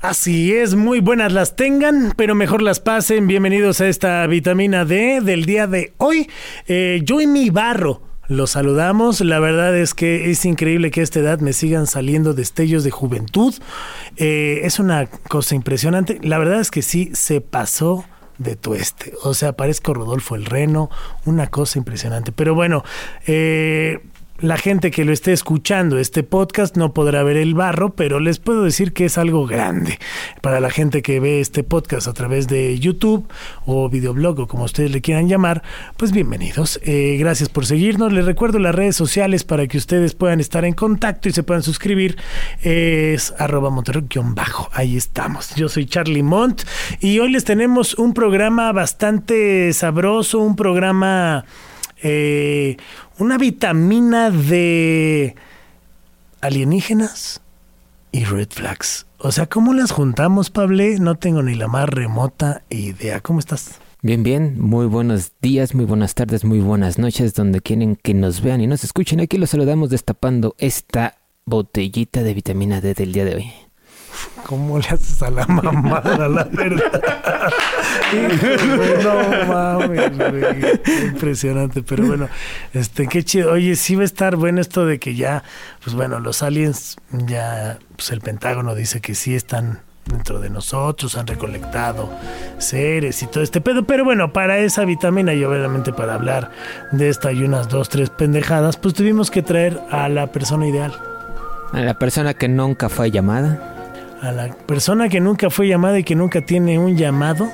Así 0.00 0.54
es, 0.54 0.76
muy 0.76 1.00
buenas 1.00 1.32
las 1.32 1.56
tengan, 1.56 2.12
pero 2.16 2.36
mejor 2.36 2.62
las 2.62 2.78
pasen. 2.78 3.26
Bienvenidos 3.26 3.80
a 3.80 3.88
esta 3.88 4.24
vitamina 4.28 4.84
D 4.84 5.20
del 5.20 5.44
día 5.44 5.66
de 5.66 5.92
hoy. 5.96 6.30
Eh, 6.68 7.00
yo 7.02 7.20
y 7.20 7.26
mi 7.26 7.50
barro. 7.50 8.00
Los 8.28 8.50
saludamos. 8.50 9.20
La 9.22 9.40
verdad 9.40 9.76
es 9.76 9.94
que 9.94 10.30
es 10.30 10.44
increíble 10.44 10.92
que 10.92 11.00
a 11.00 11.02
esta 11.02 11.18
edad 11.18 11.40
me 11.40 11.52
sigan 11.52 11.88
saliendo 11.88 12.32
destellos 12.32 12.84
de 12.84 12.92
juventud. 12.92 13.52
Eh, 14.16 14.60
es 14.62 14.78
una 14.78 15.06
cosa 15.06 15.56
impresionante. 15.56 16.20
La 16.22 16.38
verdad 16.38 16.60
es 16.60 16.70
que 16.70 16.82
sí 16.82 17.10
se 17.14 17.40
pasó 17.40 18.04
de 18.38 18.54
tueste. 18.54 19.14
O 19.24 19.34
sea, 19.34 19.54
parezco 19.54 19.94
Rodolfo 19.94 20.36
el 20.36 20.44
Reno. 20.44 20.90
Una 21.24 21.48
cosa 21.48 21.76
impresionante. 21.76 22.30
Pero 22.30 22.54
bueno, 22.54 22.84
eh, 23.26 23.98
la 24.40 24.56
gente 24.56 24.92
que 24.92 25.04
lo 25.04 25.12
esté 25.12 25.32
escuchando 25.32 25.98
este 25.98 26.22
podcast 26.22 26.76
no 26.76 26.92
podrá 26.92 27.24
ver 27.24 27.36
el 27.36 27.54
barro, 27.54 27.94
pero 27.94 28.20
les 28.20 28.38
puedo 28.38 28.62
decir 28.62 28.92
que 28.92 29.06
es 29.06 29.18
algo 29.18 29.46
grande. 29.46 29.98
Para 30.42 30.60
la 30.60 30.70
gente 30.70 31.02
que 31.02 31.18
ve 31.18 31.40
este 31.40 31.64
podcast 31.64 32.06
a 32.06 32.12
través 32.12 32.46
de 32.46 32.78
YouTube 32.78 33.26
o 33.66 33.88
videoblog 33.88 34.38
o 34.38 34.46
como 34.46 34.64
ustedes 34.64 34.92
le 34.92 35.00
quieran 35.00 35.28
llamar, 35.28 35.64
pues 35.96 36.12
bienvenidos. 36.12 36.78
Eh, 36.84 37.16
gracias 37.18 37.48
por 37.48 37.66
seguirnos. 37.66 38.12
Les 38.12 38.24
recuerdo 38.24 38.60
las 38.60 38.76
redes 38.76 38.94
sociales 38.94 39.42
para 39.42 39.66
que 39.66 39.76
ustedes 39.76 40.14
puedan 40.14 40.38
estar 40.38 40.64
en 40.64 40.74
contacto 40.74 41.28
y 41.28 41.32
se 41.32 41.42
puedan 41.42 41.64
suscribir. 41.64 42.16
Es 42.62 43.34
arroba 43.38 43.70
bajo 43.70 44.70
Ahí 44.72 44.96
estamos. 44.96 45.52
Yo 45.56 45.68
soy 45.68 45.86
Charlie 45.86 46.22
Mont 46.22 46.62
y 47.00 47.18
hoy 47.18 47.32
les 47.32 47.42
tenemos 47.42 47.94
un 47.94 48.14
programa 48.14 48.70
bastante 48.70 49.72
sabroso, 49.72 50.38
un 50.38 50.54
programa... 50.54 51.44
Eh, 52.00 52.76
una 53.18 53.38
vitamina 53.38 54.30
de 54.30 55.34
alienígenas 56.40 57.40
y 58.12 58.24
red 58.24 58.48
flags. 58.50 59.06
O 59.18 59.32
sea, 59.32 59.46
¿cómo 59.46 59.74
las 59.74 59.90
juntamos, 59.90 60.50
Pablo? 60.50 60.84
No 61.00 61.16
tengo 61.16 61.42
ni 61.42 61.54
la 61.54 61.68
más 61.68 61.88
remota 61.88 62.62
idea. 62.70 63.20
¿Cómo 63.20 63.40
estás? 63.40 63.80
Bien, 64.00 64.22
bien. 64.22 64.60
Muy 64.60 64.86
buenos 64.86 65.32
días, 65.42 65.74
muy 65.74 65.84
buenas 65.84 66.14
tardes, 66.14 66.44
muy 66.44 66.60
buenas 66.60 66.98
noches, 66.98 67.34
donde 67.34 67.60
quieren 67.60 67.96
que 67.96 68.14
nos 68.14 68.40
vean 68.40 68.60
y 68.60 68.66
nos 68.68 68.84
escuchen. 68.84 69.20
Aquí 69.20 69.38
los 69.38 69.50
saludamos 69.50 69.90
destapando 69.90 70.54
esta 70.58 71.18
botellita 71.44 72.22
de 72.22 72.34
vitamina 72.34 72.80
D 72.80 72.94
del 72.94 73.12
día 73.12 73.24
de 73.24 73.34
hoy. 73.34 73.52
¿Cómo 74.46 74.78
le 74.78 74.88
haces 74.88 75.22
a 75.22 75.30
la 75.30 75.46
mamada, 75.46 76.28
la 76.28 76.44
verdad? 76.44 77.02
no 79.02 79.46
mames, 79.46 80.12
Impresionante, 81.04 81.82
pero 81.82 82.06
bueno, 82.06 82.28
este, 82.72 83.06
qué 83.08 83.22
chido. 83.22 83.52
Oye, 83.52 83.76
sí 83.76 83.94
va 83.94 84.02
a 84.02 84.06
estar 84.06 84.36
bueno 84.36 84.60
esto 84.60 84.86
de 84.86 84.98
que 84.98 85.14
ya, 85.14 85.42
pues 85.82 85.94
bueno, 85.94 86.20
los 86.20 86.42
aliens, 86.42 86.96
ya, 87.10 87.78
pues 87.96 88.10
el 88.10 88.20
Pentágono 88.20 88.74
dice 88.74 89.00
que 89.00 89.14
sí 89.14 89.34
están 89.34 89.80
dentro 90.06 90.40
de 90.40 90.48
nosotros, 90.48 91.16
han 91.16 91.26
recolectado 91.26 92.10
seres 92.56 93.22
y 93.22 93.26
todo 93.26 93.42
este 93.42 93.60
pedo. 93.60 93.84
Pero 93.84 94.04
bueno, 94.04 94.32
para 94.32 94.58
esa 94.58 94.84
vitamina 94.84 95.34
y 95.34 95.44
obviamente 95.44 95.92
para 95.92 96.14
hablar 96.14 96.50
de 96.92 97.08
esta 97.08 97.32
y 97.32 97.42
unas 97.42 97.68
dos, 97.68 97.88
tres 97.88 98.10
pendejadas, 98.10 98.76
pues 98.76 98.94
tuvimos 98.94 99.30
que 99.30 99.42
traer 99.42 99.78
a 99.90 100.08
la 100.08 100.28
persona 100.28 100.66
ideal. 100.66 100.98
A 101.72 101.80
la 101.80 101.98
persona 101.98 102.32
que 102.32 102.48
nunca 102.48 102.88
fue 102.88 103.10
llamada 103.10 103.77
a 104.22 104.32
la 104.32 104.48
persona 104.48 105.08
que 105.08 105.20
nunca 105.20 105.50
fue 105.50 105.68
llamada 105.68 105.98
y 105.98 106.04
que 106.04 106.14
nunca 106.14 106.40
tiene 106.40 106.78
un 106.78 106.96
llamado, 106.96 107.50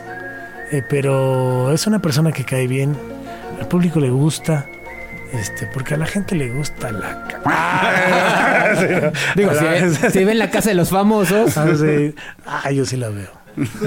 eh, 0.72 0.82
pero 0.88 1.72
es 1.72 1.86
una 1.86 2.00
persona 2.00 2.32
que 2.32 2.44
cae 2.44 2.66
bien, 2.66 2.96
al 3.60 3.68
público 3.68 4.00
le 4.00 4.10
gusta. 4.10 4.66
Este, 5.32 5.66
porque 5.66 5.94
a 5.94 5.96
la 5.96 6.06
gente 6.06 6.36
le 6.36 6.50
gusta 6.50 6.92
la 6.92 7.26
Digo, 9.34 9.50
si, 10.12 10.24
ven 10.24 10.38
la 10.38 10.48
casa 10.48 10.68
de 10.68 10.76
los 10.76 10.90
famosos. 10.90 11.58
Ah, 11.58 11.66
ah 12.46 12.70
yo 12.70 12.86
sí 12.86 12.96
la 12.96 13.08
veo. 13.08 13.30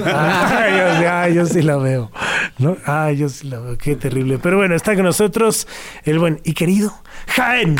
Ah, 0.04 1.28
yo, 1.32 1.46
sí 1.46 1.62
la 1.62 1.76
veo. 1.76 2.10
¿no? 2.58 2.76
Ah, 2.84 3.12
yo 3.12 3.30
sí 3.30 3.48
la 3.48 3.60
veo. 3.60 3.78
Qué 3.78 3.96
terrible. 3.96 4.38
Pero 4.38 4.58
bueno, 4.58 4.74
está 4.74 4.94
con 4.94 5.04
nosotros 5.04 5.66
el 6.04 6.18
buen 6.18 6.40
y 6.44 6.52
querido 6.52 6.92
Jaén. 7.28 7.76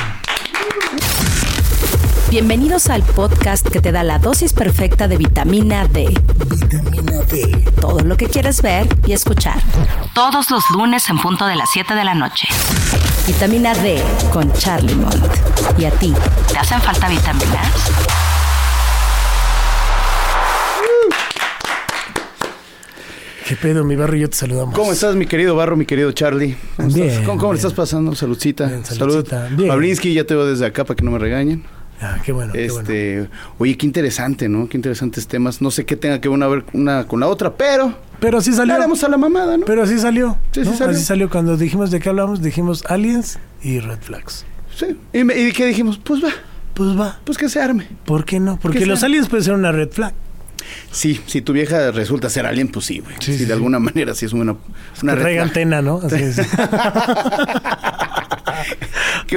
Bienvenidos 2.30 2.90
al 2.90 3.02
podcast 3.04 3.66
que 3.66 3.80
te 3.80 3.90
da 3.90 4.02
la 4.02 4.18
dosis 4.18 4.52
perfecta 4.52 5.08
de 5.08 5.16
vitamina 5.16 5.88
D. 5.88 6.14
Vitamina 6.50 7.22
D. 7.24 7.64
Todo 7.80 8.00
lo 8.00 8.18
que 8.18 8.26
quieres 8.26 8.60
ver 8.60 8.86
y 9.06 9.12
escuchar. 9.12 9.62
Todos 10.14 10.50
los 10.50 10.62
lunes 10.76 11.08
en 11.08 11.18
punto 11.18 11.46
de 11.46 11.56
las 11.56 11.70
7 11.72 11.94
de 11.94 12.04
la 12.04 12.14
noche. 12.14 12.46
Vitamina 13.26 13.72
D 13.76 14.02
con 14.30 14.52
Charlie 14.52 14.94
Mont. 14.94 15.16
¿Y 15.78 15.86
a 15.86 15.90
ti? 15.90 16.12
¿Te 16.52 16.58
hacen 16.58 16.82
falta 16.82 17.08
vitaminas? 17.08 17.90
¿Qué 23.46 23.56
pedo, 23.56 23.84
mi 23.84 23.96
barro? 23.96 24.16
Yo 24.16 24.28
te 24.28 24.36
saludamos. 24.36 24.74
¿Cómo 24.74 24.92
estás, 24.92 25.16
mi 25.16 25.24
querido 25.24 25.56
barro, 25.56 25.78
mi 25.78 25.86
querido 25.86 26.12
Charlie? 26.12 26.58
¿Cómo 26.76 26.88
bien, 26.90 27.24
¿Cómo, 27.24 27.54
le 27.54 27.56
estás 27.56 27.72
pasando? 27.72 28.14
Saludcita. 28.14 28.66
Bien, 28.66 28.84
saludcita. 28.84 29.48
Salud. 29.48 29.66
Pablinsky, 29.66 30.12
ya 30.12 30.24
te 30.24 30.34
veo 30.34 30.44
desde 30.44 30.66
acá 30.66 30.84
para 30.84 30.94
que 30.94 31.02
no 31.02 31.10
me 31.10 31.18
regañen. 31.18 31.77
Ah, 32.00 32.18
qué 32.24 32.32
bueno. 32.32 32.52
Este, 32.54 33.28
Oye, 33.58 33.76
qué 33.76 33.86
interesante, 33.86 34.48
¿no? 34.48 34.68
Qué 34.68 34.76
interesantes 34.76 35.26
temas. 35.26 35.60
No 35.60 35.70
sé 35.70 35.84
qué 35.84 35.96
tenga 35.96 36.20
que 36.20 36.28
ver 36.28 36.64
una 36.72 37.06
con 37.06 37.20
la 37.20 37.26
otra, 37.26 37.56
pero. 37.56 37.94
Pero 38.20 38.40
sí 38.40 38.52
salió. 38.52 38.74
Haremos 38.74 39.02
a 39.04 39.08
la 39.08 39.16
mamada, 39.16 39.56
¿no? 39.56 39.64
Pero 39.66 39.86
sí 39.86 39.98
salió. 39.98 40.38
Sí, 40.52 40.64
sí 40.64 40.74
salió. 40.76 40.96
Así 40.96 41.04
salió. 41.04 41.28
Cuando 41.30 41.56
dijimos 41.56 41.90
de 41.90 42.00
qué 42.00 42.08
hablamos, 42.08 42.42
dijimos 42.42 42.84
aliens 42.86 43.38
y 43.62 43.80
red 43.80 43.98
flags. 44.00 44.44
Sí. 44.76 44.96
¿Y, 45.12 45.20
y 45.32 45.52
qué 45.52 45.66
dijimos? 45.66 45.98
Pues 45.98 46.22
va. 46.22 46.30
Pues 46.74 46.98
va. 46.98 47.18
Pues 47.24 47.36
que 47.36 47.48
se 47.48 47.60
arme. 47.60 47.88
¿Por 48.04 48.24
qué 48.24 48.38
no? 48.38 48.58
Porque 48.60 48.86
los 48.86 49.02
aliens 49.02 49.28
pueden 49.28 49.44
ser 49.44 49.54
una 49.54 49.72
red 49.72 49.90
flag. 49.90 50.14
Sí, 50.90 51.20
si 51.26 51.40
tu 51.40 51.52
vieja 51.52 51.90
resulta 51.90 52.28
ser 52.30 52.46
alien, 52.46 52.68
pues 52.68 52.86
sí, 52.86 53.00
güey. 53.00 53.14
Sí, 53.20 53.36
si 53.38 53.44
de 53.44 53.52
alguna 53.52 53.78
manera 53.78 54.14
sí 54.14 54.26
es 54.26 54.32
una, 54.32 54.56
una 55.02 55.14
red 55.14 55.38
antena, 55.38 55.82
¿no? 55.82 56.00
Así 56.04 56.16
es. 56.22 56.36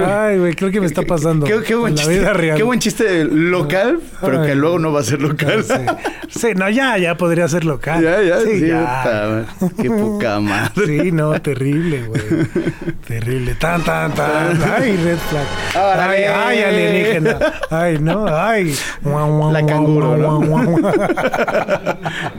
Ay, 0.06 0.40
güey, 0.40 0.54
creo 0.56 0.72
que 0.72 0.80
me 0.80 0.88
está 0.88 1.02
pasando. 1.02 1.46
Qué, 1.46 1.76
buen 1.76 1.96
chiste, 1.96 2.20
vida 2.20 2.34
real. 2.34 2.58
Qué 2.58 2.64
buen 2.64 2.80
chiste 2.80 3.26
local, 3.26 4.00
pero 4.22 4.44
que 4.44 4.56
luego 4.56 4.80
no 4.80 4.92
va 4.92 5.02
a 5.02 5.04
ser 5.04 5.22
local. 5.22 5.66
Sí. 6.30 6.48
no, 6.56 6.70
ya, 6.70 6.98
ya 6.98 7.16
podría 7.16 7.48
ser 7.48 7.66
local. 7.66 8.02
Ya, 8.02 8.22
ya, 8.22 8.40
sí. 8.42 8.68
ya. 8.68 9.46
qué 9.81 9.90
poca 9.90 10.40
madre. 10.40 10.86
Sí, 10.86 11.12
no, 11.12 11.40
terrible, 11.42 12.08
güey. 12.08 12.22
terrible. 13.08 13.56
Tan, 13.56 13.84
tan, 13.84 14.14
tan. 14.14 14.62
Ay, 14.64 14.98
red 14.98 15.18
flag. 15.18 15.46
ay, 16.00 16.24
ay, 16.24 16.64
alienígena. 16.64 17.38
Ay, 17.70 17.98
no, 18.00 18.28
ay. 18.28 18.74
La 19.52 19.66
canguro, 19.66 20.18
¿no? 20.18 20.78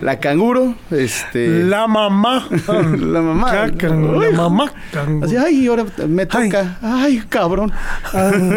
La 0.01 0.19
canguro, 0.19 0.75
este. 0.91 1.65
La 1.65 1.87
mamá. 1.87 2.49
La 2.67 3.21
mamá. 3.21 3.67
La 3.79 4.31
mamá. 4.33 4.73
Así, 5.23 5.37
ay, 5.37 5.67
ahora 5.67 5.85
me 6.09 6.27
toca. 6.27 6.72
Ay, 6.81 7.23
cabrón. 7.29 7.73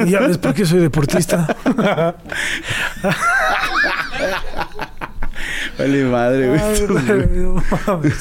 ya 0.08 0.20
ves 0.22 0.38
por 0.38 0.54
qué 0.54 0.66
soy 0.66 0.80
deportista. 0.80 1.56
Vale 5.78 6.06
madre, 6.06 6.48
güey. 6.50 6.62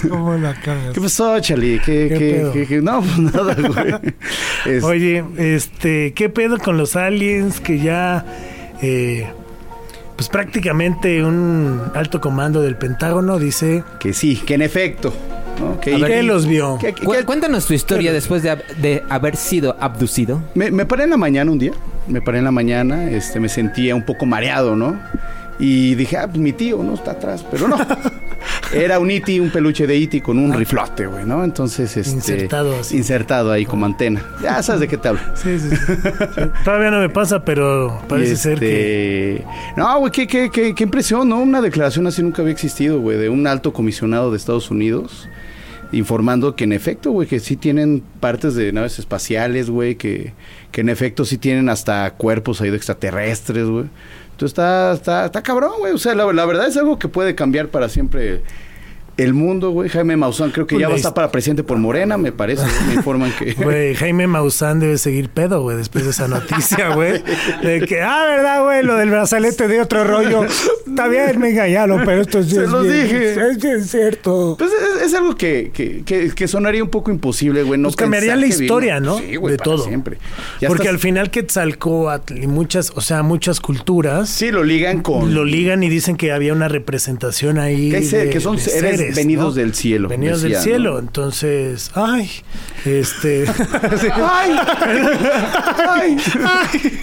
¿Cómo 0.09 0.35
la 0.35 0.55
cagas? 0.55 0.93
¿Qué 0.93 1.01
pasó, 1.01 1.39
Charlie? 1.41 1.81
¿Qué, 1.85 2.53
qué, 2.53 2.67
qué, 2.67 2.83
No, 2.83 3.01
pues 3.01 3.19
nada, 3.19 3.55
güey. 3.55 4.83
Oye, 4.83 5.25
este, 5.37 6.13
¿qué 6.15 6.29
pedo 6.29 6.59
con 6.59 6.77
los 6.77 6.97
aliens 6.97 7.61
que 7.61 7.79
ya... 7.79 8.25
Eh, 8.83 9.29
pues 10.17 10.29
prácticamente 10.29 11.25
un 11.25 11.81
alto 11.95 12.21
comando 12.21 12.61
del 12.63 12.77
Pentágono 12.77 13.39
dice... 13.39 13.85
Que 13.99 14.13
sí, 14.13 14.37
que 14.37 14.55
en 14.55 14.63
efecto 14.63 15.13
¿Qué 15.81 16.23
los 16.23 16.47
vio? 16.47 16.79
Cuéntanos 17.27 17.67
tu 17.67 17.75
historia 17.75 18.13
después 18.13 18.43
de, 18.43 19.03
haber 19.09 19.37
sido 19.37 19.77
abducido. 19.81 20.43
Me, 20.55 20.71
me, 20.71 20.87
paré 20.87 21.05
en 21.05 21.11
la 21.11 21.17
mañana 21.17 21.51
un 21.51 21.59
día. 21.59 21.73
Me 22.07 22.21
paré 22.21 22.39
en 22.39 22.45
la 22.45 22.51
mañana, 22.51 23.11
este, 23.11 23.41
me 23.41 23.49
sentía 23.49 23.95
un 23.95 24.05
poco 24.05 24.27
mareado, 24.27 24.77
¿no? 24.77 24.99
Y 25.59 25.95
dije, 25.95 26.17
ah, 26.17 26.27
pues 26.27 26.39
mi 26.39 26.53
tío, 26.53 26.83
¿no? 26.83 26.95
Está 26.95 27.13
atrás. 27.13 27.45
Pero 27.51 27.69
no. 27.69 27.79
Era 28.73 28.99
un 28.99 29.11
Iti, 29.11 29.39
un 29.39 29.51
peluche 29.51 29.87
de 29.87 29.97
Iti 29.97 30.21
con 30.21 30.39
un 30.39 30.53
ah. 30.53 30.57
riflote, 30.57 31.07
güey, 31.07 31.25
¿no? 31.25 31.45
Entonces, 31.45 31.97
este. 31.97 32.11
Insertado 32.11 32.81
así. 32.81 32.97
Insertado 32.97 33.53
ahí 33.53 33.65
como 33.65 33.87
antena. 33.87 34.23
Ya 34.43 34.63
sabes 34.63 34.81
de 34.81 34.89
qué 34.89 34.97
te 34.97 35.09
hablo. 35.09 35.21
Sí, 35.37 35.59
sí, 35.59 35.69
sí. 35.77 36.43
Todavía 36.65 36.91
no 36.91 37.01
me 37.01 37.09
pasa, 37.09 37.45
pero 37.45 38.03
parece 38.09 38.37
ser 38.37 38.59
que. 38.59 39.37
Este, 39.37 39.47
no, 39.77 39.99
güey, 40.01 40.11
qué, 40.11 40.27
qué, 40.27 40.51
qué, 40.51 40.75
qué 40.75 40.85
impresión, 40.85 41.29
¿no? 41.29 41.39
Una 41.39 41.61
declaración 41.61 42.07
así 42.07 42.23
nunca 42.23 42.43
había 42.43 42.53
existido, 42.53 43.01
güey, 43.01 43.17
de 43.17 43.29
un 43.29 43.47
alto 43.47 43.73
comisionado 43.73 44.31
de 44.31 44.37
Estados 44.37 44.71
Unidos 44.71 45.29
informando 45.95 46.57
que 46.57 46.65
en 46.65 46.73
efecto, 46.73 47.11
güey, 47.11 47.29
que 47.29 47.41
sí 47.41 47.57
tienen 47.57 48.03
partes 48.21 48.55
de 48.55 48.73
naves 48.73 48.99
espaciales, 48.99 49.71
güey, 49.71 49.95
que, 49.95 50.33
que 50.73 50.81
en 50.81 50.89
efecto 50.89 51.25
sí 51.25 51.39
tienen 51.39 51.69
hasta 51.69 52.11
cuerpos 52.13 52.61
ahí 52.61 52.71
de 52.71 52.77
extraterrestres, 52.77 53.67
güey. 53.67 53.87
Entonces 54.33 54.51
está, 54.51 54.93
está, 54.93 55.27
está 55.27 55.43
cabrón, 55.43 55.75
güey. 55.79 55.93
O 55.93 55.99
sea, 55.99 56.15
la, 56.15 56.47
verdad 56.47 56.67
es 56.67 56.77
algo 56.77 56.99
que 56.99 57.09
puede 57.09 57.35
cambiar 57.35 57.69
para 57.69 57.89
siempre 57.89 58.43
el 59.17 59.35
mundo, 59.35 59.71
güey. 59.71 59.89
Jaime 59.89 60.17
Maussan 60.17 60.51
creo 60.51 60.67
que 60.67 60.75
Pues 60.75 60.81
ya 60.81 60.89
va 60.89 60.95
a 60.95 60.97
la 60.97 60.99
estar 60.99 61.15
para 61.15 61.31
presidente 61.31 61.63
por 61.63 61.79
Morena, 61.79 62.17
me 62.19 62.33
parece. 62.33 62.65
Me 62.89 62.95
informan 62.95 63.33
que... 63.39 63.53
Güey, 63.65 63.95
Jaime 63.95 64.27
Maussan 64.27 64.81
debe 64.81 64.99
seguir 64.99 65.29
pedo, 65.29 65.63
güey, 65.63 65.77
después 65.77 66.05
de 66.05 66.11
esa 66.11 66.27
noticia, 66.29 66.95
güey. 66.95 67.23
De 67.63 67.87
que, 67.87 68.03
ah, 68.03 68.25
¿verdad, 68.29 68.63
güey? 68.65 68.83
Lo 68.83 68.97
del 68.97 69.11
brazalete 69.11 69.69
de 69.69 69.81
otro 69.81 70.05
rollo. 70.05 70.45
Está 70.45 71.09
bien, 71.09 71.39
me 71.41 71.51
engañaron, 71.51 72.03
pero 72.05 72.23
esto 72.23 72.43
sí 72.43 72.51
Se 72.57 72.65
es 72.65 72.71
los 72.71 72.85
dije. 72.85 73.35
Es 73.51 73.61
bien 73.61 73.85
cierto. 73.85 74.57
Pues 74.59 74.71
es, 74.73 75.03
es 75.07 75.15
algo 75.15 75.37
que, 75.37 75.71
que, 75.73 76.03
que, 76.05 76.31
que 76.35 76.49
sonaría 76.49 76.83
un 76.83 76.91
poco 76.91 77.11
imposible, 77.11 77.63
güey. 77.63 77.79
No 77.81 77.89
Pues 77.89 77.97
cambiaría 77.97 78.37
la 78.37 78.43
vino- 78.47 78.63
historia, 78.63 79.01
¿no? 79.01 79.19
Sí, 79.19 79.37
güey, 79.37 79.53
de 79.53 79.59
para 79.59 79.65
todo. 79.77 79.85
siempre. 79.85 80.19
Ya 80.61 80.69
Porque 80.69 80.85
estás- 80.85 80.95
al 80.95 80.99
final 81.01 81.31
Quetzalcóatl 81.31 82.43
y 82.43 82.47
muchas, 82.47 82.93
o 82.95 83.01
sea, 83.01 83.23
muchas 83.23 83.61
culturas 83.61 84.29
Sí, 84.29 84.51
lo 84.51 84.63
ligan 84.65 85.03
con... 85.03 85.35
lo 85.35 85.45
ligan 85.45 85.83
y 85.83 85.89
dicen 85.89 86.17
que 86.17 86.33
había 86.33 86.53
una 86.53 86.69
representación 86.69 87.59
ahí. 87.59 87.91
Que 87.91 88.01
de- 88.01 88.31
que 88.31 88.41
son 88.41 88.59
seres 88.59 89.04
venidos 89.13 89.55
del 89.55 89.75
cielo, 89.75 90.09
Venidos 90.09 90.43
del 90.43 90.57
cielo. 90.57 90.93
¿no? 90.95 90.99
Entonces, 91.01 91.91
ay, 91.95 92.31
este. 92.85 93.45
¡Ay! 94.15 94.57
¡Ay! 95.87 97.01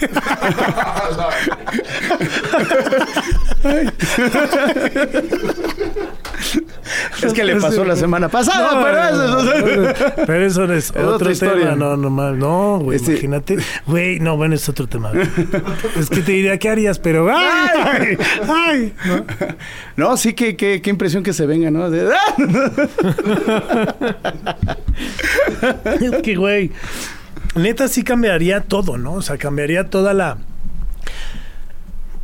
Es 7.22 7.32
que 7.32 7.44
le 7.44 7.56
pasó 7.56 7.84
la 7.84 7.96
semana 7.96 8.28
pasada, 8.28 8.74
No, 8.74 8.82
pero 8.84 9.02
eso 9.08 9.42
no, 9.44 9.92
pero 10.26 10.46
eso 10.46 10.72
es, 10.72 10.90
otro 10.90 11.10
otra 11.14 11.32
historia. 11.32 11.70
tema. 11.70 11.76
No, 11.76 11.96
no, 11.96 12.32
no, 12.32 12.78
güey, 12.80 12.96
Este- 12.96 13.12
imagínate. 13.12 13.56
Güey, 13.86 14.20
no, 14.20 14.36
bueno, 14.36 14.54
es 14.54 14.68
otro 14.68 14.86
tema. 14.88 15.10
es 15.98 16.08
que 16.10 16.20
te 16.20 16.32
diría, 16.32 16.58
¿qué 16.58 16.68
harías? 16.68 16.98
Pero, 16.98 17.28
¡ay! 17.34 18.16
¡Ay! 18.48 18.94
¿no? 19.06 19.24
No, 19.96 20.16
sí, 20.16 20.32
que, 20.34 20.56
que- 20.56 20.80
qué 20.82 20.90
impresión 20.90 21.22
que 21.22 21.32
se 21.32 21.46
venga, 21.46 21.70
¿no? 21.70 21.90
De- 21.90 22.10
Es 26.00 26.22
que, 26.22 26.34
güey, 26.36 26.70
neta 27.54 27.88
sí 27.88 28.02
cambiaría 28.04 28.60
todo, 28.60 28.98
¿no? 28.98 29.14
O 29.14 29.22
sea, 29.22 29.38
cambiaría 29.38 29.88
toda 29.90 30.14
la 30.14 30.38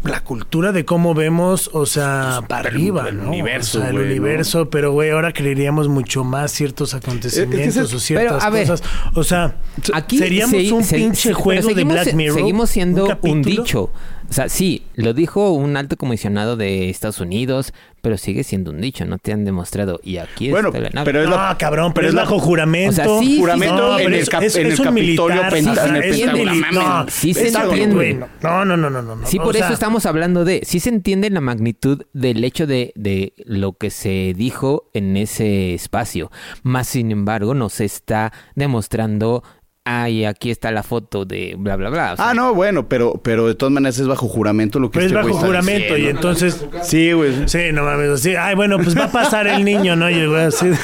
la 0.08 0.20
cultura 0.24 0.72
de 0.72 0.84
cómo 0.84 1.14
vemos, 1.14 1.70
o 1.72 1.86
sea, 1.86 2.40
para 2.48 2.68
arriba, 2.68 3.08
el 3.08 3.18
¿no? 3.18 3.28
universo, 3.28 3.78
O 3.78 3.80
sea, 3.82 3.90
el 3.90 3.96
güey, 3.96 4.06
¿no? 4.06 4.10
universo, 4.12 4.70
pero 4.70 4.92
güey, 4.92 5.10
ahora 5.10 5.32
creeríamos 5.32 5.88
mucho 5.88 6.24
más 6.24 6.50
ciertos 6.52 6.94
acontecimientos 6.94 7.76
es- 7.76 7.94
o 7.94 7.98
ciertas 8.00 8.32
Pero, 8.34 8.42
a 8.42 8.50
ver, 8.50 8.66
cosas. 8.68 8.82
O 9.14 9.24
sea, 9.24 9.56
Aquí 9.94 10.18
seríamos 10.18 10.50
se- 10.62 10.72
un 10.72 10.84
se- 10.84 10.96
pinche 10.96 11.28
se- 11.28 11.34
juego 11.34 11.68
de 11.68 11.74
seguimos- 11.74 11.92
Black 11.94 12.14
Mirror. 12.14 12.36
Seguimos 12.38 12.70
siendo 12.70 13.18
un, 13.22 13.42
dicho. 13.42 13.90
O 14.28 14.32
sea, 14.32 14.48
sí, 14.50 14.82
lo 14.94 15.14
dijo 15.14 15.52
un 15.52 15.76
alto 15.78 15.96
comisionado 15.96 16.56
de 16.56 16.90
Estados 16.90 17.18
Unidos, 17.20 17.72
pero 18.02 18.18
sigue 18.18 18.44
siendo 18.44 18.70
un 18.70 18.80
dicho, 18.80 19.04
no 19.06 19.16
te 19.18 19.32
han 19.32 19.44
demostrado. 19.46 20.00
Y 20.04 20.18
aquí 20.18 20.50
Bueno, 20.50 20.68
está 20.68 20.80
la 20.80 20.90
nave. 20.90 21.04
pero 21.06 21.22
es 21.22 21.28
No, 21.30 21.36
la- 21.36 21.56
cabrón, 21.58 21.92
pero 21.92 21.94
pero 21.94 22.06
es 22.08 22.10
es 22.10 22.14
la- 22.14 22.22
bajo 22.22 22.38
juramento. 22.38 22.90
O 22.90 22.92
sea, 22.94 23.18
sí, 23.20 23.38
Juramento 23.40 23.96
sí, 23.98 24.04
en 24.04 24.12
el, 24.12 24.20
es- 24.20 24.28
cap- 24.30 24.42
es, 24.42 24.56
en 24.56 24.66
el 24.66 24.72
es 24.72 24.80
Capitolio 24.80 25.42
sí, 25.50 26.22
el 26.22 26.60
mames. 26.60 26.74
no, 26.74 27.06
Sí 27.08 27.32
se 27.34 27.48
entiende. 27.48 28.14
No, 28.42 28.64
no, 28.66 28.76
no, 28.76 28.90
no, 28.90 29.02
no, 29.02 29.16
no. 29.16 29.26
Sí, 29.26 29.38
por 29.38 29.54
sea, 29.56 29.64
eso 29.64 29.74
estamos 29.74 30.04
hablando 30.06 30.44
de, 30.44 30.60
sí 30.64 30.78
se 30.78 30.90
entiende 30.90 31.30
la 31.30 31.40
magnitud 31.40 32.02
del 32.12 32.44
hecho 32.44 32.66
de, 32.66 32.92
de 32.96 33.32
lo 33.46 33.72
que 33.72 33.88
se 33.90 34.34
dijo 34.36 34.84
en 34.92 35.16
ese 35.16 35.72
espacio, 35.74 36.30
más 36.62 36.86
sin 36.88 37.10
embargo 37.12 37.54
no 37.54 37.68
se 37.70 37.86
está 37.86 38.32
demostrando, 38.54 39.42
ay, 39.90 40.24
aquí 40.24 40.50
está 40.50 40.70
la 40.70 40.82
foto 40.82 41.24
de 41.24 41.54
bla, 41.58 41.76
bla, 41.76 41.88
bla. 41.90 42.12
O 42.12 42.16
sea, 42.16 42.30
Ah, 42.30 42.34
no, 42.34 42.54
bueno, 42.54 42.88
pero, 42.88 43.14
pero 43.22 43.46
de 43.46 43.54
todas 43.54 43.72
maneras 43.72 43.98
es 43.98 44.06
bajo 44.06 44.28
juramento 44.28 44.78
lo 44.78 44.90
que 44.90 44.98
Pero 45.00 45.06
es 45.06 45.12
este 45.12 45.32
bajo 45.32 45.46
juramento 45.46 45.96
y 45.96 46.06
entonces... 46.08 46.64
Sí, 46.82 47.12
güey. 47.12 47.48
Sí, 47.48 47.58
no 47.72 47.84
mames, 47.84 48.10
así, 48.10 48.34
ay, 48.36 48.54
bueno, 48.54 48.76
pues 48.78 48.96
va 48.98 49.04
a 49.04 49.12
pasar 49.12 49.46
el 49.46 49.64
niño, 49.64 49.96
¿no? 49.96 50.10
Y 50.10 50.14
el 50.14 50.28
güey 50.28 50.42
así... 50.44 50.70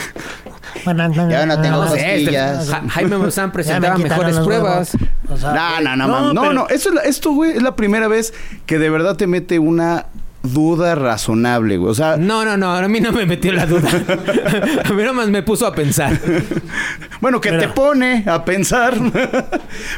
Ya 0.85 1.47
no 1.47 1.61
tengo 1.63 1.85
no 1.85 1.95
este, 1.95 2.11
costillas. 2.25 2.69
Ja- 2.69 2.83
Jaime 2.91 3.17
Maussan 3.19 3.53
presentaba 3.53 3.97
me 3.97 4.05
mejores 4.05 4.39
pruebas. 4.41 4.95
huevos. 4.95 5.09
O 5.31 5.37
sea, 5.37 5.81
No, 5.81 5.81
no, 5.81 5.97
no, 5.97 6.07
no, 6.09 6.15
mam- 6.15 6.33
no, 6.35 6.41
pero- 6.43 6.53
no, 6.53 6.67
la- 6.95 7.03
esto, 7.03 7.33
güey, 7.33 7.53
es 7.53 7.63
la 7.63 7.77
primera 7.77 8.09
vez 8.09 8.35
que 8.67 8.79
de 8.79 8.91
verdad 8.91 9.17
te 9.17 9.27
mete 9.27 9.59
una 9.59 10.07
duda 10.45 10.95
razonable, 10.95 11.77
güey. 11.79 11.91
O 11.91 11.95
sea, 11.95 12.17
No, 12.17 12.45
no, 12.45 12.57
no, 12.57 12.75
a 12.75 12.87
mí 12.89 13.01
no 13.01 13.11
me 13.13 13.27
metió 13.27 13.53
la 13.53 13.67
duda. 13.67 13.89
a 14.85 14.93
mí 14.93 15.03
nomás 15.03 15.29
me 15.29 15.43
puso 15.43 15.67
a 15.67 15.75
pensar. 15.75 16.19
bueno, 17.21 17.41
que 17.41 17.51
te 17.53 17.69
pone 17.69 18.25
a 18.27 18.45
pensar. 18.45 18.95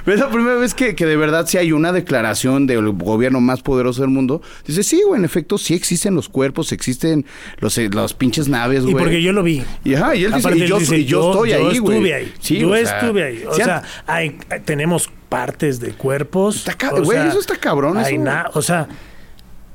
Pero 0.04 0.14
es 0.14 0.20
la 0.20 0.31
primera 0.31 0.56
vez 0.56 0.72
que, 0.75 0.94
que 0.94 1.04
de 1.04 1.16
verdad 1.16 1.46
sí 1.46 1.58
hay 1.58 1.72
una 1.72 1.93
declaración 1.93 2.66
del 2.66 2.90
gobierno 2.93 3.40
más 3.40 3.60
poderoso 3.62 4.00
del 4.02 4.10
mundo. 4.10 4.40
Dice, 4.66 4.82
sí, 4.82 5.02
güey, 5.06 5.19
en 5.19 5.25
efecto, 5.25 5.58
sí 5.58 5.75
existen 5.75 6.14
los 6.14 6.28
cuerpos, 6.28 6.72
existen 6.72 7.26
los, 7.58 7.76
eh, 7.78 7.88
los 7.93 8.14
pinches 8.14 8.48
naves, 8.48 8.81
Y 8.84 8.93
güey. 8.93 8.96
porque 9.04 9.22
yo 9.22 9.32
lo 9.32 9.43
vi. 9.43 9.62
Y, 9.84 9.94
ajá, 9.94 10.14
y 10.14 10.25
él 10.25 10.32
dice, 10.32 10.56
y 10.56 10.66
yo, 10.66 10.78
dice, 10.78 10.98
y 10.98 11.04
yo 11.04 11.31
estoy 11.32 11.50
yo 11.50 11.56
ahí, 11.56 11.78
güey. 11.78 11.96
estuve 11.96 12.14
ahí. 12.14 12.32
Sí, 12.40 12.58
yo 12.58 12.70
o 12.70 12.76
sea, 12.76 12.98
estuve 13.00 13.25
ahí. 13.25 13.44
O 13.48 13.54
sea, 13.54 13.82
hay, 14.06 14.38
tenemos 14.64 15.10
partes 15.28 15.81
de 15.81 15.90
cuerpos. 15.90 16.66
Está 16.69 16.93
o 16.94 17.02
güey, 17.02 17.19
sea, 17.19 17.28
eso 17.28 17.40
está 17.40 17.56
cabrón, 17.56 17.98
hay 17.98 18.14
eso. 18.14 18.25
na- 18.25 18.50
o 18.54 18.62
sea, 18.62 18.87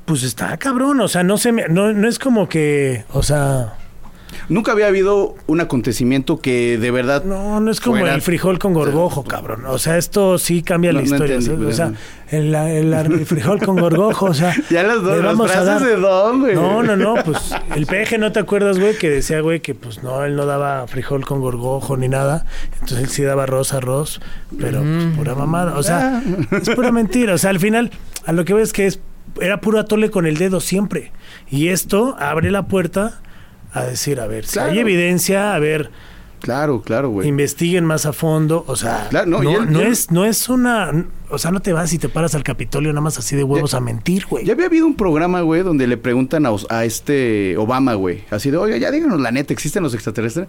pues 0.04 0.22
está 0.22 0.56
cabrón. 0.56 1.00
O 1.00 1.08
sea, 1.08 1.22
no 1.22 1.38
se 1.38 1.52
me, 1.52 1.68
no, 1.68 1.92
no 1.92 2.08
es 2.08 2.18
como 2.18 2.48
que, 2.48 3.04
o 3.12 3.22
sea, 3.22 3.74
Nunca 4.48 4.72
había 4.72 4.86
habido 4.86 5.34
un 5.46 5.60
acontecimiento 5.60 6.40
que 6.40 6.78
de 6.78 6.90
verdad... 6.90 7.22
no, 7.24 7.60
no 7.60 7.70
es 7.70 7.80
como 7.82 7.98
Fuera- 7.98 8.14
el 8.14 8.22
frijol 8.22 8.58
con 8.58 8.72
gorgojo, 8.72 9.24
cabrón. 9.24 9.66
O 9.66 9.76
sea, 9.78 9.98
esto 9.98 10.38
sí 10.38 10.62
cambia 10.62 10.90
No, 10.90 11.00
la 11.00 11.04
no 11.06 11.12
historia. 11.14 11.36
entendí, 11.36 11.66
o 11.66 11.72
sea, 11.72 11.92
el, 12.30 12.54
el- 12.54 12.92
el 12.94 13.26
frijol 13.26 13.58
con 13.62 13.76
gorgojo, 13.76 14.26
o 14.26 14.34
sea, 14.34 14.54
Ya 14.70 14.82
las 14.84 15.02
dos, 15.02 15.22
vamos 15.22 15.54
a 15.54 15.62
dar- 15.64 15.82
de 15.84 15.96
Don, 15.96 16.40
güey. 16.40 16.54
No, 16.54 16.82
no, 16.82 16.96
no, 16.96 17.14
pues 17.22 17.54
el 17.76 17.84
peje, 17.86 18.16
¿no 18.16 18.32
te 18.32 18.40
acuerdas, 18.40 18.78
güey? 18.78 18.96
Que 18.96 19.10
decía, 19.10 19.40
güey, 19.42 19.60
que 19.60 19.74
pues 19.74 20.02
no, 20.02 20.24
él 20.24 20.34
no 20.34 20.46
daba 20.46 20.86
frijol 20.86 21.26
con 21.26 21.40
gorgojo 21.42 21.98
ni 21.98 22.08
nada. 22.08 22.46
Entonces 22.80 22.98
él 23.00 23.08
sí 23.10 23.22
daba 23.22 23.42
arroz, 23.42 23.74
arroz, 23.74 24.20
pero 24.58 24.80
pues 24.80 25.04
pura 25.14 25.34
mamada. 25.34 25.76
O 25.76 25.82
sea, 25.82 26.22
es 26.50 26.70
pura 26.70 26.90
mentira. 26.90 27.34
O 27.34 27.38
sea, 27.38 27.50
al 27.50 27.60
final, 27.60 27.90
a 28.24 28.32
lo 28.32 28.46
que 28.46 28.54
ves 28.54 28.72
que 28.72 28.86
es, 28.86 28.98
era 29.40 29.60
puro 29.60 29.78
atole 29.78 30.10
con 30.10 30.26
el 30.26 30.36
dedo 30.36 30.60
siempre. 30.60 31.12
Y 31.50 31.68
esto 31.68 32.16
abre 32.18 32.50
la 32.50 32.66
puerta 32.66 33.20
a 33.72 33.84
decir, 33.84 34.20
a 34.20 34.26
ver, 34.26 34.44
si 34.46 34.58
hay 34.58 34.78
evidencia, 34.78 35.54
a 35.54 35.58
ver, 35.58 35.90
Claro, 36.40 36.82
claro, 36.82 37.08
güey. 37.08 37.28
investiguen 37.28 37.84
más 37.84 38.04
a 38.04 38.12
fondo. 38.12 38.64
O 38.66 38.74
sea, 38.74 39.06
Claro, 39.10 39.26
no, 39.30 39.80
es, 39.80 40.10
no 40.10 40.24
es 40.24 40.48
una. 40.48 41.06
O 41.30 41.38
sea, 41.38 41.52
no 41.52 41.60
te 41.60 41.72
vas 41.72 41.92
y 41.92 41.98
te 41.98 42.08
paras 42.08 42.34
al 42.34 42.42
Capitolio 42.42 42.90
nada 42.92 43.00
más 43.00 43.16
así 43.16 43.36
de 43.36 43.44
huevos 43.44 43.70
Ya- 43.70 43.78
a 43.78 43.80
mentir, 43.80 44.26
güey. 44.28 44.44
Ya 44.44 44.54
había 44.54 44.66
habido 44.66 44.84
un 44.86 44.96
programa, 44.96 45.40
güey, 45.42 45.62
donde 45.62 45.86
le 45.86 45.96
preguntan 45.96 46.44
a, 46.46 46.50
a 46.68 46.84
este 46.84 47.56
Obama, 47.56 47.94
güey, 47.94 48.24
así 48.30 48.50
de, 48.50 48.56
oiga, 48.56 48.76
ya 48.76 48.90
díganos 48.90 49.20
la 49.20 49.30
neta, 49.30 49.52
¿existen 49.52 49.84
los 49.84 49.94
extraterrestres? 49.94 50.48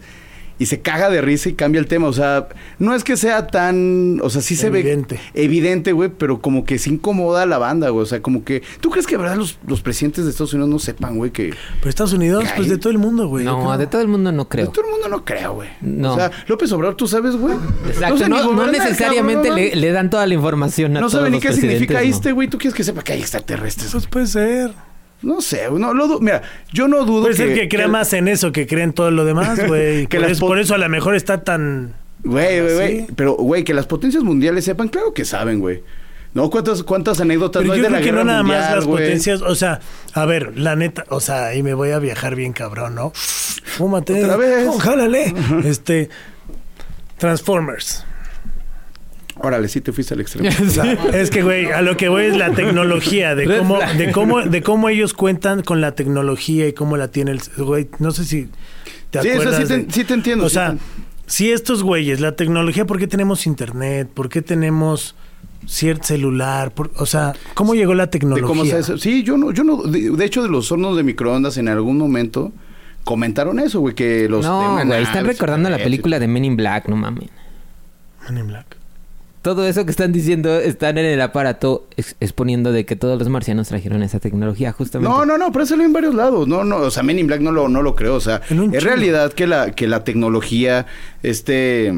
Y 0.63 0.65
se 0.65 0.79
caga 0.79 1.09
de 1.09 1.19
risa 1.21 1.49
y 1.49 1.53
cambia 1.55 1.79
el 1.79 1.87
tema. 1.87 2.07
O 2.07 2.13
sea, 2.13 2.47
no 2.79 2.95
es 2.95 3.03
que 3.03 3.17
sea 3.17 3.47
tan. 3.47 4.21
O 4.21 4.29
sea, 4.29 4.41
sí 4.41 4.55
se 4.55 4.67
Evidente. 4.67 5.19
ve 5.33 5.43
evidente, 5.43 5.91
güey, 5.91 6.09
pero 6.17 6.39
como 6.39 6.63
que 6.63 6.79
se 6.79 6.89
incomoda 6.89 7.41
a 7.41 7.45
la 7.45 7.57
banda, 7.57 7.89
güey. 7.89 8.03
O 8.03 8.05
sea, 8.05 8.21
como 8.21 8.45
que. 8.45 8.63
¿Tú 8.79 8.89
crees 8.89 9.05
que, 9.05 9.15
de 9.17 9.23
verdad, 9.23 9.35
los, 9.35 9.59
los 9.67 9.81
presidentes 9.81 10.23
de 10.23 10.31
Estados 10.31 10.53
Unidos 10.53 10.69
no 10.69 10.79
sepan, 10.79 11.17
güey, 11.17 11.31
que. 11.31 11.53
Pero 11.79 11.89
Estados 11.89 12.13
Unidos, 12.13 12.45
pues 12.55 12.69
de 12.69 12.77
todo 12.77 12.91
el 12.91 12.97
mundo, 12.97 13.27
güey. 13.27 13.43
No, 13.43 13.77
de 13.77 13.87
todo 13.87 14.01
el 14.01 14.07
mundo 14.07 14.31
no 14.31 14.43
De 14.43 14.49
creo. 14.49 14.69
todo 14.69 14.85
el 14.85 14.91
mundo 14.91 15.09
no 15.09 15.25
creo, 15.25 15.55
güey. 15.55 15.69
No. 15.81 16.13
O 16.13 16.15
sea, 16.15 16.31
López 16.47 16.71
Obrador, 16.71 16.95
tú 16.95 17.07
sabes, 17.09 17.35
güey. 17.35 17.55
Exacto, 17.87 18.17
sé 18.19 18.29
ni 18.29 18.37
no, 18.37 18.67
necesariamente 18.67 19.49
cabrón. 19.49 19.65
le, 19.65 19.75
le 19.75 19.91
dan 19.91 20.09
toda 20.09 20.25
la 20.25 20.33
información 20.33 20.91
a 20.95 21.01
No 21.01 21.07
todos 21.07 21.11
sabe 21.13 21.29
ni 21.29 21.37
los 21.37 21.43
qué 21.45 21.51
significa 21.53 22.01
este, 22.01 22.31
güey. 22.31 22.47
¿Tú 22.47 22.57
quieres 22.57 22.73
que 22.73 22.85
sepa 22.85 23.01
que 23.03 23.11
hay 23.11 23.19
extraterrestres? 23.19 23.91
Pues 23.91 24.07
puede 24.07 24.27
ser. 24.27 24.71
No 25.23 25.41
sé, 25.41 25.69
no 25.71 25.93
lo 25.93 26.19
Mira, 26.19 26.41
yo 26.71 26.87
no 26.87 27.05
dudo 27.05 27.23
Puede 27.23 27.35
ser 27.35 27.53
que 27.53 27.67
crea 27.69 27.87
más 27.87 28.11
en 28.13 28.27
eso 28.27 28.51
que 28.51 28.67
cree 28.67 28.83
en 28.83 28.93
todo 28.93 29.09
lo 29.09 29.25
demás, 29.25 29.59
güey. 29.67 30.05
Que 30.07 30.19
por, 30.19 30.37
po- 30.39 30.47
por 30.47 30.59
eso 30.59 30.75
a 30.75 30.77
lo 30.77 30.87
mejor 30.89 31.15
está 31.15 31.43
tan... 31.43 31.95
Güey, 32.23 32.61
güey, 32.61 32.73
güey. 32.75 33.07
Pero, 33.15 33.33
güey, 33.35 33.63
que 33.63 33.73
las 33.73 33.85
potencias 33.87 34.23
mundiales 34.23 34.63
sepan, 34.65 34.87
claro 34.89 35.13
que 35.13 35.25
saben, 35.25 35.59
güey. 35.59 35.81
¿No? 36.33 36.49
¿Cuántas, 36.49 36.83
cuántas 36.83 37.21
anécdotas 37.21 37.61
Pero 37.61 37.67
no 37.67 37.73
hay 37.73 37.79
yo 37.79 37.83
de 37.85 37.89
la 37.91 37.97
creo 37.97 38.05
que 38.05 38.11
guerra 38.11 38.23
no 38.23 38.31
nada 38.31 38.43
más 38.43 38.75
las 38.75 38.85
potencias, 38.85 39.41
o 39.41 39.53
sea, 39.55 39.79
a 40.13 40.25
ver, 40.25 40.57
la 40.57 40.75
neta, 40.75 41.05
o 41.09 41.19
sea, 41.19 41.45
ahí 41.47 41.61
me 41.61 41.73
voy 41.75 41.91
a 41.91 41.99
viajar 41.99 42.35
bien 42.35 42.53
cabrón, 42.53 42.95
¿no? 42.95 43.11
Fúmate. 43.13 44.23
Otra 44.23 44.37
vez. 44.37 44.67
Oh, 44.67 44.79
jálale. 44.79 45.33
Este, 45.63 46.09
Transformers. 47.17 48.05
Órale, 49.35 49.67
sí 49.67 49.81
te 49.81 49.91
fuiste 49.91 50.13
al 50.13 50.21
extremo. 50.21 50.47
Es 51.13 51.29
que, 51.31 51.41
güey, 51.41 51.65
a 51.71 51.81
lo 51.81 51.97
que 51.97 52.07
voy 52.07 52.25
es 52.25 52.37
la 52.37 52.51
tecnología, 52.53 53.33
de 53.35 53.45
cómo, 53.57 53.79
de 53.79 54.11
cómo, 54.11 54.41
de 54.41 54.61
cómo 54.61 54.89
ellos 54.89 55.13
cuentan 55.13 55.63
con 55.63 55.81
la 55.81 55.95
tecnología 55.95 56.67
y 56.67 56.73
cómo 56.73 56.97
la 56.97 57.07
tiene 57.09 57.31
el, 57.31 57.39
güey, 57.57 57.89
no 57.99 58.11
sé 58.11 58.25
si 58.25 58.49
te 59.09 59.21
Sí, 59.21 59.29
o 59.29 59.31
sea, 59.31 59.33
acuerdas. 59.41 59.61
sí 59.61 59.67
te- 59.67 59.77
de- 59.85 59.91
sí 59.91 60.03
te 60.03 60.13
entiendo, 60.13 60.45
O 60.45 60.49
sí 60.49 60.53
sea, 60.55 60.73
te- 60.73 60.79
si 61.25 61.51
estos 61.51 61.81
güeyes, 61.83 62.19
la 62.19 62.35
tecnología, 62.35 62.85
¿por 62.85 62.99
qué 62.99 63.07
tenemos 63.07 63.47
internet? 63.47 64.07
¿Por 64.13 64.29
qué 64.29 64.41
tenemos 64.43 65.15
cierto 65.65 66.03
celular? 66.07 66.71
Por- 66.71 66.91
o 66.97 67.05
sea, 67.07 67.33
¿cómo 67.55 67.73
llegó 67.73 67.95
la 67.95 68.05
De 68.05 68.11
tecnología? 68.11 68.45
cómo 68.47 68.65
se 68.65 68.75
hace- 68.77 68.97
Sí, 68.99 69.23
yo 69.23 69.37
no, 69.37 69.51
yo 69.51 69.63
no, 69.63 69.81
de, 69.83 70.11
de 70.11 70.25
hecho, 70.25 70.43
de 70.43 70.49
los 70.49 70.71
hornos 70.71 70.95
de 70.95 71.01
microondas 71.03 71.57
en 71.57 71.69
algún 71.69 71.97
momento 71.97 72.51
comentaron 73.03 73.59
eso, 73.59 73.79
güey, 73.79 73.95
que 73.95 74.29
los... 74.29 74.45
No, 74.45 74.79
güey, 74.85 75.01
están 75.03 75.25
recordando 75.25 75.69
la 75.71 75.77
película 75.77 76.19
de 76.19 76.27
Men 76.27 76.45
in 76.45 76.55
Black, 76.55 76.87
no 76.87 76.95
mames. 76.97 77.29
Man 78.23 78.37
in 78.37 78.47
Black. 78.47 78.72
Todo 79.43 79.67
eso 79.67 79.85
que 79.85 79.91
están 79.91 80.11
diciendo 80.11 80.57
están 80.59 80.97
en 80.97 81.05
el 81.05 81.21
aparato 81.21 81.85
ex- 81.97 82.15
exponiendo 82.19 82.71
de 82.71 82.85
que 82.85 82.95
todos 82.95 83.19
los 83.19 83.29
marcianos 83.29 83.67
trajeron 83.67 84.01
esa 84.01 84.19
tecnología, 84.19 84.71
justamente. 84.71 85.13
No, 85.15 85.25
no, 85.25 85.37
no, 85.37 85.51
pero 85.51 85.65
eso 85.65 85.75
lo 85.75 85.83
en 85.83 85.93
varios 85.93 86.15
lados. 86.15 86.47
No, 86.47 86.63
no, 86.63 86.77
o 86.77 86.89
sea, 86.89 87.03
Men 87.03 87.19
in 87.19 87.27
Black 87.27 87.41
no 87.41 87.51
lo, 87.51 87.67
no 87.69 87.81
lo 87.83 87.93
creo. 87.93 88.15
O 88.15 88.21
sea, 88.21 88.41
En 88.49 88.71
realidad 88.81 89.31
que 89.33 89.45
la, 89.45 89.71
que 89.71 89.87
la 89.87 90.03
tecnología, 90.03 90.87
este 91.21 91.93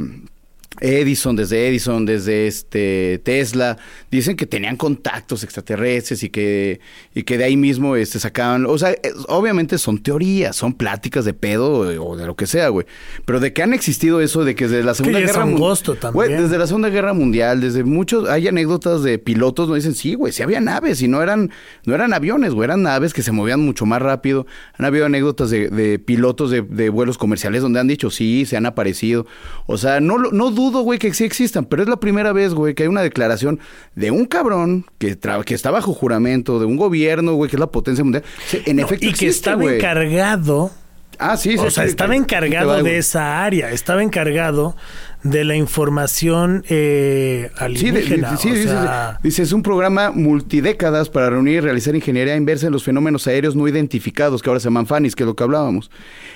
Edison, 0.81 1.35
desde 1.35 1.67
Edison, 1.67 2.05
desde 2.05 2.47
este 2.47 3.19
Tesla, 3.23 3.77
dicen 4.11 4.35
que 4.35 4.45
tenían 4.45 4.75
contactos 4.77 5.43
extraterrestres 5.43 6.23
y 6.23 6.29
que, 6.29 6.79
y 7.13 7.23
que 7.23 7.37
de 7.37 7.43
ahí 7.45 7.57
mismo 7.57 7.95
este, 7.95 8.19
sacaban. 8.19 8.65
O 8.65 8.77
sea, 8.77 8.91
es- 8.91 9.13
obviamente 9.27 9.77
son 9.77 9.99
teorías, 10.01 10.55
son 10.55 10.73
pláticas 10.73 11.25
de 11.25 11.33
pedo 11.33 11.91
eh, 11.91 11.97
o 11.97 12.15
de 12.15 12.25
lo 12.25 12.35
que 12.35 12.47
sea, 12.47 12.69
güey. 12.69 12.85
Pero 13.25 13.39
de 13.39 13.53
que 13.53 13.63
han 13.63 13.73
existido 13.73 14.21
eso, 14.21 14.43
de 14.43 14.55
que 14.55 14.67
desde 14.67 14.83
la 14.83 14.93
Segunda 14.93 15.19
es 15.19 15.27
Guerra 15.27 15.45
Mun- 15.45 15.55
angosto 15.55 15.95
también. 15.95 16.13
Güey, 16.29 16.41
desde 16.41 16.57
la 16.57 16.67
Segunda 16.67 16.89
Guerra 16.89 17.13
Mundial, 17.13 17.61
desde 17.61 17.83
muchos, 17.83 18.27
hay 18.29 18.47
anécdotas 18.47 19.03
de 19.03 19.17
pilotos 19.19 19.67
donde 19.67 19.79
dicen, 19.79 19.95
sí, 19.95 20.13
güey, 20.15 20.33
sí 20.33 20.43
había 20.43 20.59
naves 20.61 21.01
y 21.01 21.07
no 21.07 21.21
eran, 21.21 21.51
no 21.85 21.95
eran 21.95 22.13
aviones, 22.13 22.53
güey, 22.53 22.65
eran 22.65 22.81
naves 22.83 23.13
que 23.13 23.21
se 23.23 23.31
movían 23.31 23.59
mucho 23.61 23.85
más 23.85 24.01
rápido. 24.01 24.45
Han 24.77 24.85
habido 24.85 25.05
anécdotas 25.05 25.49
de, 25.49 25.69
de 25.69 25.99
pilotos 25.99 26.51
de, 26.51 26.61
de 26.61 26.89
vuelos 26.89 27.17
comerciales 27.17 27.61
donde 27.61 27.79
han 27.79 27.87
dicho, 27.87 28.09
sí, 28.09 28.45
se 28.45 28.57
han 28.57 28.65
aparecido. 28.65 29.25
O 29.67 29.77
sea, 29.77 29.99
no, 29.99 30.17
no 30.17 30.51
dudo, 30.51 30.64
güey, 30.81 30.99
que 30.99 31.13
sí 31.13 31.23
existan, 31.23 31.65
pero 31.65 31.83
es 31.83 31.89
la 31.89 31.97
primera 31.97 32.33
vez, 32.33 32.53
güey, 32.53 32.73
que 32.73 32.83
hay 32.83 32.89
una 32.89 33.01
declaración 33.01 33.59
de 33.95 34.11
un 34.11 34.25
cabrón 34.25 34.85
que, 34.97 35.17
que 35.45 35.53
está 35.55 35.71
bajo 35.71 35.93
juramento, 35.93 36.59
de 36.59 36.65
un 36.65 36.77
gobierno, 36.77 37.33
güey, 37.33 37.49
que 37.49 37.55
es 37.55 37.59
la 37.59 37.67
potencia 37.67 38.03
mundial. 38.03 38.23
Sí, 38.47 38.61
en 38.65 38.77
No, 38.77 38.83
efecto 38.85 39.05
y 39.05 39.13
que 39.13 39.27
estaba 39.27 39.63
encargado 39.73 40.71
Ah, 41.17 41.37
sí, 41.37 41.51
sí. 41.53 41.57
o 41.59 41.71
sea, 41.71 41.83
sí, 41.85 41.89
estaba 41.91 42.13
encargado 42.13 42.71
va, 42.71 42.83
de 42.83 42.97
esa 42.97 43.41
área, 43.45 43.71
estaba 43.71 44.03
encargado 44.03 44.75
de 45.23 45.45
la 45.45 45.55
información 45.55 46.65
eh, 46.67 47.49
Sí, 47.51 47.55
de- 47.59 47.65
alienígena. 47.65 48.31
de- 48.31 48.37
sí, 48.37 48.51
o 48.51 48.55
sea, 48.63 49.19
dice, 49.23 49.43
es 49.43 49.53
un 49.53 49.63
programa 49.63 50.11
multidécadas 50.11 51.09
para 51.09 51.29
reunir 51.29 51.53
y 51.55 51.59
realizar 51.61 51.95
ingeniería 51.95 52.35
inversa 52.35 52.65
en 52.67 52.73
los 52.73 52.83
fenómenos 52.83 53.27
aéreos 53.27 53.55
no 53.55 53.65
identificados, 53.65 54.41
que 54.41 54.49
ahora 54.49 54.59
se 54.59 54.65
llaman 54.65 54.87
FANIS, 54.87 55.15
que 55.15 55.23
es 55.23 55.27
lo 55.27 55.37
que 55.37 55.43
hablábamos. 55.45 55.89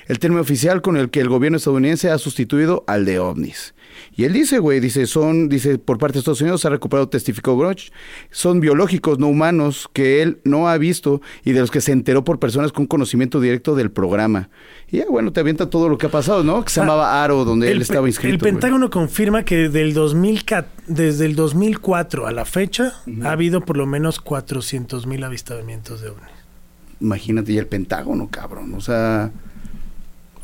El 0.07 0.17
término 0.17 0.41
oficial 0.41 0.81
con 0.81 0.95
el 0.95 1.09
que 1.09 1.19
el 1.19 1.27
gobierno 1.27 1.57
estadounidense 1.57 2.09
ha 2.09 2.17
sustituido 2.17 2.85
al 2.87 3.03
de 3.03 3.19
ovnis. 3.19 3.73
Y 4.19 4.25
él 4.25 4.33
dice, 4.33 4.59
güey, 4.59 4.81
dice, 4.81 5.05
son, 5.07 5.47
dice, 5.47 5.77
por 5.77 5.97
parte 5.97 6.15
de 6.15 6.19
Estados 6.19 6.41
Unidos, 6.41 6.65
ha 6.65 6.69
recuperado, 6.69 7.07
testificó 7.07 7.57
Groch, 7.57 7.89
son 8.31 8.59
biológicos 8.59 9.17
no 9.17 9.27
humanos 9.27 9.89
que 9.93 10.21
él 10.21 10.39
no 10.43 10.67
ha 10.67 10.77
visto 10.77 11.21
y 11.45 11.53
de 11.53 11.61
los 11.61 11.71
que 11.71 11.79
se 11.79 11.93
enteró 11.93 12.25
por 12.25 12.37
personas 12.37 12.73
con 12.73 12.85
conocimiento 12.85 13.39
directo 13.39 13.75
del 13.75 13.91
programa. 13.91 14.49
Y 14.91 14.97
ya, 14.97 15.05
bueno, 15.09 15.31
te 15.31 15.39
avienta 15.39 15.69
todo 15.69 15.87
lo 15.87 15.97
que 15.97 16.07
ha 16.07 16.11
pasado, 16.11 16.43
¿no? 16.43 16.65
Que 16.65 16.69
se 16.69 16.81
Ah, 16.81 16.83
llamaba 16.83 17.23
Aro, 17.23 17.45
donde 17.45 17.71
él 17.71 17.81
estaba 17.81 18.07
inscrito. 18.07 18.33
el. 18.45 18.51
Pentágono 18.51 18.89
confirma 18.89 19.43
que 19.45 19.69
del 19.69 19.93
2000, 19.93 20.43
ca- 20.43 20.67
desde 20.87 21.25
el 21.25 21.35
2004 21.35 22.27
a 22.27 22.33
la 22.33 22.43
fecha 22.43 22.95
ha 23.23 23.31
habido 23.31 23.61
por 23.61 23.77
lo 23.77 23.85
menos 23.85 24.19
400 24.19 25.07
mil 25.07 25.23
avistamientos 25.23 26.01
de 26.01 26.09
ovnis. 26.09 26.27
Imagínate, 26.99 27.53
y 27.53 27.57
el 27.57 27.67
Pentágono, 27.67 28.27
cabrón. 28.29 28.73
O 28.73 28.81
sea, 28.81 29.31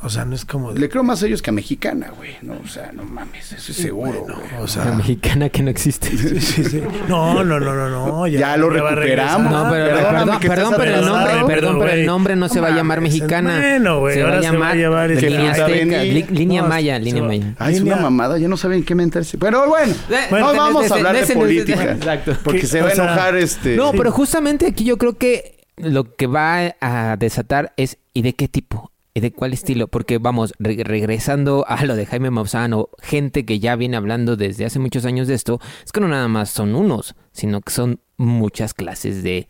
O 0.05 0.09
sea, 0.09 0.23
no 0.25 0.35
es 0.35 0.45
como... 0.45 0.71
de- 0.73 0.79
le 0.79 0.89
creo 0.89 1.03
más 1.03 1.23
a 1.23 1.27
ellos 1.27 1.41
que 1.41 1.49
a 1.49 1.53
Mexicana, 1.53 2.11
güey. 2.15 2.31
No, 2.41 2.53
o 2.63 2.67
sea, 2.67 2.91
no 2.93 3.03
mames, 3.03 3.51
eso 3.53 3.71
es 3.71 3.77
seguro, 3.77 4.11
bueno, 4.23 4.35
güey. 4.39 4.57
o 4.59 4.61
La 4.61 4.67
sea, 4.67 4.85
mexicana 4.91 5.49
que 5.49 5.63
no 5.63 5.69
existe. 5.71 6.15
sí, 6.15 6.63
sí. 6.63 6.81
No, 7.09 7.43
no, 7.43 7.59
no, 7.59 7.73
no, 7.75 7.89
no. 7.89 8.27
Ya 8.27 8.55
lo 8.57 8.69
recuperamos. 8.69 9.51
No, 9.51 9.67
pero 9.69 10.39
perdón, 10.39 10.73
perdón, 10.77 10.83
el 10.99 11.05
nombre, 11.05 11.33
perdón, 11.47 11.79
pero 11.79 11.91
el 11.91 12.05
nombre 12.05 12.35
no 12.35 12.49
se 12.49 12.59
va 12.59 12.67
a 12.67 12.71
llamar 12.75 13.01
mexicana. 13.01 13.57
Bueno, 13.59 13.99
güey, 13.99 14.15
se 14.15 14.21
va 14.23 14.29
a 14.29 14.35
ahora 14.35 14.49
se 14.51 14.57
va 14.57 14.69
a 14.69 14.75
llamar 14.75 15.09
llamar 15.09 15.21
línea 15.23 15.51
azteca, 15.51 15.67
Vení. 15.97 16.11
li- 16.11 16.25
línea 16.29 16.61
No, 16.61 16.67
maya, 16.69 16.99
línea 16.99 17.21
va- 17.21 17.27
maya. 17.27 17.55
Ay, 17.57 17.75
es 17.75 17.81
una 17.81 17.95
mamada, 17.97 18.37
ya 18.37 18.47
no 18.47 18.57
saben 18.57 18.83
qué 18.83 18.95
meterse. 18.95 19.37
Pero 19.37 19.67
bueno, 19.67 19.93
Bueno, 20.29 20.53
no 20.53 20.57
vamos 20.59 20.91
a 20.91 20.95
hablar 20.95 21.15
de, 21.25 21.33
política. 21.33 21.83
Exacto. 21.93 22.37
Porque 22.43 22.61
Que, 22.61 22.67
se 22.67 22.81
va 22.81 22.89
a 22.89 22.93
enojar 22.93 23.35
este. 23.37 23.75
No, 23.75 23.91
pero 23.93 24.11
justamente 24.11 24.67
aquí 24.67 24.83
yo 24.85 24.97
creo 24.97 25.17
que 25.17 25.57
lo 25.77 26.15
que 26.15 26.27
va 26.27 26.75
a 26.79 27.15
desatar 27.17 27.73
es 27.77 27.97
¿y 28.13 28.21
de 28.21 28.33
qué 28.33 28.47
tipo? 28.47 28.91
¿Y 29.17 29.21
de 29.21 29.31
cuál 29.31 29.53
estilo? 29.53 29.87
Porque 29.87 30.17
vamos, 30.17 30.53
re- 30.59 30.83
regresando 30.83 31.63
a 31.69 31.85
lo 31.85 31.95
de 31.95 32.05
Jaime 32.05 32.31
Maussan 32.31 32.73
o 32.73 32.89
gente 33.01 33.45
que 33.45 33.59
ya 33.59 33.77
viene 33.77 33.95
hablando 33.95 34.35
desde 34.35 34.65
hace 34.65 34.77
muchos 34.77 35.05
años 35.05 35.29
de 35.29 35.35
esto, 35.35 35.61
es 35.85 35.93
que 35.93 36.01
no 36.01 36.09
nada 36.09 36.27
más 36.27 36.49
son 36.49 36.75
unos, 36.75 37.15
sino 37.31 37.61
que 37.61 37.71
son 37.71 38.01
muchas 38.17 38.73
clases 38.73 39.23
de 39.23 39.47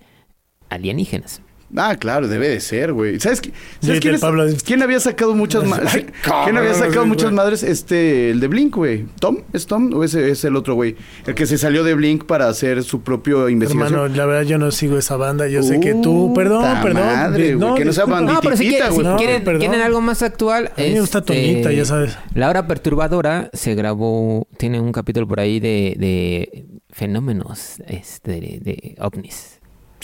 alienígenas. 0.69 1.41
Ah, 1.75 1.95
claro, 1.97 2.27
debe 2.27 2.47
de 2.49 2.59
ser, 2.59 2.93
güey. 2.93 3.19
¿Sabes, 3.19 3.41
qué- 3.41 3.49
Sí, 3.49 3.87
¿sabes 3.87 3.99
quién, 4.01 4.09
el 4.11 4.15
es- 4.15 4.21
Pablo- 4.21 4.45
quién 4.65 4.81
había 4.83 4.99
sacado 4.99 5.33
muchas 5.35 5.63
madres? 5.67 6.05
¿Quién 6.43 6.57
había 6.57 6.73
sacado 6.73 7.05
muchas 7.05 7.31
madres? 7.31 7.63
Este, 7.63 8.29
el 8.31 8.39
de 8.39 8.47
Blink, 8.47 8.75
güey. 8.75 9.05
¿Tom? 9.19 9.37
¿Es 9.53 9.65
Tom? 9.65 9.91
¿O 9.93 10.03
ese 10.03 10.29
es 10.29 10.43
el 10.45 10.55
otro, 10.55 10.75
güey? 10.75 10.95
El 11.25 11.33
que 11.35 11.45
se 11.45 11.57
salió 11.57 11.83
de 11.83 11.93
Blink 11.95 12.25
para 12.25 12.47
hacer 12.47 12.83
su 12.83 13.01
propio 13.01 13.49
investigación. 13.49 13.93
Hermano, 13.99 14.15
la 14.15 14.25
verdad 14.25 14.43
yo 14.43 14.57
no 14.57 14.71
sigo 14.71 14.97
esa 14.97 15.15
banda. 15.17 15.47
Yo 15.47 15.63
sé 15.63 15.79
que 15.79 15.93
tú, 15.95 16.33
perdón, 16.35 16.63
perdón. 16.83 17.05
madre, 17.05 17.55
güey, 17.55 17.75
que 17.75 17.85
no 17.85 17.93
sea 17.93 18.05
bandita. 18.05 18.33
No, 18.35 18.41
pero 18.41 18.57
si, 18.57 18.69
güey. 18.69 19.03
No, 19.03 19.17
quieren, 19.17 19.81
algo 19.81 20.01
más 20.01 20.21
actual. 20.21 20.71
A 20.77 20.81
mí 20.81 20.91
me 20.91 21.01
gusta 21.01 21.19
este, 21.19 21.33
Toñita, 21.33 21.71
ya 21.71 21.85
sabes. 21.85 22.17
La 22.33 22.49
hora 22.49 22.67
perturbadora 22.67 23.49
se 23.53 23.75
grabó, 23.75 24.47
tiene 24.57 24.79
un 24.79 24.91
capítulo 24.91 25.27
por 25.27 25.39
ahí 25.39 25.59
de, 25.59 25.95
de 25.97 26.65
fenómenos 26.89 27.75
este, 27.87 28.31
de, 28.31 28.59
de 28.61 28.95
ovnis. 28.99 29.54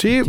Sí, 0.01 0.21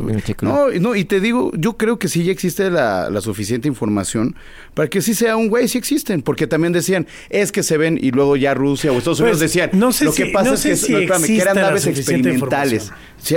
no, 0.42 0.72
y- 0.72 0.80
no, 0.80 0.94
y 0.94 1.04
te 1.04 1.20
digo, 1.20 1.50
yo 1.56 1.76
creo 1.76 1.98
que 1.98 2.08
sí 2.08 2.24
ya 2.24 2.32
existe 2.32 2.70
la, 2.70 3.08
la 3.10 3.20
suficiente 3.20 3.68
información 3.68 4.34
para 4.74 4.88
que 4.88 5.00
sí 5.02 5.14
sea 5.14 5.36
un 5.36 5.48
güey, 5.48 5.68
sí 5.68 5.78
existen, 5.78 6.22
porque 6.22 6.46
también 6.46 6.72
decían, 6.72 7.06
es 7.30 7.52
que 7.52 7.62
se 7.62 7.76
ven, 7.76 7.98
y 8.00 8.10
luego 8.10 8.36
ya 8.36 8.54
Rusia 8.54 8.92
o 8.92 8.98
Estados 8.98 9.20
Unidos 9.20 9.38
Pues, 9.38 9.50
decían, 9.50 9.70
no 9.72 9.92
sé 9.92 10.04
lo 10.06 10.12
que 10.12 10.26
si- 10.26 10.32
pasa 10.32 10.48
no 10.50 10.54
es 10.54 10.60
sé 10.60 10.68
que, 10.70 10.76
si 10.76 10.92
no, 10.92 10.98
espérame, 10.98 11.26
que 11.26 11.38
eran 11.38 11.56
naves 11.56 11.86
experimentales. 11.86 12.92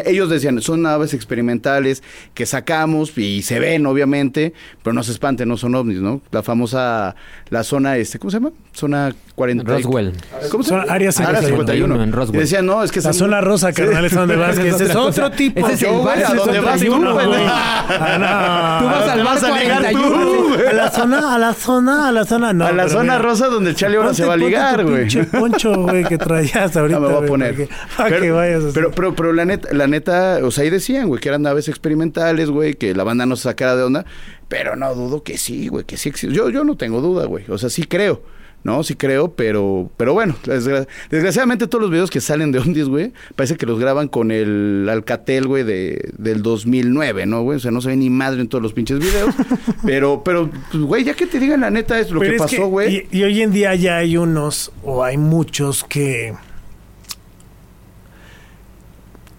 ellos 0.05 0.29
decían, 0.29 0.61
son 0.61 0.81
naves 0.81 1.13
experimentales 1.13 2.03
que 2.33 2.45
sacamos 2.45 3.17
y 3.17 3.41
se 3.41 3.59
ven, 3.59 3.85
obviamente, 3.85 4.53
pero 4.83 4.93
no 4.93 5.03
se 5.03 5.11
espanten, 5.11 5.47
no 5.49 5.57
son 5.57 5.75
ovnis, 5.75 5.99
¿no? 5.99 6.21
La 6.31 6.43
famosa, 6.43 7.15
la 7.49 7.63
zona, 7.63 7.97
este, 7.97 8.19
¿cómo 8.19 8.31
se 8.31 8.37
llama? 8.37 8.51
Zona 8.73 9.13
40. 9.35 9.63
Roswell. 9.63 10.13
¿Cómo 10.51 10.63
se 10.63 10.69
Son 10.69 10.79
llama? 10.81 10.93
Área 10.93 11.11
51. 11.11 12.03
en 12.03 12.11
Roswell. 12.11 12.37
Y 12.37 12.39
decían, 12.43 12.65
no, 12.65 12.83
es 12.83 12.91
que 12.91 13.01
La 13.01 13.13
se- 13.13 13.19
zona 13.19 13.41
rosa, 13.41 13.71
carnal, 13.73 14.05
es 14.05 14.13
donde 14.13 14.35
vas, 14.35 14.57
que 14.57 14.69
ese 14.69 14.85
es 14.85 14.95
otro 14.95 15.31
tipo. 15.31 15.59
Ese 15.59 15.73
es 15.73 15.81
el 15.83 15.89
¿a 16.25 16.33
dónde 16.35 16.59
vas 16.59 16.79
tú, 16.81 16.95
güey? 17.13 17.27
Ah, 17.47 18.79
no. 18.81 18.87
Tú 18.87 18.93
vas 18.93 19.07
¿A 19.09 19.13
al 19.13 19.23
bar 19.23 19.33
vas 19.35 19.43
a 19.43 19.59
ligar 19.59 19.79
41. 19.81 20.09
tú, 20.09 20.47
güey? 20.55 20.67
A 20.67 20.73
la 20.73 20.91
zona, 20.91 21.33
a 21.35 21.37
la 21.37 21.53
zona, 21.53 22.07
a 22.07 22.11
la 22.11 22.25
zona, 22.25 22.53
no. 22.53 22.65
a 22.65 22.71
la 22.71 22.83
pero 22.83 22.89
zona 22.97 23.03
mira, 23.03 23.19
rosa 23.19 23.47
donde 23.47 23.69
el 23.71 23.75
Charlie 23.75 23.97
ahora 23.97 24.09
ponte- 24.09 24.21
se 24.21 24.27
va 24.27 24.33
a 24.33 24.37
ligar, 24.37 24.83
güey. 24.83 25.01
pinche 25.01 25.23
poncho, 25.25 25.73
güey, 25.75 26.03
que 26.05 26.17
traías 26.17 26.75
ahorita. 26.77 26.99
No 26.99 27.07
me 27.07 27.13
voy 27.13 27.23
a 27.23 27.27
poner. 27.27 27.53
para 27.55 27.67
que- 27.67 27.73
Para 27.97 28.19
que 28.21 28.31
vayas 28.31 28.63
así. 28.63 28.71
pero, 28.73 28.91
pero, 28.91 29.15
pero 29.15 29.33
la 29.33 29.45
neta, 29.45 29.69
la 29.73 29.87
neta, 29.87 30.39
o 30.43 30.51
sea, 30.51 30.63
ahí 30.63 30.69
decían, 30.69 31.07
güey, 31.07 31.19
que 31.21 31.29
eran 31.29 31.41
naves 31.43 31.67
experimentales, 31.67 32.49
güey, 32.49 32.75
que 32.75 32.93
la 32.95 33.03
banda 33.03 33.25
no 33.25 33.35
se 33.35 33.43
sacara 33.43 33.75
de 33.75 33.83
onda. 33.83 34.05
Pero 34.47 34.75
no 34.75 34.93
dudo 34.93 35.23
que 35.23 35.37
sí, 35.37 35.67
güey, 35.69 35.85
que 35.85 35.97
sí 35.97 36.09
existe. 36.09 36.35
Yo, 36.35 36.49
yo 36.49 36.63
no 36.63 36.77
tengo 36.77 37.01
duda, 37.01 37.25
güey. 37.25 37.45
O 37.49 37.57
sea, 37.57 37.69
sí 37.69 37.83
creo. 37.85 38.21
No, 38.65 38.83
sí 38.83 38.95
creo, 38.95 39.31
pero, 39.31 39.91
pero 39.95 40.13
bueno, 40.15 40.35
desgra- 40.43 40.87
desgraciadamente 41.11 41.67
todos 41.67 41.83
los 41.83 41.91
videos 41.91 42.09
que 42.09 42.19
salen 42.19 42.51
de 42.51 42.57
Ondis, 42.57 42.87
güey, 42.87 43.13
parece 43.35 43.57
que 43.57 43.67
los 43.67 43.79
graban 43.79 44.07
con 44.07 44.31
el 44.31 44.87
Alcatel, 44.89 45.45
güey, 45.47 45.63
de, 45.63 46.09
del 46.17 46.41
2009, 46.41 47.27
¿no, 47.27 47.43
güey? 47.43 47.57
O 47.57 47.59
sea, 47.59 47.69
no 47.69 47.79
se 47.79 47.89
ve 47.89 47.95
ni 47.95 48.09
madre 48.09 48.41
en 48.41 48.47
todos 48.47 48.63
los 48.63 48.73
pinches 48.73 48.97
videos. 48.97 49.35
pero, 49.85 50.23
pero, 50.25 50.49
pues, 50.71 50.83
güey, 50.83 51.03
ya 51.03 51.13
que 51.13 51.27
te 51.27 51.39
digan 51.39 51.61
la 51.61 51.69
neta 51.69 51.99
es 51.99 52.09
lo 52.09 52.19
Pero 52.19 52.31
que 52.31 52.35
es 52.37 52.41
pasó, 52.41 52.65
güey. 52.65 53.05
Y, 53.11 53.19
y 53.19 53.23
hoy 53.23 53.41
en 53.43 53.51
día 53.51 53.75
ya 53.75 53.97
hay 53.97 54.17
unos, 54.17 54.71
o 54.83 55.03
hay 55.03 55.17
muchos 55.17 55.83
que 55.83 56.33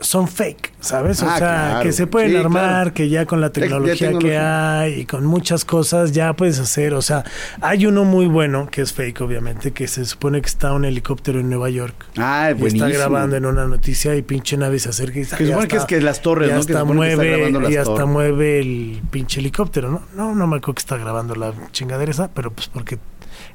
son 0.07 0.29
fake, 0.29 0.73
¿sabes? 0.79 1.21
O 1.23 1.27
Ah, 1.29 1.37
sea, 1.39 1.49
claro, 1.49 1.83
que 1.83 1.93
se 1.93 2.07
pueden 2.07 2.31
Sí, 2.31 2.37
armar, 2.37 2.63
claro. 2.71 2.95
que 2.95 3.09
ya 3.09 3.27
con 3.27 3.41
la 3.41 3.49
ya 3.49 3.53
tecnología 3.55 4.13
que 4.19 4.39
hay 4.39 5.01
y 5.01 5.05
con 5.07 5.27
muchas 5.27 5.65
cosas 5.65 6.13
ya 6.13 6.33
puedes 6.35 6.61
hacer. 6.61 6.95
O 6.95 7.03
sea, 7.03 7.25
hay 7.61 7.87
uno 7.87 8.05
muy 8.05 8.27
bueno 8.27 8.69
que 8.71 8.83
es 8.83 8.93
fake, 8.93 9.21
obviamente, 9.21 9.73
que 9.73 9.89
se 9.89 10.05
supone 10.05 10.41
que 10.41 10.47
está 10.47 10.73
un 10.73 10.85
helicóptero 10.85 11.41
en 11.41 11.51
Nueva 11.51 11.71
York. 11.71 11.95
Ah, 12.17 12.51
Y 12.51 12.55
buenísimo. 12.55 12.87
está 12.87 12.99
grabando 12.99 13.35
en 13.37 13.47
una 13.47 13.67
noticia 13.67 14.15
y 14.15 14.23
pinche 14.23 14.57
nave 14.57 14.79
se 14.79 14.91
acerca 14.91 15.19
y 15.19 15.23
Que 15.23 15.25
se 15.29 15.45
ya 15.45 15.51
supone 15.55 15.67
que 15.69 15.77
es 15.77 15.83
está- 15.83 15.87
que 15.97 16.01
las 16.01 16.23
torres, 16.23 16.49
¿no? 16.51 16.55
Que 16.55 16.61
hasta 16.61 16.81
supone 16.81 17.01
que 17.01 17.11
está 17.13 17.17
mueve, 17.51 17.73
y 17.73 17.77
hasta 17.77 17.91
torres. 17.95 18.07
mueve 18.09 18.61
el 18.61 19.03
pinche 19.11 19.41
helicóptero, 19.41 19.91
¿no? 19.91 20.03
No, 20.15 20.35
no 20.37 20.47
me 20.47 20.57
acuerdo 20.59 20.75
que 20.75 20.81
está 20.81 20.97
grabando 20.99 21.35
la 21.35 21.53
chingadera 21.73 22.11
esa, 22.13 22.29
pero 22.33 22.53
pues 22.53 22.69
porque 22.69 22.99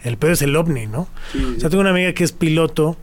el 0.03 0.17
pedo 0.17 0.34
es 0.34 0.41
el 0.41 0.55
ovni, 0.55 0.86
¿no? 0.88 1.08
O 1.55 1.60
sea, 1.60 1.70
tengo 1.70 1.79
una 1.81 1.91
amiga 1.91 2.12
que 2.13 2.24
es 2.25 2.34
piloto 2.34 2.98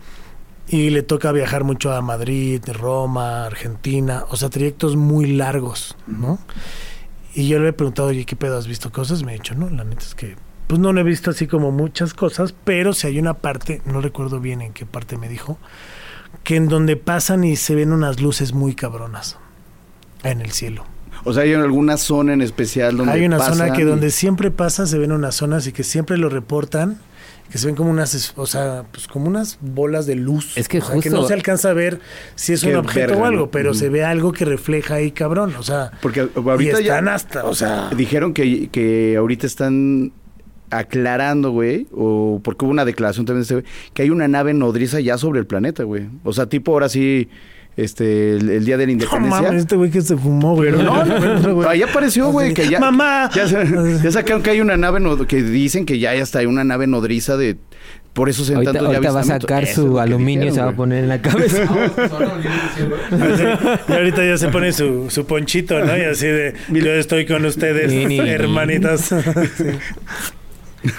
y 0.71 0.91
le 0.91 1.03
toca 1.03 1.33
viajar 1.33 1.65
mucho 1.65 1.93
a 1.93 2.01
Madrid, 2.03 2.63
Roma, 2.73 3.47
Argentina, 3.47 4.25
o 4.31 4.37
sea, 4.37 4.51
trayectos 4.51 4.97
muy 4.97 5.27
largos, 5.33 5.97
¿no? 6.07 6.39
Y 7.35 7.49
yo 7.49 7.59
le 7.59 7.69
he 7.69 7.73
preguntado, 7.73 8.09
oye, 8.09 8.25
¿qué 8.25 8.37
pedo 8.37 8.59
has 8.59 8.67
visto 8.67 8.91
cosas? 8.93 9.23
Me 9.23 9.33
ha 9.33 9.35
dicho, 9.35 9.55
no, 9.55 9.71
la 9.71 9.85
neta 9.85 10.03
es 10.03 10.15
que, 10.15 10.37
pues 10.67 10.81
no, 10.81 10.93
no 10.93 11.01
he 11.01 11.05
visto 11.05 11.31
así 11.31 11.47
como 11.47 11.71
muchas 11.71 12.13
cosas, 12.15 12.55
pero 12.65 12.93
si 12.93 13.07
hay 13.07 13.19
una 13.19 13.35
parte, 13.35 13.81
no 13.87 14.01
recuerdo 14.01 14.41
bien 14.41 14.61
en 14.61 14.73
qué 14.73 14.85
parte 14.87 15.17
me 15.17 15.29
dijo, 15.29 15.59
que 16.45 16.57
en 16.57 16.69
donde 16.69 16.97
pasan 16.97 17.45
y 17.45 17.57
se 17.57 17.75
ven 17.75 17.93
unas 17.93 18.21
luces 18.21 18.53
muy 18.53 18.75
cabronas 18.75 19.39
en 20.25 20.41
el 20.41 20.51
cielo. 20.53 20.85
O 21.25 21.33
sea, 21.33 21.43
hay 21.45 21.55
alguna 21.55 21.97
zona 21.97 22.33
en 22.33 22.43
especial 22.43 22.97
donde 22.97 23.13
Hay 23.13 23.25
una 23.25 23.41
zona 23.41 23.73
que 23.73 23.83
y- 23.83 23.85
donde 23.85 24.11
siempre 24.11 24.51
pasa, 24.51 24.87
se 24.87 24.99
ven 24.99 25.13
unas 25.13 25.35
zonas 25.35 25.67
y 25.67 25.73
que 25.73 25.83
siempre 25.85 26.17
lo 26.19 26.29
reportan 26.29 26.99
que 27.51 27.59
se 27.59 27.67
ven 27.67 27.77
como 27.77 27.91
unas, 27.91 28.35
o 28.37 28.47
sea, 28.47 28.85
pues 28.93 29.07
como 29.07 29.27
unas 29.27 29.59
bolas 29.61 30.07
de 30.07 30.15
luz. 30.15 30.57
Es 30.57 30.69
que 30.69 30.79
O 30.79 30.83
sea, 30.83 31.01
que 31.01 31.11
no 31.11 31.27
se 31.27 31.35
alcanza 31.35 31.71
a 31.71 31.73
ver 31.73 32.01
si 32.35 32.53
es 32.53 32.63
un 32.63 32.77
objeto 32.77 33.09
verga, 33.09 33.23
o 33.23 33.25
algo, 33.25 33.51
pero 33.51 33.75
se 33.75 33.89
ve 33.89 34.05
algo 34.05 34.33
que 34.33 34.45
refleja 34.45 34.97
ahí, 34.97 35.13
cabrón. 35.13 35.55
O 35.59 35.63
sea, 35.63 35.93
Porque 36.03 36.29
y 36.35 36.39
ahorita 36.39 36.81
ya 36.81 36.99
están 36.99 37.09
hasta, 37.09 37.45
o 37.45 37.55
sea, 37.55 37.91
dijeron 37.97 38.35
que, 38.35 38.69
que 38.69 39.17
ahorita 39.17 39.47
están 39.47 40.13
aclarando, 40.71 41.51
güey, 41.51 41.87
o 41.93 42.41
porque 42.43 42.65
hubo 42.65 42.73
una 42.73 42.85
declaración 42.85 43.25
también 43.25 43.41
de 43.41 43.43
este 43.43 43.55
güey, 43.55 43.65
que 43.95 44.03
hay 44.03 44.11
una 44.11 44.29
nave 44.29 44.53
nodriza 44.53 45.01
ya 45.01 45.17
sobre 45.17 45.41
el 45.41 45.47
planeta, 45.47 45.85
güey. 45.85 46.09
O 46.25 46.33
sea, 46.33 46.47
tipo 46.47 46.73
ahora 46.73 46.89
sí, 46.89 47.29
este, 47.79 48.33
el, 48.33 48.51
el 48.51 48.65
día 48.65 48.77
de 48.77 48.85
la 48.85 48.87
no 48.89 48.93
independencia. 48.93 49.43
mames, 49.43 49.61
este 49.63 49.77
güey 49.77 49.91
que 49.91 50.03
se 50.03 50.17
fumó, 50.17 50.55
güey. 50.57 50.71
Pero 50.73 50.83
no, 50.83 51.05
no, 51.41 51.55
güey. 51.55 51.69
ahí 51.69 51.83
apareció, 51.83 52.31
güey, 52.31 52.53
que 52.53 52.69
ya. 52.69 52.81
¡Mamá! 52.81 53.31
Ya, 53.35 53.47
se- 53.49 54.01
ya 54.03 54.11
sacaron 54.11 54.43
que 54.43 54.51
hay 54.51 54.61
una 54.61 54.77
nave 54.77 55.01
que 55.29 55.43
dicen 55.43 55.87
que 55.87 55.99
ya, 55.99 56.15
ya 56.15 56.23
está, 56.23 56.41
hay 56.41 56.47
una 56.47 56.65
nave 56.65 56.87
nodriza 56.87 57.37
de. 57.37 57.57
Por 58.15 58.29
eso 58.29 58.45
se 58.45 58.55
Ahorita, 58.55 58.81
ahorita 58.81 59.13
va 59.13 59.21
a 59.21 59.25
sacar 59.25 59.65
su 59.67 60.01
aluminio 60.01 60.49
y 60.49 60.51
se 60.51 60.61
va 60.61 60.71
a 60.71 60.73
poner 60.75 61.05
en 61.05 61.09
la 61.09 61.23
cabeza. 61.23 61.63
Y 63.89 63.93
ahorita 63.93 64.25
ya 64.25 64.37
se 64.39 64.49
pone 64.49 64.73
su, 64.73 65.09
su 65.09 65.25
ponchito, 65.27 65.79
¿no? 65.85 65.97
Y 65.97 66.03
así 66.03 66.27
de, 66.27 66.55
yo 66.73 66.93
estoy 66.95 67.27
con 67.27 67.45
ustedes, 67.45 67.93
Ni, 67.93 68.07
ni, 68.07 68.19
ni. 68.21 68.29
hermanitas. 68.29 69.03
Sí. 69.57 69.65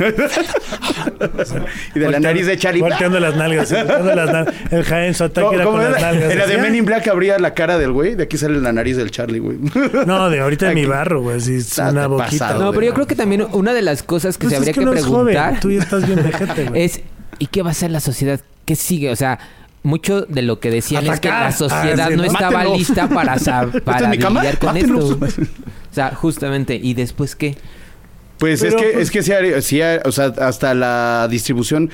Y 1.96 2.00
de 2.00 2.12
la 2.12 2.20
nariz 2.20 2.46
de 2.48 2.58
Charlie. 2.58 2.82
Volteando 2.82 3.20
las 3.20 3.36
nalgas, 3.36 3.70
sí, 3.70 3.76
volteando 3.76 4.16
las 4.16 4.32
nalgas. 4.32 4.56
El 4.72 4.84
Jaén, 4.84 5.14
su 5.14 5.24
ataque 5.24 5.42
¿Cómo- 5.48 5.54
era 5.56 5.66
con 5.66 5.82
era? 5.82 5.90
las 5.92 6.02
nalgas. 6.02 6.32
En 6.32 6.38
la 6.40 6.48
de 6.48 6.56
¿sí? 6.56 6.62
Men 6.62 6.76
in 6.76 6.86
Black 6.86 7.08
abría 7.08 7.40
la 7.40 7.54
cara 7.54 7.78
del 7.78 7.92
güey. 7.92 8.16
De 8.16 8.24
aquí 8.24 8.38
sale 8.38 8.60
la 8.60 8.72
nariz 8.74 8.98
del 8.98 9.12
Charlie, 9.12 9.40
güey. 9.40 9.58
No, 10.06 10.30
de 10.30 10.40
ahorita 10.40 10.68
de 10.70 10.76
mi 10.76 10.86
barro, 10.86 11.22
güey. 11.22 11.40
Sí, 11.40 11.56
es 11.56 11.78
una 11.78 12.08
boquita. 12.08 12.54
No, 12.56 12.72
pero 12.72 12.86
yo 12.86 12.94
creo 12.94 13.08
que 13.08 13.16
también 13.16 13.46
una 13.52 13.74
de 13.74 13.82
las 13.82 14.04
cosas 14.04 14.38
que 14.38 14.48
Pues 14.48 14.52
se 14.52 14.56
es 14.56 14.60
habría 14.60 14.74
que 14.74 14.80
que 14.80 14.86
uno 14.86 14.94
es 14.94 15.06
joven, 15.06 15.34
preguntar 15.36 15.60
Tú 15.62 15.72
ya 15.72 15.80
estás 15.80 16.06
bien 16.06 16.24
vejete, 16.24 16.66
güey. 16.66 16.84
es 16.84 17.02
¿y 17.40 17.48
qué 17.48 17.62
va 17.62 17.70
a 17.70 17.72
hacer 17.72 17.92
la 17.92 18.00
sociedad? 18.00 18.40
¿Qué 18.66 18.76
sigue? 18.76 19.10
O 19.12 19.16
sea, 19.16 19.40
mucho 19.84 20.22
de 20.24 20.42
lo 20.42 20.60
que 20.60 20.70
decían 20.72 21.08
es 21.08 21.20
que 21.20 21.30
la 21.30 21.52
sociedad 21.52 22.08
Ah, 22.08 22.10
sí, 22.10 22.16
no 22.18 22.24
estaba 22.26 22.52
mátenlos. 22.52 22.78
lista 22.80 23.08
para, 23.08 23.36
para 23.86 24.12
es 24.12 24.20
lidiar 24.20 24.58
con 24.60 24.74
Mátenlos. 24.74 25.18
esto. 25.22 25.42
O 25.44 25.94
sea, 25.96 26.14
justamente, 26.14 26.76
¿y 26.76 26.94
después 26.94 27.36
qué? 27.36 27.56
Pues 28.40 28.64
es 28.64 28.74
Pero, 28.74 28.78
que, 28.88 28.94
pues- 28.94 29.04
es 29.04 29.12
que 29.12 29.22
sí, 29.24 29.32
sí, 29.62 29.82
o 30.06 30.12
sea, 30.12 30.26
hasta 30.40 30.74
la 30.74 31.28
distribución, 31.30 31.90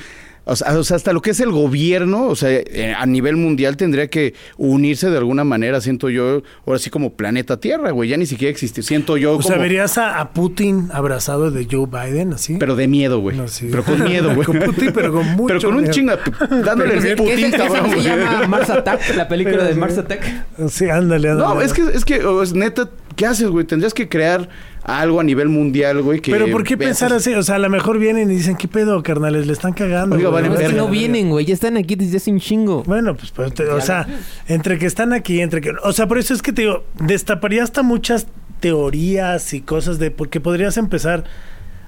o 0.48 0.54
sea, 0.54 0.78
o 0.78 0.84
sea, 0.84 0.96
hasta 0.96 1.12
lo 1.12 1.20
que 1.22 1.30
es 1.30 1.40
el 1.40 1.50
gobierno, 1.50 2.28
o 2.28 2.36
sea, 2.36 2.50
eh, 2.52 2.94
a 2.96 3.04
nivel 3.04 3.34
mundial 3.34 3.76
tendría 3.76 4.06
que 4.06 4.34
unirse 4.56 5.10
de 5.10 5.18
alguna 5.18 5.42
manera, 5.42 5.80
siento 5.80 6.08
yo, 6.08 6.40
ahora 6.64 6.78
sí 6.78 6.88
como 6.88 7.14
planeta 7.14 7.58
Tierra, 7.58 7.90
güey, 7.90 8.10
ya 8.10 8.16
ni 8.16 8.26
siquiera 8.26 8.52
existe, 8.52 8.82
siento 8.84 9.16
yo 9.16 9.34
O 9.36 9.42
sea, 9.42 9.54
como, 9.54 9.62
verías 9.64 9.98
a, 9.98 10.20
a 10.20 10.32
Putin 10.32 10.88
abrazado 10.92 11.50
de 11.50 11.66
Joe 11.68 11.86
Biden, 11.86 12.34
así. 12.34 12.58
pero 12.60 12.76
de 12.76 12.86
miedo, 12.86 13.18
güey, 13.18 13.36
No, 13.36 13.48
sí. 13.48 13.66
pero 13.68 13.82
con 13.82 14.04
miedo, 14.04 14.32
güey. 14.36 14.46
Con 14.46 14.60
Putin, 14.60 14.92
pero 14.94 15.12
con 15.12 15.26
mucho 15.32 15.46
Pero 15.48 15.60
con 15.62 15.74
un 15.74 15.80
miedo. 15.80 15.92
chinga, 15.92 16.18
dándole 16.64 16.90
¿Qué 16.92 16.96
el 16.96 17.02
se- 17.02 17.16
Putin, 17.16 17.36
qué 17.38 17.50
se- 17.50 17.56
cabrón, 17.56 17.90
se 17.90 17.94
güey. 17.96 18.06
llama 18.06 18.46
Mars 18.46 18.70
Attack? 18.70 19.16
La 19.16 19.26
película 19.26 19.56
Pero 19.56 19.68
de. 19.68 19.74
Mars 19.74 19.98
Attack. 19.98 20.22
Sí, 20.68 20.88
ándale, 20.88 21.30
ándale. 21.30 21.54
No, 21.56 21.60
es 21.60 21.72
que, 21.72 21.82
es 21.92 22.04
que, 22.04 22.22
es 22.42 22.52
neta, 22.54 22.88
¿qué 23.16 23.26
haces, 23.26 23.48
güey? 23.48 23.64
Tendrías 23.66 23.92
que 23.94 24.08
crear 24.08 24.48
algo 24.84 25.18
a 25.18 25.24
nivel 25.24 25.48
mundial, 25.48 26.00
güey, 26.02 26.20
que... 26.20 26.30
Pero 26.30 26.48
¿por 26.50 26.62
qué 26.62 26.76
veas- 26.76 26.90
pensar 26.90 27.12
así? 27.12 27.34
O 27.34 27.42
sea, 27.42 27.56
a 27.56 27.58
lo 27.58 27.68
mejor 27.68 27.98
vienen 27.98 28.30
y 28.30 28.36
dicen, 28.36 28.54
¿qué 28.56 28.68
pedo, 28.68 29.02
carnales? 29.02 29.46
Le 29.46 29.52
están 29.52 29.72
cagando. 29.72 30.14
Oiga, 30.14 30.28
vale, 30.28 30.46
No, 30.48 30.54
es 30.54 30.60
que 30.60 30.66
verga. 30.68 30.82
no 30.82 30.88
vienen, 30.88 31.30
güey. 31.30 31.44
Ya 31.44 31.54
están 31.54 31.76
aquí 31.76 31.96
desde 31.96 32.18
hace 32.18 32.30
un 32.30 32.38
chingo. 32.38 32.84
Bueno, 32.84 33.16
pues, 33.16 33.32
pues, 33.32 33.52
te- 33.54 33.64
o 33.68 33.80
sea, 33.80 34.06
entre 34.46 34.78
que 34.78 34.86
están 34.86 35.12
aquí, 35.12 35.40
entre 35.40 35.60
que... 35.60 35.72
O 35.82 35.92
sea, 35.92 36.06
por 36.06 36.18
eso 36.18 36.34
es 36.34 36.42
que 36.42 36.52
te 36.52 36.62
digo, 36.62 36.84
destaparía 37.00 37.64
hasta 37.64 37.82
muchas 37.82 38.28
teorías 38.60 39.52
y 39.54 39.60
cosas 39.60 39.98
de... 39.98 40.10
Porque 40.10 40.40
podrías 40.40 40.76
empezar 40.76 41.24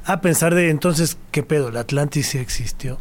a 0.05 0.21
pensar 0.21 0.55
de, 0.55 0.71
entonces, 0.71 1.19
¿qué 1.31 1.43
pedo? 1.43 1.71
¿La 1.71 1.81
Atlantis 1.81 2.27
sí 2.29 2.39
existió? 2.39 2.99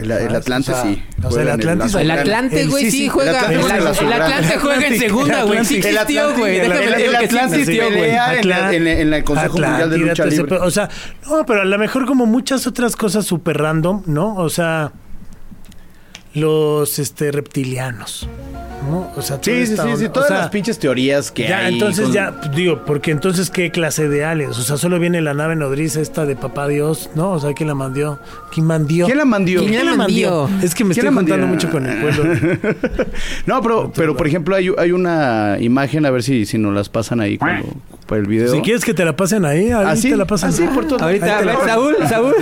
El, 0.00 0.10
el 0.10 0.34
Atlante 0.34 0.70
O 0.72 0.74
sea, 0.74 0.82
sí. 0.82 1.02
o 1.18 1.20
sea, 1.20 1.30
Juega 1.30 1.54
el. 1.54 2.10
Atlante, 2.10 2.66
güey, 2.66 2.84
sí, 2.86 2.90
sí 2.90 2.98
sí, 2.98 3.08
juega. 3.08 3.30
el 3.46 3.52
El, 3.54 3.60
Atlante 3.60 3.88
el 3.88 3.94
juega 3.96 4.16
en 4.16 4.22
Atlante 4.22 4.58
juega 4.58 4.88
segunda, 4.98 5.42
güey. 5.44 5.64
Sí 5.64 5.76
existió, 5.76 6.36
güey. 6.36 6.60
Déjame 6.60 6.84
el- 7.04 7.16
Atlantic 7.16 7.60
existió, 7.60 7.84
güey. 7.88 7.94
pelea 8.00 8.34
en 8.38 8.48
la- 8.48 8.72
en- 8.74 8.86
en 8.86 9.14
el 9.14 9.24
Consejo 9.24 9.58
Mundial 9.58 9.90
de 9.90 9.98
Lucha 9.98 10.24
Libre. 10.26 10.56
O 10.58 10.70
sea, 10.70 10.88
no, 11.28 11.44
pero 11.46 11.62
a 11.62 11.64
lo 11.64 11.78
mejor 11.78 12.06
como 12.06 12.26
muchas 12.26 12.66
otras 12.66 12.96
cosas 12.96 13.26
súper 13.26 13.58
random, 13.58 14.02
¿no? 14.06 14.34
O 14.36 14.48
sea, 14.48 14.92
los 16.34 16.98
este 16.98 17.32
reptilianos, 17.32 18.28
¿no? 18.88 19.10
O 19.16 19.22
sea, 19.22 19.38
Sí, 19.42 19.66
sí, 19.66 19.76
sí, 19.76 19.82
sí, 19.96 20.08
todas 20.08 20.30
O 20.30 20.32
sea, 20.32 20.38
las 20.42 20.48
pinches 20.50 20.78
teorías 20.78 21.30
que 21.30 21.48
ya, 21.48 21.58
hay. 21.66 21.74
entonces 21.74 22.04
con- 22.06 22.12
ya, 22.14 22.32
digo, 22.54 22.82
porque 22.86 23.10
entonces 23.10 23.50
qué 23.50 23.70
clase 23.70 24.08
de 24.08 24.24
aliens, 24.24 24.58
o 24.58 24.62
sea, 24.62 24.76
solo 24.76 24.98
viene 24.98 25.20
la 25.20 25.34
nave 25.34 25.56
nodriza 25.56 26.00
esta 26.00 26.24
de 26.26 26.36
papá 26.36 26.68
Dios, 26.68 27.10
¿no? 27.14 27.32
O 27.32 27.40
sea, 27.40 27.52
¿quién 27.52 27.68
la 27.68 27.74
mandó? 27.74 28.18
¿Quién 28.52 28.66
mandió? 28.66 29.06
¿Quién 29.06 29.18
la 29.18 29.24
mandió? 29.24 29.60
¿Quién 29.64 29.86
la 29.86 29.94
mandió? 29.94 30.48
Es 30.62 30.74
que 30.74 30.84
me 30.84 30.94
¿Quién 30.94 31.06
estoy 31.06 31.14
mandió? 31.14 31.46
mucho 31.46 31.70
con 31.70 31.86
el 31.86 32.00
pueblo. 32.00 32.24
No, 33.46 33.62
pero, 33.62 33.92
pero 33.94 34.16
por 34.16 34.26
ejemplo, 34.26 34.54
hay, 34.56 34.70
hay 34.78 34.92
una 34.92 35.56
imagen, 35.60 36.06
a 36.06 36.10
ver 36.10 36.22
si, 36.22 36.46
si 36.46 36.58
nos 36.58 36.74
las 36.74 36.88
pasan 36.88 37.20
ahí 37.20 37.38
cuando, 37.38 37.68
por 38.06 38.18
el 38.18 38.26
video. 38.26 38.52
Si 38.52 38.60
quieres 38.60 38.84
que 38.84 38.94
te 38.94 39.04
la 39.04 39.14
pasen 39.16 39.44
ahí, 39.44 39.70
ahí 39.70 39.84
Así, 39.86 40.10
te 40.10 40.16
la 40.16 40.24
pasan. 40.26 40.50
así, 40.50 40.62
por 40.74 40.86
todo. 40.86 41.02
Ahorita, 41.04 41.26
Ahí 41.26 41.30
a 41.30 41.40
ver. 41.46 41.56
Saúl, 41.66 41.96
Saúl. 42.08 42.34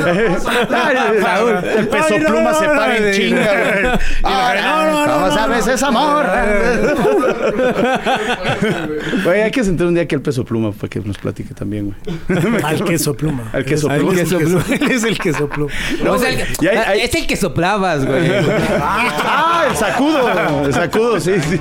Saúl, 1.23 1.53
el 1.79 1.89
peso 1.89 2.15
pluma 2.27 2.55
se 2.55 2.67
para 2.67 2.97
en 2.97 3.15
chinga, 3.15 3.99
no, 4.23 5.07
no, 5.07 5.13
¿Cómo 5.13 5.27
no, 5.29 5.35
sabes 5.35 5.67
no. 5.67 5.73
esa 5.73 5.91
morra? 5.91 6.38
Güey, 9.25 9.43
hay 9.43 9.51
que 9.51 9.65
sentar 9.65 9.87
un 9.87 9.95
día 9.95 10.05
aquí 10.05 10.15
el 10.15 10.23
peso 10.23 10.45
pluma 10.45 10.73
para 10.73 10.89
que 10.89 11.01
nos 11.01 11.19
platique 11.19 11.55
también, 11.55 11.95
güey. 12.29 12.39
Al 12.65 12.85
queso 12.85 13.15
pluma. 13.15 13.45
Al 13.53 13.65
queso 13.65 13.91
Es- 13.91 13.99
pluma. 13.99 14.13
es 14.21 14.33
el 14.33 14.39
queso- 14.39 14.63
Él 14.73 14.83
es 14.91 15.05
el 15.05 15.19
queso 15.19 15.49
pluma. 15.49 15.73
o 16.09 16.19
sea, 16.19 16.31
el- 16.31 16.45
y 16.61 16.67
hay- 16.67 16.77
hay- 16.77 17.01
es 17.01 17.15
el 17.15 17.27
que 17.27 17.37
soplabas, 17.37 18.05
güey. 18.07 18.31
Ah, 18.81 19.67
el 19.71 19.77
sacudo. 19.77 20.65
El 20.67 20.73
sacudo, 20.75 21.21
sí, 21.21 21.33
sí. 21.41 21.59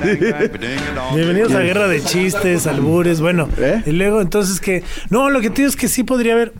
Bienvenidos 1.15 1.53
a 1.53 1.59
Guerra 1.59 1.87
de 1.87 2.01
Chistes, 2.03 2.67
albures, 2.67 3.21
bueno. 3.21 3.49
¿Eh? 3.57 3.81
Y 3.85 3.91
luego, 3.91 4.21
entonces 4.21 4.59
que... 4.59 4.83
No, 5.09 5.29
lo 5.29 5.41
que 5.41 5.49
te 5.49 5.57
digo 5.57 5.69
es 5.69 5.75
que 5.75 5.87
sí 5.87 6.03
podría 6.03 6.33
haber... 6.33 6.53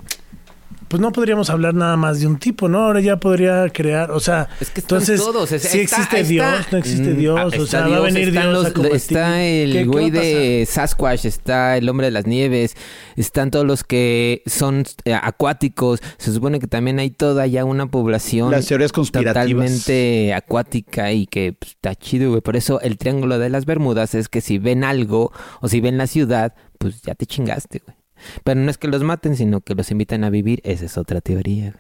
Pues 0.87 1.01
no 1.01 1.11
podríamos 1.11 1.49
hablar 1.49 1.73
nada 1.73 1.97
más 1.97 2.21
de 2.21 2.27
un 2.27 2.37
tipo, 2.39 2.69
¿no? 2.69 2.79
Ahora 2.85 3.01
ya 3.01 3.17
podría 3.17 3.67
crear, 3.69 4.11
o 4.11 4.19
sea... 4.21 4.47
Es 4.61 4.69
que 4.69 4.79
entonces, 4.81 5.19
todos. 5.19 5.51
es- 5.51 5.61
si 5.63 5.79
está- 5.79 5.97
existe 6.01 6.19
está- 6.21 6.27
Dios, 6.29 6.65
no 6.71 6.77
existe 6.77 7.09
Mm, 7.13 7.17
Dios, 7.17 7.39
ah, 7.39 7.45
o 7.47 7.65
sea, 7.65 7.87
va 7.87 7.97
a 7.97 7.99
venir 7.99 8.31
Dios 8.31 8.45
los- 8.45 8.65
a 8.67 8.71
combatir. 8.73 8.95
Está 8.95 9.33
¿Qué- 9.35 9.63
el 9.63 9.73
qué 9.73 9.83
güey 9.85 10.09
de 10.11 10.65
Sasquatch, 10.69 11.25
está 11.25 11.75
el 11.77 11.89
hombre 11.89 12.07
de 12.07 12.11
las 12.11 12.25
nieves, 12.25 12.75
están 13.17 13.51
todos 13.51 13.65
los 13.65 13.83
que 13.83 14.43
son 14.45 14.85
eh, 15.03 15.13
acuáticos. 15.13 15.99
Se 16.17 16.31
supone 16.31 16.59
que 16.59 16.67
también 16.67 16.99
hay 16.99 17.09
toda 17.11 17.45
ya 17.47 17.65
una 17.65 17.87
población 17.87 18.51
Las 18.51 18.65
teorías 18.67 18.91
conspirativas. 18.93 19.43
totalmente 19.43 20.33
acuática 20.33 21.11
y 21.11 21.25
que 21.27 21.53
pues, 21.53 21.71
está 21.71 21.95
chido, 21.95 22.29
güey. 22.29 22.41
Por 22.41 22.55
eso 22.55 22.79
el 22.81 22.97
triángulo 22.97 23.39
de 23.39 23.49
las 23.49 23.65
Bermudas 23.65 24.15
es 24.15 24.29
que 24.29 24.39
si 24.41 24.57
ven 24.57 24.83
algo 24.83 25.33
o 25.59 25.67
si 25.67 25.81
ven 25.81 25.97
la 25.97 26.07
ciudad, 26.07 26.53
pues 26.77 27.01
ya 27.01 27.13
te 27.15 27.25
chingaste, 27.25 27.81
güey. 27.85 27.97
Pero 28.43 28.59
no 28.59 28.69
es 28.69 28.77
que 28.77 28.87
los 28.87 29.03
maten, 29.03 29.35
sino 29.35 29.61
que 29.61 29.75
los 29.75 29.91
invitan 29.91 30.23
a 30.23 30.29
vivir. 30.29 30.61
Esa 30.63 30.85
es 30.85 30.97
otra 30.97 31.21
teoría. 31.21 31.75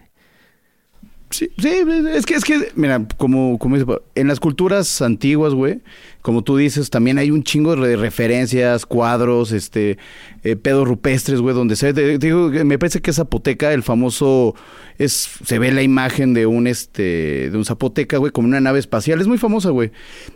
Sí, 1.29 1.49
sí, 1.57 1.69
es 2.13 2.25
que, 2.25 2.35
es 2.35 2.45
que, 2.45 2.71
mira, 2.75 3.05
como, 3.17 3.59
como 3.59 3.77
dice, 3.77 3.91
en 4.15 4.29
las 4.29 4.39
culturas 4.39 5.01
antiguas, 5.01 5.53
güey, 5.53 5.81
como 6.21 6.41
tú 6.41 6.55
dices, 6.55 6.89
también 6.89 7.17
hay 7.17 7.31
un 7.31 7.43
chingo 7.43 7.75
de 7.75 7.97
referencias, 7.97 8.85
cuadros, 8.85 9.51
este, 9.51 9.97
eh, 10.43 10.55
pedos 10.55 10.87
rupestres, 10.87 11.41
güey, 11.41 11.53
donde 11.53 11.75
se 11.75 11.91
ve, 11.91 12.63
me 12.63 12.79
parece 12.79 13.01
que 13.01 13.11
Zapoteca, 13.11 13.73
el 13.73 13.83
famoso, 13.83 14.55
es, 14.97 15.29
se 15.43 15.59
ve 15.59 15.73
la 15.73 15.83
imagen 15.83 16.33
de 16.33 16.45
un, 16.45 16.65
este, 16.65 17.49
de 17.49 17.57
un 17.57 17.65
Zapoteca, 17.65 18.17
güey, 18.17 18.31
como 18.31 18.47
una 18.47 18.61
nave 18.61 18.79
espacial, 18.79 19.19
es 19.19 19.27
muy 19.27 19.37
famosa, 19.37 19.69
güey, 19.71 19.91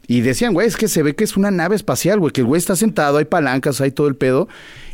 y 0.07 0.19
decían, 0.19 0.53
güey, 0.53 0.67
es 0.67 0.75
que 0.75 0.89
se 0.89 1.03
ve 1.03 1.15
que 1.15 1.23
es 1.23 1.37
una 1.37 1.51
nave 1.51 1.77
espacial, 1.77 2.19
güey, 2.19 2.33
que 2.33 2.41
el 2.41 2.47
güey 2.47 2.59
está 2.59 2.75
sentado, 2.75 3.17
hay 3.17 3.25
palancas, 3.25 3.79
hay 3.79 3.91
todo 3.91 4.09
el 4.09 4.15
pedo, 4.15 4.49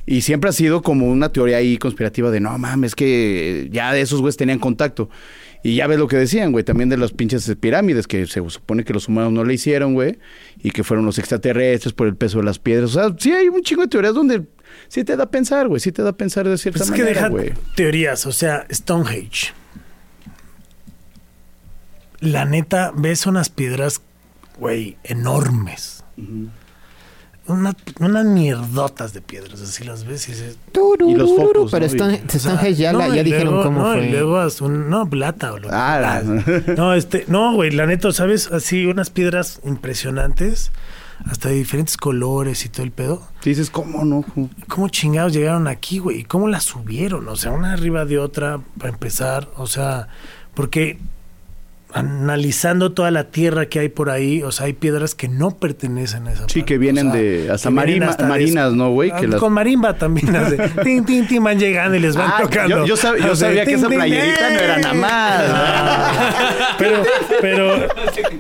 y 0.10 0.22
siempre 0.22 0.50
ha 0.50 0.54
sido 0.54 0.82
como 0.82 1.06
una 1.08 1.34
teoría 1.34 1.58
ahí 1.58 1.78
conspirativa 1.78 2.32
de, 2.32 2.40
no 2.40 2.58
mames, 2.58 2.96
que 2.96 3.68
ya 3.74 3.92
de 3.92 4.00
esos 4.00 4.22
güeyes 4.22 4.38
tenían 4.38 4.58
contacto. 4.58 5.10
Y 5.64 5.76
ya 5.76 5.88
ves 5.88 6.00
lo 6.00 6.08
que 6.08 6.16
decían, 6.16 6.54
güey, 6.54 6.64
también 6.64 6.88
de 6.88 6.96
las 6.96 7.12
pinches 7.12 7.54
pirámides, 7.60 8.08
que 8.08 8.26
se 8.26 8.50
supone 8.50 8.86
que 8.86 8.94
los 8.94 9.10
humanos 9.10 9.34
no 9.34 9.44
le 9.44 9.54
hicieron, 9.54 9.96
güey, 9.96 10.18
y 10.64 10.72
que 10.72 10.86
fueron 10.86 11.06
los 11.06 11.20
extraterrestres 11.20 11.94
por 11.94 12.08
el 12.08 12.16
peso 12.16 12.38
de 12.38 12.46
las 12.46 12.58
piedras. 12.58 12.96
O 12.96 13.02
sea, 13.02 13.14
sí 13.20 13.34
hay 13.34 13.50
un 13.50 13.62
chingo 13.64 13.82
de 13.82 13.90
teorías 13.90 14.14
donde 14.14 14.46
sí 14.88 15.04
te 15.04 15.18
da 15.18 15.26
a 15.26 15.30
pensar, 15.30 15.68
güey, 15.68 15.82
sí 15.82 15.92
te 15.92 16.02
da 16.04 16.12
a 16.12 16.18
pensar 16.18 16.48
de 16.48 16.58
cierta 16.58 16.80
Pues 16.80 16.90
es 16.90 16.96
que 16.96 17.02
manera, 17.02 17.24
deja 17.24 17.30
güey. 17.30 17.52
teorías, 17.76 18.26
o 18.26 18.32
sea, 18.32 18.66
Stonehenge. 18.72 19.52
La 22.22 22.46
neta, 22.46 22.94
ves 22.96 23.26
unas 23.26 23.50
piedras, 23.50 24.02
güey, 24.58 24.96
enormes. 25.04 26.06
Una- 27.48 27.76
unas 28.02 28.26
mierdotas 28.26 29.14
de 29.14 29.22
piedras, 29.22 29.62
así 29.62 29.84
las 29.86 30.04
ves 30.06 30.28
y 30.28 30.32
dices... 30.34 30.58
Y 31.08 31.16
los 31.16 31.30
focos, 31.36 31.72
Pero 31.72 31.86
Y- 31.86 31.88
o 32.26 32.30
sea, 32.30 32.40
Stonehenge 32.40 32.76
ya, 32.76 32.92
la- 32.94 33.08
dijeron 33.24 33.46
luego- 33.54 33.64
cómo 33.64 33.82
no, 33.84 33.94
fue. 33.94 34.08
Y 34.08 34.12
luego 34.12 34.38
haz 34.38 34.60
un, 34.62 34.90
no, 34.90 35.10
plata 35.10 35.54
o 35.54 35.60
lo 35.60 35.70
Ah, 35.72 36.00
la- 36.00 36.22
No, 36.76 36.94
este, 36.94 37.24
no, 37.28 37.54
güey, 37.54 37.72
la 37.72 37.86
neta, 37.86 38.12
¿sabes? 38.12 38.52
Así 38.52 38.86
unas 38.86 39.10
piedras 39.10 39.62
impresionantes, 39.66 40.72
hasta 41.26 41.50
de 41.50 41.56
diferentes 41.56 41.98
colores 41.98 42.66
y 42.66 42.70
todo 42.70 42.84
el 42.84 42.92
pedo. 42.92 43.28
Dices, 43.44 43.70
¿cómo 43.70 44.04
no? 44.06 44.24
¿Cómo? 44.34 44.50
¿Cómo 44.68 44.90
chingados 44.90 45.34
llegaron 45.34 45.68
aquí, 45.68 46.00
güey? 46.00 46.20
¿Y 46.20 46.24
cómo 46.26 46.48
las 46.48 46.64
subieron? 46.66 47.28
O 47.30 47.36
sea, 47.36 47.52
una 47.52 47.74
arriba 47.74 48.06
de 48.06 48.20
otra, 48.20 48.60
para 48.78 48.92
empezar. 48.92 49.50
O 49.56 49.68
sea, 49.68 50.10
porque 50.54 51.00
analizando 51.94 52.92
toda 52.92 53.12
la 53.12 53.26
tierra 53.26 53.68
que 53.68 53.80
hay 53.80 53.90
por 53.90 54.10
ahí, 54.10 54.44
o 54.44 54.52
sea, 54.52 54.66
hay 54.66 54.74
piedras 54.74 55.16
que 55.16 55.30
no 55.30 55.52
pertenecen 55.58 56.28
a 56.28 56.32
esa 56.34 56.42
Sí, 56.50 56.60
parte, 56.60 56.66
que 56.66 56.78
vienen 56.78 57.08
o 57.08 57.12
sea, 57.14 57.22
de 57.22 57.50
hasta, 57.52 57.70
marima- 57.70 58.08
hasta 58.10 58.24
de- 58.24 58.30
marinas, 58.30 58.74
¿no, 58.74 58.92
güey? 58.92 59.10
Ah, 59.14 59.18
Que 59.22 59.28
las- 59.28 59.40
Con 59.40 59.54
marimba 59.54 59.94
también, 59.94 60.36
así, 60.36 60.56
tin, 60.84 61.06
tin, 61.06 61.28
tin, 61.28 61.44
van 61.44 61.58
llegando 61.60 61.96
y 61.96 62.00
les 62.02 62.16
van 62.18 62.30
Ah, 62.30 62.42
tocando. 62.42 62.80
yo, 62.80 62.86
yo 62.86 62.96
sab- 62.96 63.18
yo 63.18 63.36
sabía 63.36 63.66
que 63.66 63.74
esa 63.76 63.88
playerita 63.88 64.50
no 64.52 64.60
era 64.60 64.78
nada 64.80 64.94
más. 64.94 65.44
Ah, 65.48 66.76
pero, 66.78 67.04
pero, 67.42 67.88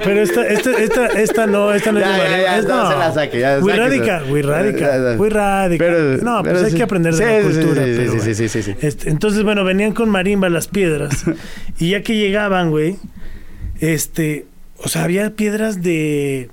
pero 0.04 0.22
esta, 0.22 0.46
esta, 0.48 0.72
esta, 0.72 1.06
esta 1.08 1.48
no, 1.48 1.74
esta 1.74 1.92
no 1.94 2.00
es 2.00 2.06
Ya, 2.06 2.12
de 2.24 2.42
ya, 2.44 2.58
es- 2.58 2.66
no 2.68 2.92
se 2.92 2.98
la 2.98 3.14
saque, 3.14 3.40
ya, 3.40 3.60
Muy 3.62 3.72
sáquese. 3.72 3.90
radica, 3.90 4.24
muy 4.28 4.42
Ya, 4.42 4.48
radica, 4.50 4.80
ya. 5.12 5.18
muy 5.18 5.30
no, 5.30 6.44
pues 6.44 6.54
pero 6.54 6.66
hay 6.66 6.72
sí. 6.72 6.78
que 6.78 6.84
aprender 6.84 7.14
de 7.16 7.18
Sí, 7.18 7.24
la 7.24 7.38
sí, 7.54 7.60
cultura. 7.60 7.86
sí, 7.86 7.94
pero 7.96 8.20
sí, 8.36 8.50
sí, 8.50 8.62
sí. 8.64 8.76
Este, 8.82 9.10
entonces, 9.10 9.44
bueno, 9.44 9.64
venían 9.64 9.94
con 9.94 10.10
marimba 10.10 10.50
las 10.50 10.68
piedras. 10.68 11.24
y 11.80 11.92
ya 11.92 12.04
que 12.04 12.16
llegaban, 12.16 12.72
güey, 12.72 12.98
este, 13.82 14.46
o 14.78 14.88
sea, 14.88 15.04
había 15.04 15.36
piedras 15.36 15.82
de 15.82 16.50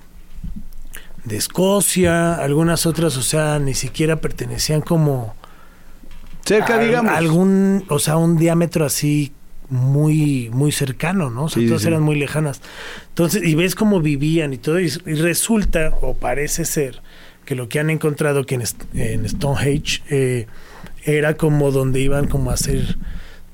de 1.24 1.36
Escocia, 1.38 2.34
algunas 2.34 2.84
otras, 2.84 3.16
o 3.16 3.22
sea, 3.22 3.58
ni 3.58 3.72
siquiera 3.72 4.16
pertenecían 4.16 4.82
como 4.82 5.34
Cerca, 6.44 6.74
a- 6.74 6.78
digamos. 6.78 7.12
algún, 7.12 7.84
o 7.88 7.98
sea, 7.98 8.18
un 8.18 8.36
diámetro 8.36 8.84
así 8.84 9.32
muy 9.70 10.50
muy 10.52 10.70
cercano, 10.70 11.30
¿no? 11.30 11.44
O 11.44 11.48
sea, 11.48 11.62
Sí, 11.62 11.66
todas 11.68 11.82
sí. 11.82 11.88
eran 11.88 12.02
muy 12.02 12.16
lejanas. 12.16 12.60
Entonces, 13.08 13.42
y 13.42 13.54
ves 13.54 13.74
cómo 13.74 14.00
vivían 14.00 14.52
y 14.52 14.58
todo, 14.58 14.78
y, 14.78 14.92
y 15.06 15.14
resulta, 15.14 15.96
o 16.02 16.12
parece 16.14 16.66
ser, 16.66 17.00
que 17.46 17.54
lo 17.54 17.70
que 17.70 17.80
han 17.80 17.88
encontrado 17.88 18.44
que 18.44 18.56
en, 18.56 18.62
en 18.92 19.26
Stonehenge 19.28 20.02
eh, 20.10 20.46
era 21.04 21.38
como 21.38 21.70
donde 21.70 22.00
iban 22.00 22.28
como 22.28 22.50
a 22.50 22.54
hacer 22.54 22.98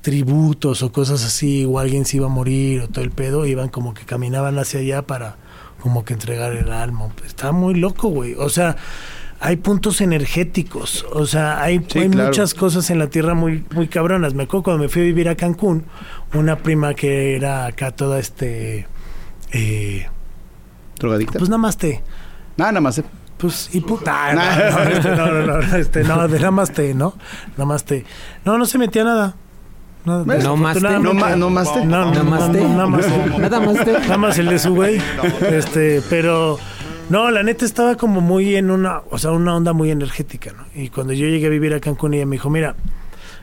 tributos 0.01 0.81
o 0.83 0.91
cosas 0.91 1.23
así, 1.23 1.65
o 1.65 1.79
alguien 1.79 2.05
se 2.05 2.17
iba 2.17 2.25
a 2.25 2.29
morir 2.29 2.81
o 2.81 2.87
todo 2.87 3.03
el 3.03 3.11
pedo, 3.11 3.45
iban 3.45 3.69
como 3.69 3.93
que 3.93 4.03
caminaban 4.05 4.57
hacia 4.59 4.79
allá 4.79 5.01
para 5.03 5.37
como 5.79 6.03
que 6.05 6.13
entregar 6.13 6.53
el 6.53 6.71
alma. 6.71 7.07
Está 7.25 7.51
muy 7.51 7.75
loco, 7.75 8.09
güey. 8.09 8.33
O 8.35 8.49
sea, 8.49 8.75
hay 9.39 9.57
puntos 9.57 10.01
energéticos, 10.01 11.05
o 11.11 11.25
sea, 11.25 11.61
hay, 11.61 11.83
Sí, 11.89 11.99
hay 11.99 12.09
claro. 12.09 12.27
muchas 12.29 12.53
cosas 12.53 12.89
en 12.91 12.99
la 12.99 13.07
tierra 13.07 13.33
muy 13.33 13.65
muy 13.73 13.87
cabronas. 13.87 14.33
Me 14.33 14.43
acuerdo 14.43 14.63
cuando 14.63 14.83
me 14.83 14.89
fui 14.89 15.01
a 15.01 15.05
vivir 15.05 15.29
a 15.29 15.35
Cancún, 15.35 15.85
una 16.33 16.57
prima 16.57 16.93
que 16.93 17.35
era 17.35 17.65
acá 17.65 17.91
toda 17.91 18.19
este 18.19 18.87
eh, 19.51 20.07
¿Drogadicta? 20.99 21.39
pues 21.39 21.49
nada 21.49 21.57
más 21.61 21.77
te 21.77 22.01
Nada, 22.57 22.71
nada 22.73 22.81
más. 22.81 22.99
eh. 22.99 23.03
pues 23.37 23.69
y 23.73 23.81
puta 23.81 24.33
no, 24.35 24.41
no, 24.43 24.83
este, 24.91 25.09
no, 25.15 25.25
no, 25.31 25.57
no, 25.61 25.75
este, 25.75 26.03
no, 26.03 26.27
de 26.27 26.37
nada 26.39 26.51
más 26.51 26.71
te, 26.71 26.93
¿no? 26.93 27.15
Nada 27.53 27.65
más 27.65 27.83
te. 27.85 28.05
No, 28.45 28.57
no 28.59 28.65
se 28.67 28.77
metía 28.77 29.03
nada. 29.03 29.35
No. 30.05 30.25
No 30.25 30.55
más 30.57 30.81
No, 30.81 31.13
ma- 31.13 31.35
no 31.35 31.49
más 31.49 31.73
te. 31.73 31.85
No, 31.85 32.11
no, 32.13 32.23
más 32.23 32.47
no, 32.47 32.51
te. 32.53 32.61
nada 32.61 32.87
más 32.87 33.05
te. 33.05 33.39
Nada 33.39 33.59
más 33.59 33.85
te. 33.85 33.91
Nada 33.93 34.17
más 34.17 34.37
el 34.39 34.47
de 34.49 34.59
su 34.59 34.73
güey. 34.73 34.99
Este, 35.51 36.01
pero 36.09 36.57
no, 37.09 37.29
la 37.31 37.43
neta 37.43 37.65
estaba 37.65 37.95
como 37.95 38.21
muy 38.21 38.55
en 38.55 38.71
una, 38.71 39.01
o 39.11 39.17
sea, 39.17 39.31
una 39.31 39.55
onda 39.55 39.73
muy 39.73 39.91
energética, 39.91 40.51
¿no? 40.53 40.65
Y 40.73 40.89
cuando 40.89 41.13
yo 41.13 41.27
llegué 41.27 41.47
a 41.47 41.49
vivir 41.49 41.73
a 41.73 41.79
Cancún, 41.79 42.13
ella 42.13 42.25
me 42.25 42.35
dijo, 42.37 42.49
mira, 42.49 42.75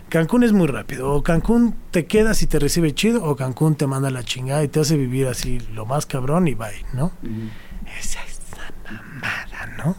Cancún 0.08 0.42
es 0.42 0.52
muy 0.52 0.66
rápido. 0.66 1.12
O 1.12 1.22
Cancún 1.22 1.74
te 1.90 2.06
quedas 2.06 2.42
y 2.42 2.46
te 2.46 2.58
recibe 2.58 2.94
chido, 2.94 3.22
o 3.24 3.36
Cancún 3.36 3.74
te 3.76 3.86
manda 3.86 4.10
la 4.10 4.22
chingada 4.24 4.64
y 4.64 4.68
te 4.68 4.80
hace 4.80 4.96
vivir 4.96 5.26
así 5.28 5.60
lo 5.74 5.84
más 5.86 6.06
cabrón 6.06 6.48
y 6.48 6.54
bye, 6.54 6.84
¿no? 6.94 7.12
Esa 8.00 8.20
es 8.24 8.40
la 8.56 8.92
mamada, 8.92 9.76
¿no? 9.84 9.96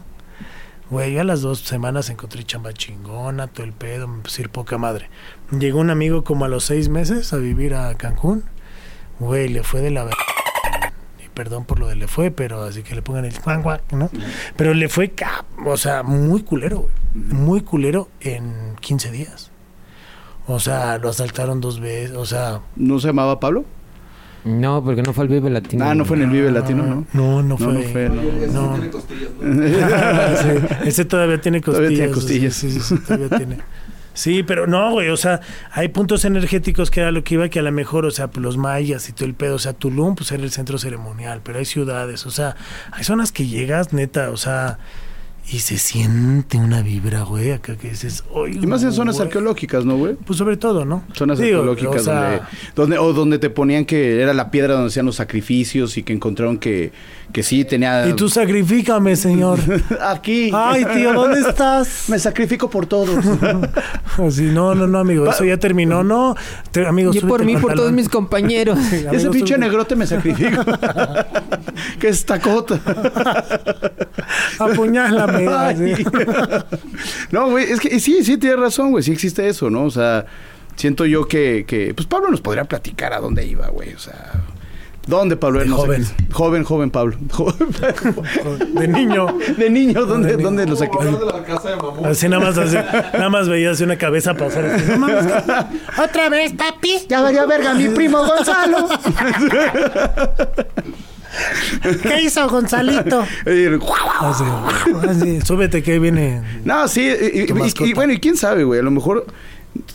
Güey, 0.90 1.12
yo 1.12 1.20
a 1.20 1.24
las 1.24 1.40
dos 1.40 1.60
semanas 1.60 2.10
encontré 2.10 2.42
chamba 2.42 2.72
chingona, 2.72 3.46
todo 3.46 3.64
el 3.64 3.72
pedo, 3.72 4.08
me 4.08 4.22
puse 4.22 4.42
a 4.42 4.44
ir 4.46 4.50
poca 4.50 4.76
madre. 4.76 5.08
Llegó 5.56 5.78
un 5.78 5.88
amigo 5.88 6.24
como 6.24 6.46
a 6.46 6.48
los 6.48 6.64
seis 6.64 6.88
meses 6.88 7.32
a 7.32 7.36
vivir 7.36 7.74
a 7.74 7.94
Cancún. 7.94 8.42
Güey, 9.20 9.48
le 9.48 9.62
fue 9.62 9.82
de 9.82 9.92
la 9.92 10.10
Y 11.24 11.28
perdón 11.28 11.64
por 11.64 11.78
lo 11.78 11.86
de 11.86 11.94
le 11.94 12.08
fue, 12.08 12.32
pero 12.32 12.64
así 12.64 12.82
que 12.82 12.96
le 12.96 13.02
pongan 13.02 13.24
el 13.24 13.38
guac, 13.62 13.92
¿no? 13.92 14.10
Pero 14.56 14.74
le 14.74 14.88
fue, 14.88 15.14
o 15.64 15.76
sea, 15.76 16.02
muy 16.02 16.42
culero, 16.42 16.80
güey. 16.80 16.92
Muy 17.14 17.60
culero 17.60 18.08
en 18.18 18.74
15 18.80 19.12
días. 19.12 19.52
O 20.48 20.58
sea, 20.58 20.98
lo 20.98 21.10
asaltaron 21.10 21.60
dos 21.60 21.78
veces, 21.78 22.16
o 22.16 22.26
sea... 22.26 22.62
¿No 22.74 22.98
se 22.98 23.06
llamaba 23.06 23.38
Pablo? 23.38 23.64
No, 24.44 24.82
porque 24.82 25.02
no 25.02 25.12
fue 25.12 25.24
al 25.24 25.28
Vive 25.28 25.50
Latino. 25.50 25.84
Ah, 25.84 25.94
no 25.94 26.04
fue 26.04 26.16
en 26.16 26.22
el 26.24 26.30
Vive 26.30 26.50
Latino, 26.50 26.82
¿no? 26.84 27.06
No, 27.12 27.42
no 27.42 27.48
No, 27.48 27.56
fue. 27.58 27.72
no 27.74 27.82
fue, 27.82 28.08
no. 28.48 28.76
No. 28.76 28.80
Sí, 30.40 30.48
ese 30.86 31.04
todavía 31.04 31.40
tiene 31.40 31.60
costillas. 31.60 31.76
Todavía 31.88 31.98
tiene 31.98 32.12
costillas. 32.12 32.54
Sí, 32.54 32.70
sí, 32.70 32.80
sí, 32.80 32.98
todavía 32.98 33.28
tiene. 33.36 33.58
Sí, 34.12 34.42
pero 34.42 34.66
no, 34.66 34.90
güey, 34.90 35.08
o 35.08 35.16
sea, 35.16 35.40
hay 35.70 35.88
puntos 35.88 36.24
energéticos 36.24 36.90
que 36.90 37.00
era 37.00 37.12
lo 37.12 37.22
que 37.22 37.34
iba, 37.34 37.48
que 37.48 37.60
a 37.60 37.62
lo 37.62 37.70
mejor, 37.72 38.04
o 38.06 38.10
sea, 38.10 38.28
pues, 38.28 38.42
los 38.42 38.56
mayas 38.56 39.08
y 39.08 39.12
todo 39.12 39.24
el 39.26 39.34
pedo, 39.34 39.54
o 39.54 39.58
sea, 39.58 39.72
Tulum, 39.72 40.14
pues 40.16 40.32
era 40.32 40.42
el 40.42 40.50
centro 40.50 40.78
ceremonial, 40.78 41.40
pero 41.44 41.58
hay 41.58 41.64
ciudades, 41.64 42.26
o 42.26 42.30
sea, 42.30 42.56
hay 42.92 43.04
zonas 43.04 43.30
que 43.30 43.46
llegas, 43.46 43.92
neta, 43.92 44.30
o 44.30 44.36
sea, 44.36 44.78
y 45.48 45.58
se 45.60 45.78
siente 45.78 46.58
una 46.58 46.82
vibra, 46.82 47.22
güey, 47.22 47.50
acá 47.50 47.76
que 47.76 47.90
dices, 47.90 48.24
oye. 48.30 48.58
Y 48.62 48.66
más 48.66 48.82
en 48.82 48.92
zonas 48.92 49.16
güey". 49.16 49.26
arqueológicas, 49.26 49.84
¿no, 49.84 49.96
güey? 49.96 50.14
Pues 50.14 50.38
sobre 50.38 50.56
todo, 50.56 50.84
¿no? 50.84 51.04
Zonas 51.14 51.38
Digo, 51.38 51.58
arqueológicas 51.58 52.02
o 52.02 52.04
sea, 52.04 52.30
donde, 52.74 52.96
donde, 52.96 52.98
o 52.98 53.12
donde 53.12 53.38
te 53.38 53.50
ponían 53.50 53.84
que 53.84 54.20
era 54.20 54.32
la 54.32 54.50
piedra 54.50 54.74
donde 54.74 54.88
hacían 54.88 55.06
los 55.06 55.16
sacrificios 55.16 55.96
y 55.96 56.02
que 56.02 56.12
encontraron 56.12 56.58
que, 56.58 56.92
que 57.32 57.42
sí 57.42 57.64
tenía... 57.64 58.06
Y 58.08 58.14
tú 58.14 58.28
sacrifícame, 58.28 59.14
señor. 59.16 59.58
Aquí. 60.00 60.50
Ay, 60.54 60.84
tío, 60.94 61.12
¿dónde 61.12 61.40
estás? 61.48 62.04
Me 62.08 62.18
sacrifico 62.18 62.68
por 62.70 62.86
todos. 62.86 63.24
Así, 64.18 64.42
no, 64.44 64.74
no, 64.74 64.86
no, 64.86 64.98
amigo, 64.98 65.28
eso 65.30 65.44
ya 65.44 65.56
terminó, 65.56 66.02
no. 66.02 66.34
Te- 66.72 66.86
amigo, 66.86 67.12
Yo 67.12 67.26
por 67.28 67.44
mí, 67.44 67.56
por 67.56 67.74
todos 67.74 67.92
mis 67.92 68.08
compañeros. 68.08 68.78
Sí, 68.90 68.96
Ese 68.96 69.08
amigo, 69.08 69.30
pinche 69.32 69.54
súbete- 69.54 69.58
negrote 69.60 69.96
me 69.96 70.06
sacrifico. 70.06 70.62
que 71.98 72.08
es 72.08 72.24
tacota. 72.24 72.80
Apuñálame. 74.58 75.46
Así. 75.48 76.04
no, 77.30 77.50
güey, 77.50 77.70
es 77.70 77.80
que 77.80 78.00
sí, 78.00 78.24
sí, 78.24 78.36
tienes 78.38 78.58
razón, 78.58 78.90
güey. 78.90 79.02
Sí 79.04 79.12
existe 79.12 79.48
eso, 79.48 79.70
¿no? 79.70 79.84
O 79.84 79.90
sea, 79.90 80.26
siento 80.76 81.06
yo 81.06 81.26
que, 81.26 81.64
que 81.66 81.94
pues 81.94 82.06
Pablo 82.06 82.30
nos 82.30 82.40
podría 82.40 82.64
platicar 82.64 83.12
a 83.12 83.20
dónde 83.20 83.46
iba, 83.46 83.68
güey. 83.68 83.94
O 83.94 83.98
sea, 83.98 84.32
¿dónde, 85.10 85.36
Pablo? 85.36 85.60
De 85.60 85.66
No 85.66 85.76
joven. 85.76 86.06
joven, 86.32 86.64
joven, 86.70 86.90
Pablo. 86.90 87.16
De 88.74 88.88
niño. 88.88 89.26
De 89.58 89.68
niño, 89.68 90.06
¿dónde, 90.06 90.28
De 90.30 90.36
niño. 90.36 90.44
dónde 90.48 90.66
lo 90.66 90.76
saqué? 90.76 90.96
Así 92.04 92.28
nada 92.28 92.42
más, 92.46 92.56
así, 92.56 92.76
nada 92.76 93.28
más 93.28 93.48
veías 93.48 93.80
una 93.82 93.96
cabeza 93.98 94.32
pasar. 94.34 94.64
así, 94.64 94.84
"No 94.92 94.98
mames, 94.98 95.26
que- 95.26 95.32
Otra 96.02 96.28
vez, 96.30 96.52
papi. 96.54 96.92
Ya 97.08 97.20
varía 97.20 97.44
verga 97.44 97.74
mi 97.74 97.88
primo 97.88 98.24
Gonzalo. 98.24 98.88
¿Qué 102.02 102.22
hizo 102.22 102.48
Gonzalito? 102.48 103.20
Así, 104.20 104.44
así, 105.08 105.40
súbete 105.42 105.82
que 105.82 105.92
ahí 105.92 105.98
viene. 105.98 106.42
No, 106.64 106.88
sí, 106.88 107.02
y, 107.02 107.40
y- 107.42 107.46
Tu 107.46 107.56
y- 107.56 107.58
mascota. 107.58 107.88
y 107.90 107.92
bueno, 107.94 108.12
y 108.12 108.18
quién 108.18 108.36
sabe, 108.36 108.64
güey, 108.64 108.80
a 108.80 108.82
lo 108.82 108.90
mejor 108.90 109.26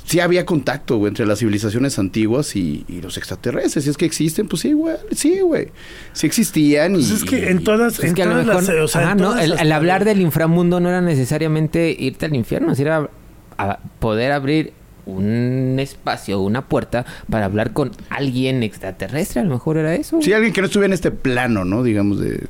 sí 0.05 0.19
había 0.19 0.45
contacto, 0.45 0.97
güey, 0.97 1.09
entre 1.09 1.25
las 1.25 1.39
civilizaciones 1.39 1.99
antiguas 1.99 2.55
y, 2.55 2.85
y 2.87 3.01
los 3.01 3.17
extraterrestres. 3.17 3.83
Si 3.83 3.89
es 3.89 3.97
que 3.97 4.05
existen, 4.05 4.47
pues 4.47 4.61
sí, 4.61 4.73
güey, 4.73 4.95
sí, 5.11 5.39
güey. 5.41 5.67
Sí 6.13 6.27
existían 6.27 6.93
y... 6.93 6.99
Pues 6.99 7.11
es 7.11 7.23
que 7.23 7.49
en 7.49 7.63
todas, 7.63 7.99
Es 7.99 8.05
en 8.05 8.15
que 8.15 8.23
a 8.23 8.25
lo 8.25 8.31
todas 8.31 8.45
mejor, 8.47 8.63
las, 8.63 8.83
o 8.83 8.87
sea, 8.87 9.11
en 9.11 9.17
¿no? 9.17 9.37
el, 9.37 9.49
las- 9.51 9.61
el 9.61 9.71
hablar 9.71 10.05
del 10.05 10.21
inframundo 10.21 10.79
no 10.79 10.89
era 10.89 11.01
necesariamente 11.01 11.95
irte 11.97 12.25
al 12.25 12.35
infierno, 12.35 12.73
sino 12.75 12.87
era 12.87 13.09
a 13.57 13.79
poder 13.99 14.31
abrir 14.31 14.73
un 15.05 15.75
espacio, 15.79 16.41
una 16.41 16.63
puerta 16.63 17.05
para 17.29 17.45
hablar 17.45 17.73
con 17.73 17.91
alguien 18.09 18.63
extraterrestre, 18.63 19.41
a 19.41 19.43
lo 19.43 19.51
mejor 19.51 19.77
era 19.77 19.93
eso. 19.95 20.19
Sí, 20.21 20.33
alguien 20.33 20.51
que 20.51 20.61
no 20.61 20.67
estuviera 20.67 20.87
en 20.87 20.93
este 20.93 21.11
plano, 21.11 21.63
¿no? 21.63 21.83
Digamos, 21.83 22.19
de, 22.19 22.47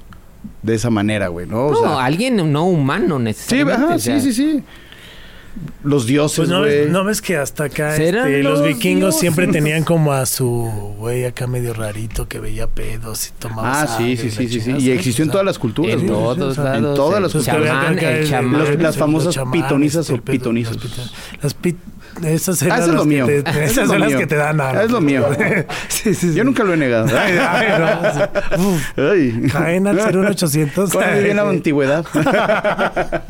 de 0.63 0.75
esa 0.75 0.89
manera, 0.89 1.27
güey, 1.27 1.47
¿no? 1.47 1.65
O 1.67 1.71
no, 1.73 1.79
sea, 1.81 2.05
alguien 2.05 2.37
no 2.51 2.65
humano 2.65 3.17
sí, 3.17 3.23
necesariamente. 3.23 3.83
ajá, 3.85 3.95
o 3.95 3.99
sea, 3.99 4.19
sí, 4.21 4.31
sí, 4.33 4.53
sí. 4.53 4.63
Los 5.83 6.05
dioses, 6.05 6.37
Pues 6.37 6.49
no 6.49 6.61
ves, 6.61 6.89
no 6.89 7.03
ves 7.05 7.21
que 7.21 7.37
hasta 7.37 7.65
acá 7.65 7.95
¿Serán 7.95 8.27
este, 8.27 8.43
los 8.43 8.59
los 8.59 8.67
vikingos 8.67 8.99
dioses? 9.01 9.19
siempre 9.21 9.47
tenían 9.47 9.83
como 9.85 10.11
a 10.11 10.25
su 10.25 10.45
güey 10.97 11.23
acá 11.25 11.47
medio 11.47 11.73
rarito 11.73 12.27
que 12.27 12.39
veía 12.39 12.67
pedos 12.67 13.27
y 13.27 13.31
tomaba 13.39 13.81
Ah, 13.83 13.87
sangre 13.87 14.17
sí, 14.17 14.29
sí, 14.31 14.47
sí, 14.49 14.59
sí, 14.61 14.71
Y 14.79 14.91
existió 14.91 15.23
en 15.23 15.31
todas 15.31 15.45
las 15.45 15.57
culturas, 15.57 15.93
En 16.01 16.07
todos 16.07 16.57
lados. 16.57 16.77
en 16.77 16.83
todas 16.95 17.21
las 17.21 17.31
culturas. 17.31 18.77
las 18.81 18.97
famosas 18.97 19.33
chamanes, 19.33 19.63
pitonizas 19.63 20.09
o 20.09 20.17
pitonizos. 20.21 20.77
Las, 21.41 21.53
pit- 21.53 21.77
esas 22.23 22.61
Ah, 22.63 22.65
eran 22.65 22.79
eso 22.79 22.87
es 22.87 22.87
las 22.87 22.95
lo 22.95 23.01
que 23.03 23.07
mío. 23.09 23.25
te- 23.25 23.37
Eso 23.39 23.49
es 23.49 23.71
esas 23.71 23.87
lo 23.87 23.93
son 23.93 23.99
las 24.01 24.15
que 24.15 24.27
te 24.27 24.35
dan 24.35 24.61
Ah, 24.61 24.81
es 24.83 24.91
lo 24.91 25.01
mío. 25.01 25.25
sí, 25.89 26.13
sí, 26.13 26.29
sí. 26.31 26.33
Yo 26.35 26.43
nunca 26.43 26.63
lo 26.63 26.73
he 26.73 26.77
negado. 26.77 27.07
Ay, 27.17 27.35
ay, 27.39 27.67
no, 28.97 29.11
Ay. 29.11 29.47
Caen 29.51 29.87
al 29.87 29.95
01800. 29.95 30.91
¿Cuándo 30.91 31.17
viví 31.17 31.29
en 31.31 31.35
la 31.37 31.49
antigüedad? 31.49 32.05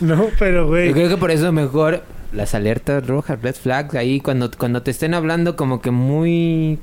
No, 0.00 0.26
pero 0.38 0.66
güey. 0.66 0.88
Yo 0.88 0.94
creo 0.94 1.08
que 1.08 1.16
por 1.16 1.30
eso 1.30 1.52
mejor 1.52 2.02
las 2.32 2.54
alertas 2.54 3.06
rojas, 3.06 3.40
red 3.42 3.54
flags, 3.54 3.94
ahí 3.94 4.20
cuando, 4.20 4.50
cuando 4.56 4.82
te 4.82 4.90
estén 4.90 5.14
hablando 5.14 5.56
como 5.56 5.80
que 5.80 5.90
muy 5.90 6.78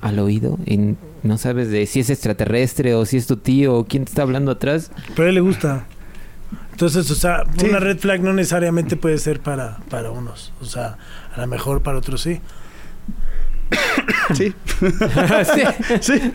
al 0.00 0.18
oído 0.18 0.58
y 0.66 0.94
no 1.22 1.38
sabes 1.38 1.70
de 1.70 1.86
si 1.86 2.00
es 2.00 2.10
extraterrestre 2.10 2.94
o 2.94 3.06
si 3.06 3.16
es 3.16 3.26
tu 3.26 3.36
tío 3.36 3.74
o 3.74 3.84
quién 3.86 4.04
te 4.04 4.10
está 4.10 4.22
hablando 4.22 4.50
atrás. 4.52 4.90
Pero 5.14 5.26
a 5.26 5.28
él 5.30 5.34
le 5.36 5.40
gusta. 5.40 5.86
Entonces, 6.72 7.10
o 7.10 7.14
sea, 7.14 7.44
Sí. 7.56 7.66
una 7.68 7.78
red 7.78 7.98
flag 7.98 8.20
no 8.22 8.32
necesariamente 8.32 8.96
puede 8.96 9.18
ser 9.18 9.40
para, 9.40 9.78
para 9.90 10.10
unos. 10.10 10.52
O 10.60 10.64
sea, 10.64 10.96
a 11.34 11.40
lo 11.40 11.46
mejor 11.46 11.82
para 11.82 11.98
otros 11.98 12.20
sí. 12.22 12.40
Sí. 14.34 14.54
Sí. 15.54 15.62
sí. 16.00 16.32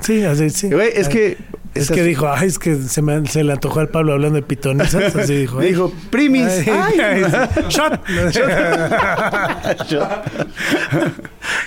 Sí, 0.00 0.24
así, 0.24 0.50
sí. 0.50 0.70
Güey, 0.70 0.90
es 0.94 1.08
que... 1.08 1.38
Es 1.74 1.90
que 1.90 2.02
dijo, 2.02 2.28
ay, 2.28 2.48
es 2.48 2.58
que 2.58 2.76
se, 2.76 3.00
me, 3.00 3.26
se 3.26 3.42
le 3.44 3.52
antojó 3.52 3.80
al 3.80 3.88
Pablo 3.88 4.12
hablando 4.12 4.36
de 4.36 4.42
pitonizas. 4.42 5.16
Así 5.16 5.34
dijo. 5.34 5.62
¿eh? 5.62 5.68
dijo, 5.68 5.90
primis. 6.10 6.68
Ay, 6.68 7.00
Ay. 7.00 7.22
ay, 7.32 7.48
shot. 7.68 8.00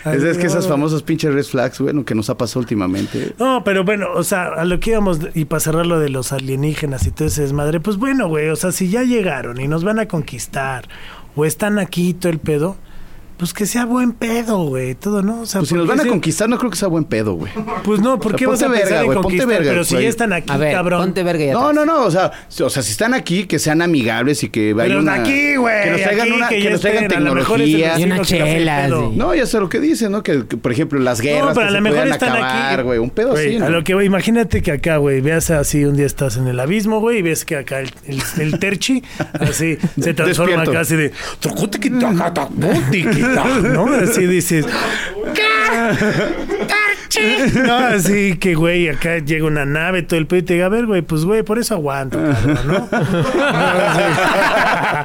Es, 0.06 0.24
es 0.24 0.38
que 0.38 0.46
esas 0.46 0.68
famosas 0.68 1.02
pinches 1.02 1.34
red 1.34 1.44
flags, 1.44 1.80
bueno, 1.80 2.06
que 2.06 2.16
nos 2.16 2.30
ha 2.30 2.38
pasado 2.38 2.60
últimamente. 2.60 3.34
No, 3.40 3.64
pero 3.64 3.84
bueno, 3.84 4.08
o 4.14 4.24
sea, 4.24 4.46
a 4.46 4.64
lo 4.64 4.80
que 4.80 4.92
íbamos, 4.92 5.20
y 5.34 5.46
para 5.46 5.60
cerrar 5.60 5.86
lo 5.86 6.00
de 6.00 6.10
los 6.10 6.32
alienígenas 6.32 7.06
y 7.08 7.12
todo 7.12 7.28
ese 7.28 7.42
desmadre, 7.42 7.80
pues 7.80 7.98
bueno, 7.98 8.28
güey, 8.28 8.50
o 8.50 8.56
sea, 8.56 8.72
si 8.72 8.90
ya 8.90 9.04
llegaron 9.04 9.60
y 9.60 9.68
nos 9.68 9.84
van 9.84 10.00
a 10.00 10.08
conquistar, 10.08 10.88
o 11.36 11.46
están 11.46 11.80
aquí 11.80 12.14
todo 12.14 12.32
el 12.32 12.40
pedo, 12.40 12.78
pues 13.38 13.54
que 13.54 13.66
sea 13.66 13.86
buen 13.86 14.14
pedo, 14.14 14.64
güey, 14.66 14.96
todo, 14.96 15.22
¿no? 15.22 15.42
O 15.42 15.46
sea, 15.46 15.60
Pues 15.62 15.70
si 15.70 15.76
nos 15.76 15.88
van 15.88 16.00
a 16.00 16.06
conquistar, 16.06 16.48
no 16.50 16.58
creo 16.58 16.72
que 16.72 16.78
sea 16.78 16.88
buen 16.88 17.04
pedo, 17.04 17.34
güey. 17.34 17.52
Pues 17.84 18.00
no, 18.00 18.20
¿por 18.20 18.28
O 18.28 18.30
sea, 18.30 18.38
qué 18.38 18.46
vas 18.46 18.62
a 18.64 18.68
ponte 18.68 18.80
pensar 18.80 18.98
verga, 19.00 19.14
en 19.14 19.22
conquistar? 19.22 19.48
verga, 19.48 19.72
pero 19.72 19.84
si 19.84 19.94
ya 19.96 20.08
están 20.10 20.34
aquí, 20.34 20.52
A 20.52 20.58
ver, 20.58 20.74
cabrón. 20.74 21.00
ponte 21.02 21.24
verga 21.24 21.54
No, 21.54 21.74
no, 21.74 21.86
no, 21.86 22.04
o 22.06 22.12
sea, 22.12 22.32
si- 22.48 22.64
o 22.64 22.70
sea, 22.70 22.82
si 22.84 22.92
están 22.92 23.14
aquí, 23.14 23.46
que 23.46 23.60
sean 23.60 23.82
amigables 23.82 24.44
y 24.44 24.50
que 24.50 24.74
vayan 24.74 24.90
Pero 24.90 25.02
una... 25.02 25.14
aquí, 25.16 25.56
güey, 25.56 25.84
Que 25.84 25.92
nos 25.92 26.02
traigan, 26.02 26.28
aquí, 26.28 26.32
una, 26.38 26.48
que 26.50 26.60
que 26.62 26.70
nos 26.70 26.82
traigan 26.82 27.04
estén, 27.04 27.18
a 27.18 27.26
lo 27.30 27.36
mejor 27.36 27.62
es 27.62 27.68
el 27.68 27.72
tecnología. 27.74 28.00
Y 28.00 28.22
que 28.22 28.66
pedo. 28.66 29.12
y- 29.12 29.16
No, 29.18 29.36
ya 29.36 29.46
sé 29.46 29.60
lo 29.60 29.70
que 29.70 29.80
dicen, 29.80 30.12
¿no? 30.12 30.24
Que, 30.24 30.46
que, 30.48 30.58
por 30.58 30.72
ejemplo, 30.72 31.00
las 31.00 31.20
guerras 31.22 31.50
No, 31.50 31.54
pero 31.54 31.62
que 31.62 31.64
a 31.64 31.70
se 31.70 31.76
lo 31.76 31.82
mejor 31.82 32.08
están 32.08 32.30
acabar, 32.38 32.74
aquí. 32.80 32.84
güey. 32.84 33.00
Un 33.00 33.10
pedo 33.10 33.34
así, 33.34 33.58
¿no? 33.60 33.66
A 33.66 33.70
lo 33.70 33.84
que, 33.84 33.94
güey, 33.94 34.06
imagínate 34.08 34.62
que 34.62 34.72
acá, 34.72 34.98
güey, 34.98 35.22
veas 35.22 35.50
así, 35.50 35.84
un 35.86 35.96
día 35.98 36.06
estás 36.06 36.38
en 36.38 36.48
el 36.48 36.60
abismo, 36.60 37.00
güey, 37.00 37.20
y 37.20 37.22
ves 37.22 37.46
que 37.46 37.58
acá 37.58 37.80
el, 37.82 37.92
el, 38.08 38.22
el 38.40 38.60
terchi, 38.60 39.04
así, 39.40 39.78
se 40.00 40.14
transforma 40.14 40.52
Despierto. 40.64 40.72
acá 40.72 40.80
así 40.82 40.96
de... 40.96 41.12
¿No? 43.34 43.94
Así 43.94 44.26
dices... 44.28 44.66
No, 47.66 47.78
así 47.78 48.38
que, 48.38 48.56
güey, 48.56 48.90
acá 48.90 49.20
llega 49.20 49.46
una 49.46 49.66
nave, 49.66 50.04
todo 50.04 50.20
el 50.20 50.28
pedo, 50.28 50.40
y 50.40 50.44
te 50.44 50.54
diga, 50.54 50.68
a 50.68 50.70
ver, 50.70 50.86
güey, 50.86 51.02
pues, 51.02 51.26
güey, 51.26 51.44
por 51.44 51.60
eso 51.60 51.76
aguanto, 51.76 52.18
cabrón, 52.18 52.60
¿no? 52.68 52.90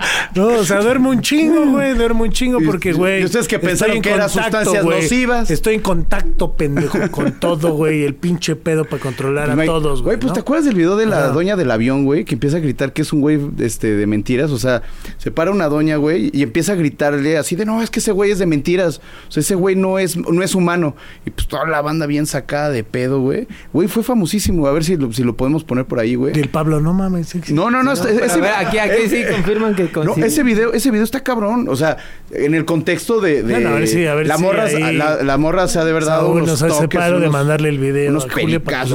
No, 0.34 0.46
o 0.46 0.64
sea, 0.64 0.80
duermo 0.80 1.10
un 1.10 1.20
chingo, 1.20 1.66
güey, 1.66 1.94
duermo 1.94 2.24
un 2.24 2.30
chingo 2.30 2.58
porque, 2.64 2.92
güey... 2.92 3.22
y 3.22 3.24
ustedes 3.24 3.48
que 3.48 3.58
pensaron 3.58 3.96
en 3.96 4.02
que 4.02 4.10
eran 4.10 4.28
sustancias 4.28 4.84
nocivas. 4.84 5.50
Estoy 5.50 5.76
en 5.76 5.80
contacto, 5.80 6.52
pendejo, 6.52 6.98
con 7.10 7.38
todo, 7.38 7.74
güey, 7.74 8.04
el 8.04 8.14
pinche 8.14 8.56
pedo 8.56 8.84
para 8.84 9.02
controlar 9.02 9.50
a 9.50 9.54
Güey, 9.54 9.66
todos, 9.66 10.02
güey. 10.02 10.10
Güey, 10.10 10.18
pues 10.18 10.30
¿no? 10.30 10.34
¿te 10.34 10.40
acuerdas 10.40 10.66
del 10.66 10.74
video 10.74 10.96
de 10.96 11.06
la 11.06 11.28
doña 11.28 11.54
del 11.54 11.70
avión, 11.70 12.04
güey? 12.04 12.24
Que 12.24 12.34
empieza 12.34 12.56
a 12.56 12.60
gritar 12.60 12.92
que 12.92 13.02
es 13.02 13.12
un 13.12 13.20
güey 13.20 13.38
este, 13.58 13.94
de 13.94 14.06
mentiras. 14.08 14.50
O 14.50 14.58
sea, 14.58 14.82
se 15.18 15.30
para 15.30 15.52
una 15.52 15.68
doña, 15.68 15.96
güey, 15.96 16.30
y 16.32 16.42
empieza 16.42 16.72
a 16.72 16.74
gritarle 16.74 17.38
así 17.38 17.54
de, 17.54 17.64
no, 17.64 17.80
es 17.80 17.90
que 17.90 18.00
ese 18.00 18.10
güey 18.10 18.32
es 18.32 18.40
de 18.40 18.46
mentiras. 18.46 19.00
O 19.28 19.30
sea, 19.30 19.40
ese 19.40 19.54
güey 19.54 19.76
no 19.76 20.00
es, 20.00 20.16
no 20.16 20.42
es 20.42 20.56
humano. 20.56 20.96
Y 21.24 21.30
pues 21.30 21.46
toda 21.46 21.64
la 21.66 21.80
banda 21.80 21.99
bien 22.06 22.26
sacada 22.26 22.70
de 22.70 22.84
pedo, 22.84 23.20
güey. 23.20 23.46
Güey, 23.72 23.88
fue 23.88 24.02
famosísimo. 24.02 24.66
A 24.66 24.72
ver 24.72 24.84
si 24.84 24.96
lo, 24.96 25.12
si 25.12 25.22
lo 25.24 25.36
podemos 25.36 25.64
poner 25.64 25.84
por 25.86 25.98
ahí, 26.00 26.14
güey. 26.14 26.36
Y 26.36 26.40
el 26.40 26.48
Pablo, 26.48 26.80
no 26.80 26.92
mames. 26.92 27.28
sí, 27.28 27.40
sí. 27.44 27.52
No, 27.52 27.70
no, 27.70 27.82
no. 27.82 27.92
este- 27.92 28.24
ese- 28.24 28.40
ver, 28.40 28.52
aquí, 28.56 28.78
aquí 28.78 29.08
sí 29.08 29.16
eh, 29.16 29.28
confirman 29.30 29.74
que 29.74 29.84
No, 29.84 29.90
coincide. 29.92 30.26
ese 30.26 30.42
video, 30.42 30.72
ese 30.72 30.90
video 30.90 31.04
está 31.04 31.20
cabrón. 31.20 31.66
O 31.68 31.76
sea, 31.76 31.96
en 32.30 32.54
el 32.54 32.64
contexto 32.64 33.20
de. 33.20 33.42
de 33.42 33.52
Bueno, 33.54 33.70
a 33.70 33.72
ver 33.72 33.88
si- 33.88 34.06
a 34.06 34.14
ver 34.14 34.26
la, 34.26 34.36
si 34.36 34.42
morra, 34.42 34.64
ahí- 34.64 34.96
la, 34.96 35.22
la 35.22 35.36
morra 35.38 35.68
se 35.68 35.78
ha 35.78 35.84
de 35.84 35.92
verdad 35.92 36.18
Saúl 36.20 36.42
unos 36.42 36.60
nos 36.62 36.78
toques. 36.78 36.98
paro 37.00 37.14
de 37.20 37.22
unos- 37.26 37.32
mandarle 37.32 37.68
el 37.68 37.78
video 37.78 38.10
Unos 38.10 38.26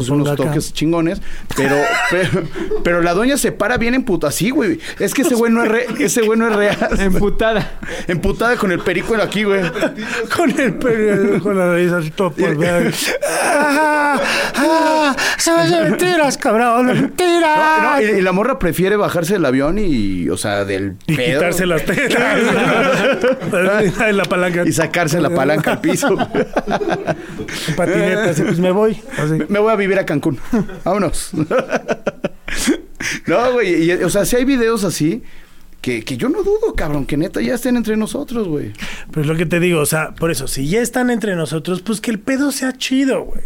ponga 0.07 0.31
unos 0.31 0.39
acá. 0.39 0.49
toques 0.49 0.73
chingones. 0.73 1.21
Pero, 1.55 1.75
pero, 2.11 2.29
pero 2.83 3.01
la 3.01 3.13
doña 3.13 3.37
se 3.37 3.51
para 3.51 3.77
bien 3.77 3.93
emputada. 3.95 4.31
Sí, 4.31 4.49
güey. 4.49 4.79
Es 4.99 5.13
que 5.13 5.21
ese 5.23 5.35
güey 5.35 5.51
no 5.51 5.63
es, 5.63 5.69
re- 5.69 5.85
ese 5.99 6.21
güey 6.21 6.37
no 6.37 6.47
es 6.49 6.55
real. 6.55 6.99
Emputada. 6.99 7.79
Emputada 8.07 8.55
con 8.57 8.71
el 8.71 8.79
perico 8.79 9.15
aquí, 9.15 9.43
güey. 9.43 9.61
Con 10.35 10.49
el 10.59 10.73
pelo, 10.75 11.41
con 11.41 11.57
la 11.57 11.67
nariz 11.67 11.91
así 11.91 12.09
todo 12.11 12.31
por 12.31 12.55
ver. 12.57 12.84
¡Ah! 13.29 14.19
¡Ah! 14.55 15.15
¡Son 15.37 15.69
mentiras, 15.89 16.37
cabrón! 16.37 16.87
No, 16.87 16.93
¡Mentiras! 16.93 17.81
no, 17.81 18.01
y, 18.01 18.05
y 18.19 18.21
la 18.21 18.31
morra 18.31 18.59
prefiere 18.59 18.95
bajarse 18.95 19.33
del 19.33 19.45
avión 19.45 19.77
y, 19.79 20.29
o 20.29 20.37
sea, 20.37 20.65
del 20.65 20.95
Y 21.07 21.15
pedo. 21.15 21.39
quitarse 21.39 21.65
las 21.65 21.83
tetas. 21.85 22.37
en 24.07 24.17
la 24.17 24.23
palanca. 24.25 24.63
Y 24.65 24.71
sacarse 24.71 25.19
la 25.21 25.29
palanca 25.29 25.73
al 25.73 25.81
piso. 25.81 26.15
Patineta, 27.75 28.29
así, 28.31 28.41
pues 28.43 28.59
me 28.59 28.71
voy. 28.71 28.99
Así. 29.17 29.39
Me 29.49 29.59
voy 29.59 29.71
a 29.71 29.75
vivir 29.75 29.99
a 29.99 30.05
Cancún. 30.05 30.39
Vámonos. 30.83 31.31
no, 33.27 33.51
güey. 33.53 33.83
y, 33.83 33.91
O 34.03 34.09
sea, 34.09 34.25
si 34.25 34.35
hay 34.35 34.45
videos 34.45 34.83
así 34.83 35.23
que, 35.85 36.03
que 36.03 36.17
yo 36.17 36.29
no 36.29 36.41
dudo, 36.41 36.73
cabrón, 36.75 37.05
que 37.05 37.15
neta 37.15 37.41
ya 37.41 37.53
estén 37.53 37.77
entre 37.77 37.95
nosotros, 37.95 38.47
güey. 38.47 38.71
Pero 39.11 39.21
es 39.21 39.27
lo 39.27 39.35
que 39.35 39.45
te 39.45 39.59
digo, 39.59 39.81
o 39.81 39.85
sea, 39.85 40.15
por 40.15 40.31
eso, 40.31 40.47
si 40.47 40.67
ya 40.67 40.81
están 40.81 41.11
entre 41.11 41.35
nosotros, 41.35 41.83
pues 41.83 42.01
que 42.01 42.09
el 42.09 42.17
pedo 42.17 42.51
sea 42.51 42.73
chido, 42.73 43.23
güey. 43.25 43.43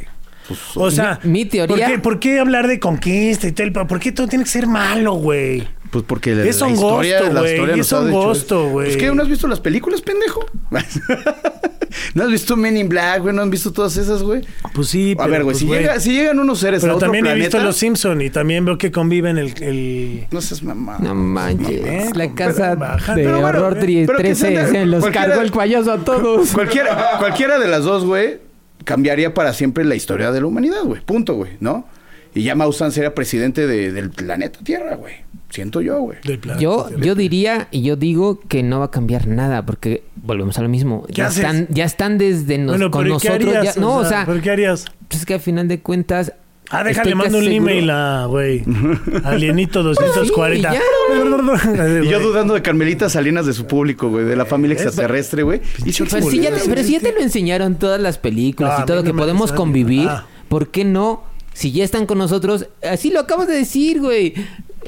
O 0.76 0.90
sea, 0.90 1.20
Mi- 1.24 1.32
mi 1.32 1.46
teoría- 1.46 1.68
¿por 1.86 1.96
qué, 1.96 2.00
por 2.00 2.20
qué 2.22 2.40
hablar 2.40 2.68
de 2.70 2.80
conquista 2.80 3.46
y 3.46 3.52
todo 3.52 3.68
el 3.68 3.74
pa- 3.74 3.88
¿Por 3.88 4.00
qué 4.00 4.14
todo 4.14 4.28
tiene 4.30 4.46
que 4.46 4.50
ser 4.50 4.68
malo, 4.68 5.16
güey? 5.16 5.68
Pues 5.92 6.04
porque 6.08 6.36
la, 6.36 6.46
Es 6.46 6.60
la 6.60 6.68
un 6.68 6.74
historia, 6.74 7.18
gusto, 7.20 7.34
la 7.34 7.40
güey, 7.42 7.54
historia 7.54 7.74
es 7.74 7.78
nos 7.80 7.94
ha 7.94 8.00
un 8.02 8.08
dicho 8.08 8.28
gusto, 8.28 8.56
eso. 8.62 8.70
güey. 8.70 8.86
Pues 8.88 8.98
que 8.98 9.12
¿no 9.12 9.24
has 9.24 9.30
visto 9.30 9.48
las 9.48 9.60
películas, 9.60 10.02
pendejo? 10.02 10.46
¿No 12.14 12.24
has 12.24 12.30
visto 12.30 12.56
Men 12.56 12.78
in 12.78 12.88
Black, 12.90 13.22
güey? 13.24 13.34
¿No 13.34 13.42
has 13.42 13.50
visto 13.50 13.72
todas 13.74 13.98
esas, 13.98 14.22
güey? 14.22 14.42
Pues 14.74 14.88
sí, 14.88 15.14
A 15.18 15.24
pero, 15.24 15.32
ver, 15.32 15.44
güey, 15.44 15.54
pues, 15.54 15.58
si, 15.60 15.66
llega- 15.66 16.00
si 16.00 16.12
llegan 16.14 16.38
unos 16.40 16.60
seres 16.60 16.84
a 16.84 16.86
Pero 16.86 16.96
otro 16.98 17.08
también 17.08 17.26
he 17.26 17.34
visto 17.34 17.60
Los 17.60 17.78
Simpson 17.78 18.22
y 18.22 18.30
también 18.30 18.66
veo 18.66 18.78
que 18.78 18.92
conviven 18.92 19.38
el... 19.40 19.54
el... 19.64 20.28
No 20.30 20.42
seas 20.42 20.62
mamá. 20.62 20.98
No 21.00 21.16
manches. 21.16 21.82
Eh, 21.84 22.10
la 22.14 22.32
casa 22.36 22.76
baja. 22.76 23.16
de 23.16 23.24
Pero 23.24 23.42
bueno, 23.42 23.58
horror 23.60 23.78
eh, 23.84 24.04
pero 24.06 24.18
que 24.20 24.24
13 24.26 24.36
sean 24.48 24.66
de- 24.66 24.72
se 24.72 24.86
los 24.86 25.06
cargó 25.08 25.42
el 25.42 25.52
payaso 25.52 25.92
a 25.92 25.98
todos. 25.98 26.52
Cualquiera, 26.52 27.14
cualquiera 27.18 27.58
de 27.58 27.68
las 27.68 27.84
dos, 27.84 28.06
güey, 28.06 28.38
cambiaría 28.84 29.34
para 29.34 29.54
siempre 29.54 29.84
la 29.84 29.96
historia 29.96 30.32
de 30.32 30.40
la 30.42 30.46
humanidad, 30.46 30.84
güey. 30.84 31.02
Punto, 31.02 31.34
güey, 31.34 31.54
¿no? 31.60 31.88
Y 32.36 32.44
ya 32.44 32.54
Maussan 32.54 32.92
sería 32.92 33.16
presidente 33.16 33.66
de- 33.66 33.92
del 33.92 34.12
planeta 34.12 34.60
Tierra, 34.64 34.96
güey. 34.96 35.16
Siento 35.50 35.82
yo, 35.82 36.00
güey. 36.02 36.18
Yo, 36.60 36.90
yo 37.00 37.16
diría 37.16 37.68
y 37.72 37.82
yo 37.82 37.96
digo 37.96 38.40
que 38.48 38.62
no 38.62 38.80
va 38.80 38.86
a 38.86 38.92
cambiar 38.92 39.26
nada 39.28 39.66
porque 39.66 40.04
volvemos 40.16 40.58
a 40.60 40.62
lo 40.62 40.70
mismo. 40.70 41.06
¿Qué 41.08 41.14
Ya 41.14 41.28
haces? 41.28 41.38
están, 41.44 41.68
ya 41.72 41.86
están 41.86 42.18
desde 42.20 42.58
nos- 42.60 42.74
Bueno, 42.78 42.92
con 42.92 43.04
pero 43.04 43.16
¿y 43.16 43.20
¿qué 43.20 43.30
nosotros. 43.30 43.56
harías? 43.56 43.76
ya- 43.76 43.82
no, 43.82 43.96
o 43.98 44.06
sea, 44.06 44.26
¿pero 44.28 44.42
qué 44.42 44.52
harías? 44.52 44.86
pues 45.08 45.22
es 45.22 45.26
que 45.26 45.34
al 45.34 45.40
final 45.40 45.68
de 45.68 45.80
cuentas. 45.82 46.34
Ah, 46.72 46.84
déjale, 46.84 47.16
mando 47.16 47.40
un 47.40 47.46
seguro- 47.46 47.64
email 47.64 47.90
a, 47.90 48.26
güey, 48.28 48.64
Alienito 49.24 49.82
240. 49.82 50.72
Sí, 50.72 50.78
Y 52.04 52.10
yo 52.10 52.20
dudando 52.20 52.54
de 52.54 52.62
Carmelita 52.62 53.10
Salinas 53.10 53.48
de 53.48 53.54
su 53.54 53.66
público, 53.66 54.08
güey, 54.10 54.26
de 54.26 54.36
la 54.36 54.46
familia 54.46 54.76
Es- 54.76 54.84
extraterrestre, 54.84 55.42
güey. 55.42 55.62
Sí, 55.84 56.04
Pero 56.12 56.30
si, 56.30 56.40
ya 56.42 56.52
te, 56.54 56.62
pero 56.70 56.84
si 56.84 56.92
ya 56.94 57.00
te 57.00 57.12
lo 57.12 57.22
enseñaron 57.22 57.76
todas 57.80 58.00
las 58.00 58.20
películas 58.20 58.74
No, 58.74 58.78
a 58.78 58.84
y 58.84 58.86
todo, 58.86 58.98
no 58.98 59.04
que 59.04 59.14
podemos 59.16 59.52
convivir, 59.52 60.08
Ah. 60.08 60.26
¿por 60.48 60.68
qué 60.70 60.86
no? 60.86 61.24
Si 61.54 61.72
ya 61.72 61.84
están 61.84 62.06
con 62.06 62.20
nosotros, 62.20 62.68
así 62.88 63.10
lo 63.10 63.20
acabas 63.22 63.48
de 63.48 63.56
decir, 63.56 64.00
güey. 64.00 64.36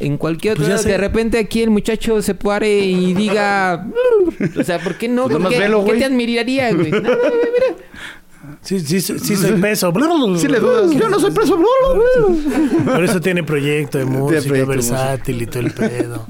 En 0.01 0.17
cualquier 0.17 0.55
Pues 0.55 0.67
otro 0.67 0.75
ya 0.75 0.81
lado, 0.81 0.89
de 0.89 0.97
repente 0.97 1.37
aquí 1.37 1.61
el 1.61 1.69
muchacho 1.69 2.21
se 2.23 2.33
pare 2.33 2.79
y 2.79 3.13
diga, 3.13 3.87
o 4.59 4.63
sea, 4.63 4.79
¿por 4.79 4.97
qué 4.97 5.07
no? 5.07 5.23
Pues 5.23 5.33
nomás 5.33 5.53
¿Qué, 5.53 5.59
velo, 5.59 5.85
qué 5.85 5.93
te 5.93 6.05
admiraría, 6.05 6.73
güey? 6.73 6.91
No, 6.91 6.99
no, 6.99 7.07
mira. 7.07 7.77
Sí, 8.61 8.79
sí, 8.79 8.99
sí, 9.01 9.35
soy 9.35 9.61
peso. 9.61 9.93
Sí 10.37 10.47
le 10.47 10.59
dudas. 10.59 10.91
Yo 10.91 11.09
no 11.09 11.19
soy 11.19 11.31
preso. 11.31 11.59
Por 12.85 13.03
eso 13.03 13.21
tiene 13.21 13.43
proyecto 13.43 13.99
de 13.99 14.05
música 14.05 14.41
proyecto 14.41 14.69
versátil 14.69 15.41
y 15.41 15.45
todo 15.45 15.59
el 15.59 15.71
pedo. 15.71 16.25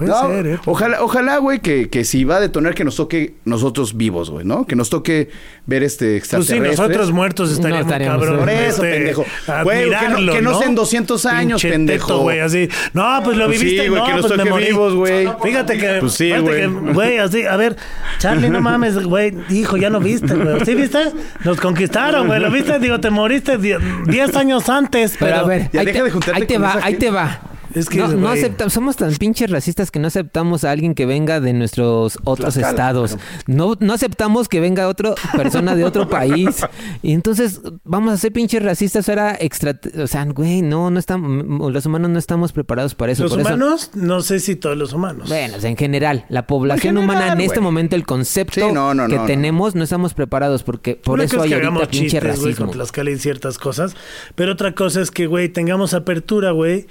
Puede 0.00 0.10
No, 0.12 0.30
ser, 0.30 0.46
¿eh? 0.46 0.58
Ojalá, 0.64 1.02
ojalá, 1.02 1.36
güey, 1.36 1.60
que, 1.60 1.90
que 1.90 2.04
si 2.04 2.24
va 2.24 2.36
a 2.36 2.40
detonar 2.40 2.74
que 2.74 2.84
nos 2.84 2.96
toque 2.96 3.34
nosotros 3.44 3.96
vivos, 3.98 4.30
güey, 4.30 4.46
¿no? 4.46 4.66
Que 4.66 4.74
nos 4.74 4.88
toque 4.88 5.28
ver 5.66 5.82
este 5.82 6.06
Pues 6.06 6.28
sí, 6.30 6.36
extraterrestre. 6.38 6.70
nosotros 6.86 7.12
muertos 7.12 7.52
estaríamos, 7.52 7.86
No 7.86 7.92
estaríamos 7.92 8.20
cabrón. 8.24 8.38
Por 8.40 8.48
eso, 8.48 8.80
pendejo. 8.82 9.26
Güey, 9.64 9.78
que 9.84 9.90
no- 9.90 9.96
admirarlo, 9.98 10.32
que 10.32 10.40
no 10.42 10.58
sean 10.58 10.74
200 10.74 11.26
años, 11.26 11.60
Pinche 11.60 11.70
pendejo. 11.76 12.06
teto, 12.06 12.18
güey, 12.20 12.40
así. 12.40 12.68
No, 12.94 13.20
pues 13.22 13.36
lo 13.36 13.44
Pues 13.44 13.58
sí, 13.58 13.64
viviste, 13.66 13.88
güey, 13.90 14.00
no, 14.00 14.06
que 14.06 14.12
nos 14.14 14.20
pues 14.22 14.30
me 14.32 14.38
toque 14.38 14.50
morí. 14.50 14.64
vivos, 14.64 14.94
güey. 14.94 15.28
Fíjate 15.42 15.76
que... 15.78 15.96
Pues 16.00 16.12
sí, 16.12 16.24
fíjate 16.24 16.42
güey. 16.42 16.60
que, 16.60 16.92
Güey, 16.94 17.18
así, 17.18 17.44
a 17.44 17.56
ver, 17.56 17.76
Charlie, 18.18 18.48
no 18.48 18.60
mames, 18.62 19.04
güey. 19.04 19.34
Hijo, 19.50 19.76
ya 19.76 19.90
no 19.90 20.00
viste, 20.00 20.34
güey. 20.34 20.64
¿Sí 20.64 20.74
viste? 20.74 20.98
Nos 21.44 21.60
conquistaron, 21.60 22.26
güey. 22.26 22.40
¿Lo 22.40 22.50
viste? 22.50 22.78
Digo, 22.78 22.98
te 23.00 23.10
moriste 23.10 23.58
10 23.58 24.34
años 24.36 24.68
antes, 24.70 25.16
pero... 25.18 25.30
Pero 25.32 25.44
a 25.44 25.48
ver, 25.48 25.70
ya 25.72 25.80
ahí 25.80 25.86
deja 25.86 25.98
te, 25.98 26.04
de 26.04 26.10
juntarte 26.10 26.40
ahí 26.40 26.46
te 26.46 26.54
con 26.54 26.62
va, 26.64 26.78
ahí 26.82 26.94
te 26.94 27.10
va. 27.10 27.40
Es 27.74 27.88
que, 27.88 27.98
no, 27.98 28.08
no 28.08 28.28
güey. 28.28 28.38
aceptamos, 28.40 28.72
somos 28.72 28.96
tan 28.96 29.14
pinches 29.16 29.50
racistas 29.50 29.90
que 29.90 29.98
no 29.98 30.08
aceptamos 30.08 30.64
a 30.64 30.70
alguien 30.72 30.94
que 30.94 31.06
venga 31.06 31.40
de 31.40 31.52
nuestros 31.52 32.18
otros 32.24 32.54
Tlaxcala, 32.54 32.70
estados. 32.70 33.16
No, 33.46 33.76
no 33.80 33.92
aceptamos 33.92 34.48
que 34.48 34.60
venga 34.60 34.88
otra 34.88 35.14
persona 35.36 35.74
de 35.76 35.84
otro 35.84 36.08
país. 36.08 36.62
Y 37.02 37.12
entonces 37.12 37.60
vamos 37.84 38.12
a 38.12 38.16
ser 38.16 38.32
pinches 38.32 38.62
racistas 38.62 39.08
ahora 39.08 39.36
extra, 39.40 39.78
o 40.02 40.06
sea, 40.06 40.24
güey, 40.26 40.60
no, 40.62 40.90
no 40.90 40.98
estamos, 40.98 41.72
los 41.72 41.86
humanos 41.86 42.10
no 42.10 42.18
estamos 42.18 42.52
preparados 42.52 42.94
para 42.94 43.12
eso. 43.12 43.22
Los 43.22 43.32
por 43.32 43.40
eso- 43.40 43.48
humanos, 43.48 43.90
no 43.94 44.20
sé 44.20 44.40
si 44.40 44.56
todos 44.56 44.76
los 44.76 44.92
humanos. 44.92 45.28
bueno, 45.28 45.56
o 45.56 45.60
sea, 45.60 45.70
en 45.70 45.76
general, 45.76 46.26
la 46.28 46.46
población 46.46 46.96
En 46.96 47.02
general, 47.02 47.18
humana 47.22 47.32
en 47.34 47.40
este 47.40 47.58
güey. 47.60 47.64
momento, 47.64 47.96
el 47.96 48.04
concepto 48.04 48.66
Sí, 48.68 48.72
no, 48.72 48.92
no, 48.94 49.06
que 49.08 49.18
tenemos, 49.26 49.74
no 49.74 49.84
estamos 49.84 50.12
preparados 50.14 50.62
porque 50.62 50.96
por 50.96 51.14
Una 51.14 51.24
eso 51.24 51.40
hay 51.42 51.52
es 51.52 51.58
que 51.60 51.64
ahorita 51.66 51.86
pinche 51.88 51.98
chistes, 52.10 52.22
güey, 52.22 52.32
racismo. 52.52 52.66
con 52.66 52.74
Tlaxcala 52.74 53.10
y 53.10 53.18
ciertas 53.18 53.58
cosas. 53.58 53.94
Pero 54.34 54.52
otra 54.52 54.74
cosa 54.74 55.00
es 55.00 55.10
que, 55.10 55.26
güey, 55.26 55.48
tengamos 55.48 55.94
apertura, 55.94 56.50
güey. 56.50 56.86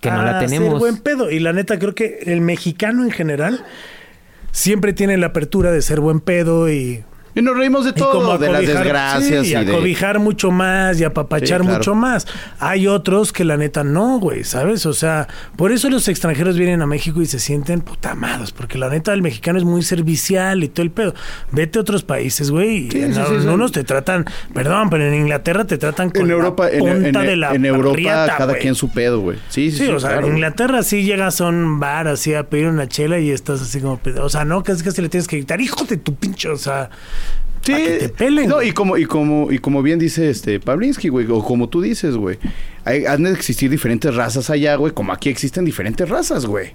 Que 0.00 0.10
no 0.10 0.22
la 0.22 0.38
tenemos. 0.38 0.70
Ser 0.70 0.78
buen 0.78 0.98
pedo. 0.98 1.30
Y 1.30 1.40
la 1.40 1.52
neta, 1.52 1.78
creo 1.78 1.94
que 1.94 2.20
el 2.26 2.40
mexicano 2.40 3.04
en 3.04 3.10
general 3.10 3.64
siempre 4.52 4.92
tiene 4.92 5.16
la 5.16 5.28
apertura 5.28 5.70
de 5.70 5.82
ser 5.82 6.00
buen 6.00 6.20
pedo 6.20 6.70
y 6.70 7.04
Y 7.34 7.42
nos 7.42 7.56
reímos 7.56 7.84
de 7.84 7.90
Y 7.90 7.92
como 8.00 8.10
todo, 8.12 8.38
de 8.38 8.50
las 8.50 8.66
desgracias 8.66 9.46
sí, 9.46 9.52
y 9.54 9.56
y 9.56 9.64
de... 9.64 9.72
acobijar 9.72 10.18
mucho 10.18 10.50
más 10.50 11.00
y 11.00 11.04
Sí, 11.04 11.10
claro. 11.46 11.64
mucho 11.64 11.94
más. 11.94 12.26
Hay 12.58 12.86
otros 12.86 13.32
que 13.32 13.44
la 13.44 13.56
neta 13.56 13.84
no, 13.84 14.18
güey, 14.18 14.44
¿sabes? 14.44 14.86
O 14.86 14.92
sea, 14.92 15.28
por 15.56 15.70
eso 15.72 15.88
los 15.90 16.08
extranjeros 16.08 16.56
vienen 16.58 16.82
a 16.82 16.86
México 16.86 17.20
y 17.22 17.26
se 17.26 17.38
sienten 17.38 17.80
putamados, 17.80 18.52
porque 18.52 18.78
la 18.78 18.88
neta 18.88 19.12
el 19.12 19.22
mexicano 19.22 19.58
es 19.58 19.64
muy 19.64 19.82
servicial 19.82 20.64
y 20.64 20.68
todo 20.68 20.82
el 20.82 20.90
pedo. 20.90 21.14
Vete 21.52 21.78
a 21.78 21.82
otros 21.82 22.02
países, 22.02 22.50
güey, 22.50 22.86
y 22.86 22.90
Sí, 22.90 23.02
en, 23.02 23.14
sí, 23.14 23.20
en 23.20 23.48
unos 23.48 23.72
te 23.72 23.84
tratan, 23.84 24.24
perdón, 24.54 24.90
pero 24.90 25.04
en 25.06 25.14
Inglaterra 25.14 25.64
te 25.64 25.78
tratan 25.78 26.10
con 26.10 26.22
En 26.22 26.30
Europa, 26.30 26.64
la 26.64 26.70
en, 26.76 27.02
punta 27.02 27.20
en- 27.20 27.26
de 27.26 27.36
la 27.36 27.52
en 27.54 27.64
Europa 27.66 27.96
riata, 27.96 28.34
cada 28.36 28.52
güey. 28.52 28.62
quien 28.62 28.74
su 28.74 28.90
pedo, 28.90 29.20
güey. 29.20 29.38
Sí, 29.48 29.70
sí, 29.70 29.78
Sí, 29.78 29.86
sí. 29.86 29.92
o 29.92 30.00
sea, 30.00 30.10
claro. 30.12 30.26
en 30.26 30.32
Inglaterra 30.34 30.82
sí 30.82 31.02
llegas 31.04 31.40
a 31.40 31.46
un 31.46 31.78
bar 31.80 32.08
así 32.08 32.34
a 32.34 32.44
pedir 32.48 32.66
una 32.68 32.88
chela 32.88 33.18
y 33.18 33.30
estás 33.30 33.60
así 33.62 33.80
como, 33.80 33.98
pedo. 33.98 34.24
o 34.24 34.28
sea, 34.28 34.44
no, 34.44 34.62
casi 34.62 34.82
casi 34.82 35.00
le 35.02 35.08
tienes 35.08 35.28
que 35.28 35.36
gritar, 35.36 35.60
hijo 35.60 35.84
de 35.84 35.96
tu 35.98 36.14
pinche, 36.14 36.48
o 36.48 36.56
sea, 36.56 36.90
Sí, 37.62 37.74
que 37.74 37.90
te 37.98 38.08
pelen. 38.08 38.48
No, 38.48 38.62
y 38.62 38.72
como, 38.72 38.96
y 38.96 39.04
como, 39.04 39.52
y 39.52 39.58
como 39.58 39.82
bien 39.82 39.98
dice 39.98 40.30
este 40.30 40.60
Pavlinsky, 40.60 41.08
güey, 41.08 41.26
o 41.30 41.42
como 41.42 41.68
tú 41.68 41.80
dices, 41.80 42.16
güey. 42.16 42.38
Hay, 42.88 43.04
han 43.06 43.22
de 43.24 43.32
existir 43.32 43.70
diferentes 43.70 44.14
razas 44.14 44.48
allá, 44.50 44.76
güey, 44.76 44.92
como 44.94 45.12
aquí 45.12 45.28
existen 45.28 45.64
diferentes 45.64 46.08
razas, 46.08 46.46
güey. 46.46 46.72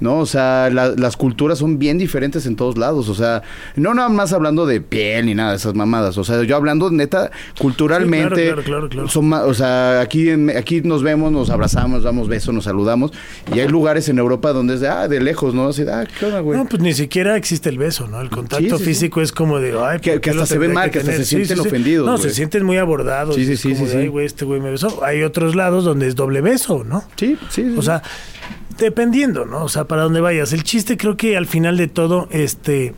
¿No? 0.00 0.18
O 0.18 0.26
sea, 0.26 0.68
la- 0.72 0.88
las 0.96 1.16
culturas 1.16 1.58
son 1.58 1.78
bien 1.78 1.96
diferentes 1.96 2.46
en 2.46 2.56
todos 2.56 2.76
lados. 2.76 3.08
O 3.08 3.14
sea, 3.14 3.42
no 3.76 3.94
nada 3.94 4.08
más 4.08 4.32
hablando 4.32 4.66
de 4.66 4.80
piel 4.80 5.26
ni 5.26 5.34
nada 5.34 5.50
de 5.52 5.58
esas 5.58 5.74
mamadas. 5.74 6.18
O 6.18 6.24
sea, 6.24 6.42
yo 6.42 6.56
hablando 6.56 6.90
neta, 6.90 7.30
culturalmente. 7.58 8.34
Sí, 8.36 8.42
claro, 8.46 8.62
claro, 8.62 8.88
claro. 8.88 9.08
Son 9.08 9.32
o 9.32 9.54
sea, 9.54 10.00
aquí, 10.00 10.28
en- 10.30 10.50
aquí 10.50 10.80
nos 10.82 11.02
vemos, 11.02 11.30
nos 11.30 11.50
abrazamos, 11.50 11.90
nos 11.98 12.02
damos 12.04 12.28
besos, 12.28 12.52
nos 12.54 12.64
saludamos. 12.64 13.12
Y 13.54 13.60
hay 13.60 13.68
lugares 13.68 14.08
en 14.08 14.18
Europa 14.18 14.52
donde 14.52 14.74
es 14.74 14.80
de, 14.80 14.88
ah, 14.88 15.06
de 15.08 15.20
lejos, 15.20 15.54
¿no? 15.54 15.68
Así, 15.68 15.82
ah, 15.82 16.04
¿qué 16.18 16.26
onda, 16.26 16.40
güey? 16.40 16.58
No, 16.58 16.66
pues 16.66 16.82
ni 16.82 16.92
siquiera 16.94 17.36
existe 17.36 17.68
el 17.68 17.78
beso, 17.78 18.08
¿no? 18.08 18.20
El 18.20 18.30
contacto 18.30 18.78
Sí, 18.78 18.84
sí, 18.84 18.90
físico 18.90 19.22
es 19.22 19.30
como 19.30 19.60
de, 19.60 19.74
ay, 19.80 20.00
Que- 20.00 20.12
¿por 20.12 20.20
que 20.20 20.30
hasta 20.30 20.46
se 20.46 20.54
tendré 20.54 20.68
mal, 20.72 20.90
que 20.90 20.98
hasta 20.98 21.12
se 21.12 21.24
sienten 21.24 21.60
ofendidos, 21.60 22.06
No, 22.06 22.18
se 22.18 22.30
sienten 22.30 22.64
muy 22.64 22.78
abordados. 22.78 23.36
Sí, 23.36 23.44
sí, 23.46 23.56
sí, 23.56 23.74
como 23.74 23.86
sí, 23.86 23.92
de. 23.96 24.02
Ay, 24.02 24.08
güey, 24.08 24.26
este 24.26 24.44
güey 24.44 24.60
me 24.60 24.70
besó. 24.70 25.04
Hay 25.04 25.22
otros 25.22 25.51
lados 25.54 25.84
donde 25.84 26.06
es 26.08 26.14
doble 26.16 26.40
beso, 26.40 26.84
¿no? 26.84 27.04
Sí, 27.16 27.36
sí, 27.50 27.62
sí. 27.70 27.74
O 27.78 27.82
sea, 27.82 28.02
dependiendo, 28.78 29.44
¿no? 29.44 29.64
O 29.64 29.68
sea, 29.68 29.84
para 29.84 30.02
dónde 30.02 30.20
vayas. 30.20 30.52
El 30.52 30.64
chiste 30.64 30.96
creo 30.96 31.16
que 31.16 31.36
al 31.36 31.46
final 31.46 31.76
de 31.76 31.88
todo, 31.88 32.28
este 32.30 32.94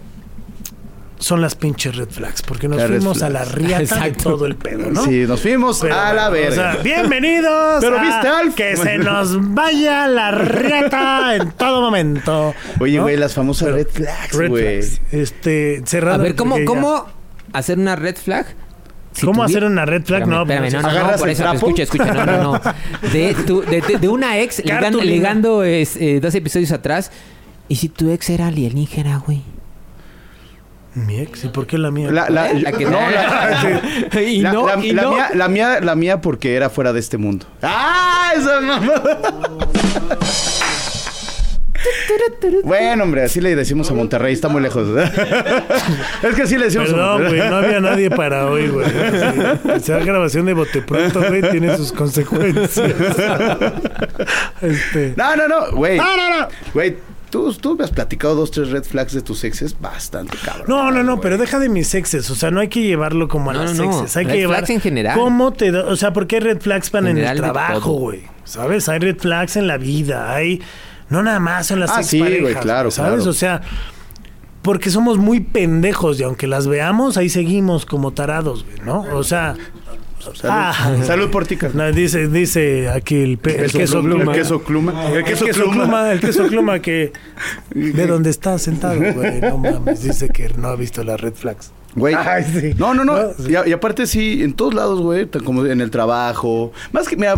son 1.19 1.41
las 1.41 1.55
pinches 1.55 1.97
red 1.97 2.09
flags, 2.11 2.43
porque 2.43 2.69
nos 2.69 2.83
fuimos 2.85 3.23
a 3.23 3.31
la 3.31 3.45
riata 3.47 4.05
de 4.05 4.13
todo 4.13 4.45
el 4.45 4.57
pedo, 4.57 4.91
¿no? 4.91 5.05
Sí, 5.05 5.25
nos 5.27 5.41
fuimos 5.41 5.79
Pero, 5.81 5.95
a 5.99 6.13
la 6.13 6.29
verga. 6.29 6.51
o 6.51 6.55
sea, 6.55 6.83
bienvenidos. 6.83 7.79
Pero 7.81 7.99
a 7.99 8.03
viste, 8.03 8.29
Alf. 8.29 8.55
Que 8.55 8.77
se 8.77 8.99
nos 8.99 9.55
vaya 9.55 10.07
la 10.07 10.33
riata 10.33 11.37
en 11.37 11.53
todo 11.53 11.81
momento. 11.81 12.53
Oye, 12.79 12.97
¿no? 12.99 13.05
güey, 13.05 13.17
las 13.17 13.33
famosas 13.33 13.67
Pero- 13.67 13.77
red 13.77 13.89
flags, 13.89 14.49
güey. 14.49 14.81
Este, 15.13 15.83
cerrado. 15.87 16.21
A 16.21 16.23
ver, 16.25 16.35
¿cómo, 16.35 16.57
cómo 16.67 17.07
hacer 17.55 17.79
una 17.79 17.97
red 17.97 18.17
flag? 18.17 18.47
Si 19.15 19.25
¿Cómo 19.27 19.43
tuvi- 19.43 19.47
hacer 19.47 19.65
una 19.65 19.85
red 19.87 20.05
flag? 20.05 20.23
Espérame, 20.23 20.31
No, 20.37 20.43
espérame, 20.43 20.63
pues, 20.65 20.73
no, 20.75 20.83
no, 20.83 20.89
no, 20.89 20.99
¿agarras 20.99 21.21
por 21.21 21.29
eso, 21.31 21.43
trapo? 21.45 21.57
escucha, 21.57 21.83
escucha, 21.85 22.13
no, 22.13 22.27
no, 22.27 22.43
no. 22.53 22.61
De, 23.13 23.35
tu- 23.47 23.63
de, 23.63 23.81
de- 23.81 23.99
de 23.99 24.09
una 24.09 24.39
ex, 24.41 24.63
ligando, 24.65 25.01
ligando 25.01 25.63
es, 25.65 25.97
eh, 25.97 26.19
dos 26.21 26.35
episodios 26.35 26.73
atrás. 26.73 27.11
¿Y 27.69 27.77
si 27.77 27.89
tu 27.89 28.11
ex 28.11 28.29
era 28.29 28.49
alienígena, 28.49 29.19
güey? 29.19 29.43
Mi 30.97 31.19
ex, 31.19 31.45
¿y 31.45 31.49
por 31.49 31.67
qué 31.67 31.79
la 31.79 31.91
mía? 31.91 32.11
La, 32.13 32.29
la, 32.29 32.51
¿Eh? 32.51 32.61
La 32.61 32.73
que- 32.73 32.85
no, 32.85 32.93
la, 33.01 34.21
y 34.23 34.41
no, 34.43 34.67
la- 34.67 34.85
y 34.85 34.93
la 34.93 35.03
no. 35.03 35.13
mía, 35.13 35.31
la 35.35 35.49
mía, 35.49 35.81
la 35.81 35.95
mía 35.95 36.21
porque 36.21 36.55
era 36.57 36.69
fuera 36.71 36.93
de 36.93 37.01
este 37.01 37.17
mundo. 37.17 37.47
¡Ah! 37.63 38.33
Esa 38.37 38.61
mamá. 38.63 38.93
Bueno, 42.65 43.05
hombre, 43.05 43.23
así 43.25 43.41
le 43.41 43.55
decimos 43.57 43.91
a 43.91 43.95
Monterrey, 43.95 44.33
está 44.33 44.49
muy 44.49 44.63
lejos. 44.63 44.89
es 46.23 46.35
que 46.35 46.43
así 46.43 46.57
le 46.57 46.67
decimos 46.67 46.89
a 46.91 46.93
Perdón, 46.93 47.11
Monterrey. 47.23 47.39
güey, 47.39 47.51
no 47.51 47.57
había 47.57 47.81
nadie 47.81 48.11
para 48.11 48.47
hoy, 48.47 48.69
güey. 48.69 48.87
Sí. 48.87 49.69
Esa 49.75 49.99
grabación 49.99 50.47
de 50.47 50.53
bote 50.55 50.83
pronto, 50.83 51.21
güey, 51.29 51.43
tiene 51.51 51.77
sus 51.77 51.93
consecuencias. 51.93 52.81
este. 54.63 55.15
No, 55.17 55.37
no, 55.37 55.49
no, 55.49 55.73
güey. 55.73 55.99
No, 55.99 56.17
no, 56.17 56.41
no. 56.41 56.49
Güey, 56.73 56.97
tú, 57.31 57.53
tú 57.55 57.77
me 57.77 57.85
has 57.85 57.91
platicado 57.91 58.35
dos, 58.35 58.51
tres 58.51 58.71
red 58.71 58.85
flags 58.85 59.13
de 59.13 59.23
tus 59.23 59.45
exes 59.45 59.79
bastante 59.81 60.37
cabrón. 60.45 60.67
No, 60.69 60.91
no, 60.91 61.03
no, 61.03 61.21
pero 61.21 61.39
deja 61.39 61.59
de 61.59 61.69
mis 61.69 61.95
exes. 61.95 62.31
O 62.31 62.35
sea, 62.35 62.51
no 62.51 62.61
hay 62.61 62.69
que 62.69 62.83
llevarlo 62.83 63.29
como 63.29 63.51
a 63.51 63.55
No, 63.55 63.63
las 63.65 63.75
no, 63.77 63.85
exes. 63.85 64.17
Hay 64.17 64.25
Red 64.25 64.33
que 64.33 64.39
llevar. 64.39 64.57
flags 64.59 64.71
en 64.71 64.81
general. 64.81 65.19
¿Cómo 65.19 65.53
te 65.53 65.71
da? 65.71 65.85
O 65.85 65.97
sea, 65.97 66.13
porque 66.13 66.37
hay 66.37 66.41
red 66.43 66.61
flags 66.61 66.91
para 66.91 67.11
en 67.11 67.19
el 67.19 67.37
trabajo, 67.37 67.93
güey. 67.93 68.23
¿Sabes? 68.45 68.89
Hay 68.89 68.99
red 68.99 69.17
flags 69.19 69.57
en 69.57 69.67
la 69.67 69.77
vida. 69.79 70.33
Hay. 70.35 70.61
No 71.09 71.23
nada 71.23 71.41
más 71.41 71.71
en 71.71 71.81
las 71.81 71.91
Ah, 71.91 72.03
sí, 72.03 72.19
güey, 72.19 72.55
claro, 72.55 72.91
¿Sabes? 72.91 73.17
claro. 73.17 73.31
O 73.31 73.33
sea. 73.35 73.61
Porque 74.63 74.89
somos 74.89 75.19
muy 75.19 75.41
pendejos 75.41 76.19
y 76.19 76.23
aunque 76.23 76.47
las 76.47 76.67
veamos, 76.67 77.19
ahí 77.19 77.29
seguimos 77.29 77.85
como 77.85 78.13
tarados, 78.13 78.65
güey, 78.65 78.79
¿no? 78.87 79.03
O 79.15 79.23
sea. 79.23 79.55
Salud, 80.33 80.41
Ah. 80.45 80.97
Salud 81.05 81.31
por 81.31 81.47
ti, 81.47 81.57
carnal. 81.57 81.91
No, 81.91 81.97
dice, 81.97 82.29
dice 82.29 82.89
aquí 82.89 83.23
el, 83.23 83.39
queso 83.39 84.01
pluma. 84.03 84.33
El 84.33 84.39
queso 84.39 84.63
pluma. 84.63 85.11
El 85.13 85.25
queso 85.25 85.47
pluma, 85.71 86.13
el 86.13 86.21
queso 86.21 86.47
pluma 86.47 86.79
que 86.81 87.13
de 87.75 88.07
donde 88.07 88.31
está 88.31 88.59
sentado, 88.59 88.99
güey. 89.13 89.41
No 89.41 89.59
mames, 89.59 90.03
dice 90.03 90.29
que 90.29 90.49
no 90.57 90.69
ha 90.69 90.77
visto 90.77 91.05
las 91.05 91.21
red 91.21 91.35
flags. 91.35 91.73
Güey. 91.97 92.15
Ay, 92.17 92.43
sí. 92.43 92.75
No, 92.77 92.93
no, 92.93 93.05
no. 93.05 93.15
No, 93.15 93.33
sí. 93.35 93.53
Y, 93.67 93.73
aparte 93.73 94.07
sí, 94.09 94.43
en 94.43 94.55
todos 94.55 94.75
lados, 94.75 95.01
güey, 95.01 95.27
como 95.45 95.65
en 95.65 95.81
el 95.81 95.91
trabajo. 95.93 96.73
Más 96.91 97.07
que, 97.07 97.17
mira, 97.17 97.37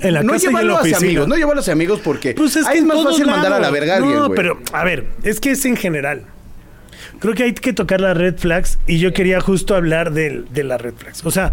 En 0.00 0.14
la 0.14 0.24
no 0.24 0.32
casa 0.32 0.48
llevarlo 0.48 0.76
hacia 0.78 0.96
amigos, 0.96 1.28
no 1.28 1.36
llevarlo 1.36 1.60
hacia 1.60 1.72
amigos 1.72 2.00
porque 2.02 2.34
Pues 2.34 2.56
es 2.56 2.66
ahí 2.66 2.72
que 2.74 2.78
es 2.80 2.84
más 2.84 3.02
fácil 3.04 3.26
mandar 3.26 3.52
a 3.52 3.60
la 3.60 3.70
verga 3.70 3.94
a 3.94 3.96
alguien, 3.98 4.14
No, 4.16 4.26
güey. 4.26 4.36
pero 4.36 4.58
a 4.72 4.82
ver, 4.84 5.06
es 5.22 5.38
que 5.38 5.52
es 5.52 5.64
en 5.66 5.76
general. 5.76 6.24
Creo 7.20 7.34
que 7.34 7.44
hay 7.44 7.52
que 7.54 7.72
tocar 7.72 8.00
las 8.00 8.16
red 8.16 8.36
flags 8.38 8.80
y 8.88 8.98
yo 8.98 9.12
quería 9.12 9.40
justo 9.40 9.76
hablar 9.76 10.12
del- 10.12 10.46
de, 10.52 10.64
las 10.64 10.80
red 10.80 10.94
flags. 10.96 11.24
O 11.24 11.30
sea, 11.30 11.52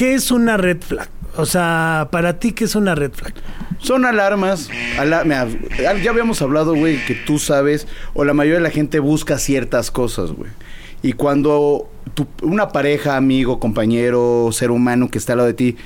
¿qué 0.00 0.14
es 0.14 0.30
una 0.30 0.56
red 0.56 0.80
flag? 0.80 1.10
O 1.36 1.44
sea, 1.44 2.08
para 2.10 2.38
ti, 2.38 2.52
¿qué 2.52 2.64
es 2.64 2.74
una 2.74 2.94
red 2.94 3.12
flag? 3.12 3.34
Son 3.80 4.06
alarmas. 4.06 4.70
ya 4.96 6.10
habíamos 6.10 6.40
hablado, 6.40 6.74
güey, 6.74 7.04
que 7.04 7.14
tú 7.14 7.38
sabes, 7.38 7.86
o 8.14 8.24
la 8.24 8.32
mayoría 8.32 8.56
de 8.56 8.62
la 8.62 8.70
gente 8.70 8.98
busca 8.98 9.38
ciertas 9.38 9.90
cosas, 9.90 10.32
güey. 10.32 10.50
Y 11.02 11.12
cuando 11.12 11.90
una 12.40 12.68
pareja, 12.68 13.18
amigo, 13.18 13.60
compañero, 13.60 14.48
ser 14.52 14.70
humano 14.70 15.10
que 15.10 15.18
está 15.18 15.34
al 15.34 15.38
lado 15.40 15.48
de 15.48 15.54
ti, 15.54 15.76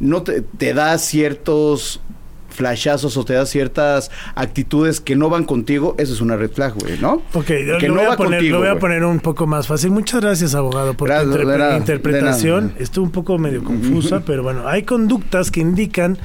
no 0.00 0.24
te 0.24 0.74
da 0.74 0.98
ciertos 0.98 2.00
flashazos 2.50 3.16
o 3.16 3.24
te 3.24 3.32
da 3.34 3.46
ciertas 3.46 4.10
actitudes 4.34 5.00
que 5.00 5.16
no 5.16 5.28
van 5.30 5.44
contigo, 5.44 5.94
eso 5.98 6.12
es 6.12 6.20
una 6.20 6.36
red 6.36 6.50
flag, 6.50 6.74
güey, 6.74 6.98
¿no? 6.98 7.22
Ok, 7.34 7.44
Que 7.46 7.64
lo, 7.88 7.88
no 7.88 7.94
voy 7.94 8.04
a 8.04 8.08
va 8.10 8.16
poner, 8.16 8.38
contigo, 8.40 8.52
lo 8.54 8.58
voy 8.60 8.68
a 8.68 8.72
güey. 8.72 8.80
poner 8.80 9.04
un 9.04 9.20
poco 9.20 9.46
más 9.46 9.66
fácil. 9.66 9.90
Muchas 9.90 10.20
gracias, 10.20 10.54
abogado, 10.54 10.94
por 10.94 11.08
Gracias, 11.08 11.30
tu 11.34 11.38
interpre- 11.42 11.58
nada, 11.58 11.76
interpretación. 11.78 12.74
Estuvo 12.78 13.04
un 13.04 13.10
poco 13.12 13.38
medio 13.38 13.62
confusa, 13.64 14.22
pero 14.26 14.42
bueno, 14.42 14.68
hay 14.68 14.82
conductas 14.82 15.50
que 15.50 15.60
indican 15.60 16.18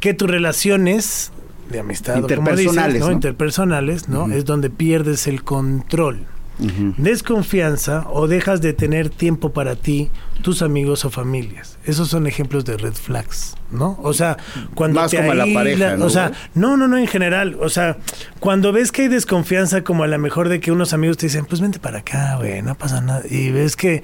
que 0.00 0.14
tus 0.14 0.30
relaciones 0.30 1.32
de 1.70 1.78
amistad, 1.80 2.14
dices, 2.16 2.30
Interpersonales, 2.30 3.00
¿no? 3.00 3.06
¿no? 3.06 3.12
Interpersonales, 3.12 4.08
¿no? 4.08 4.30
Es 4.32 4.44
donde 4.44 4.68
pierdes 4.70 5.26
el 5.26 5.42
control. 5.42 6.26
Desconfianza 6.58 8.06
o 8.10 8.28
dejas 8.28 8.60
de 8.60 8.72
tener 8.72 9.08
tiempo 9.08 9.52
para 9.52 9.74
ti, 9.74 10.10
tus 10.42 10.62
amigos 10.62 11.04
o 11.04 11.10
familias. 11.10 11.78
Esos 11.84 12.08
son 12.08 12.26
ejemplos 12.26 12.64
de 12.64 12.76
red 12.76 12.92
flags, 12.92 13.54
¿no? 13.70 13.98
O 14.02 14.12
sea, 14.12 14.36
cuando 14.74 15.00
Más 15.00 15.10
te 15.10 15.16
como 15.16 15.34
la 15.34 15.46
pareja, 15.52 15.96
¿no, 15.96 16.06
O 16.06 16.10
sea, 16.10 16.32
no, 16.54 16.76
no, 16.76 16.88
no, 16.88 16.98
en 16.98 17.06
general. 17.06 17.56
O 17.60 17.68
sea, 17.68 17.96
cuando 18.38 18.72
ves 18.72 18.92
que 18.92 19.02
hay 19.02 19.08
desconfianza, 19.08 19.82
como 19.82 20.04
a 20.04 20.06
lo 20.06 20.18
mejor 20.18 20.48
de 20.48 20.60
que 20.60 20.70
unos 20.70 20.92
amigos 20.92 21.16
te 21.16 21.26
dicen, 21.26 21.46
pues 21.46 21.60
vente 21.60 21.78
para 21.78 21.98
acá, 21.98 22.36
güey, 22.36 22.62
no 22.62 22.74
pasa 22.74 23.00
nada. 23.00 23.22
Y 23.28 23.50
ves 23.50 23.76
que 23.76 24.02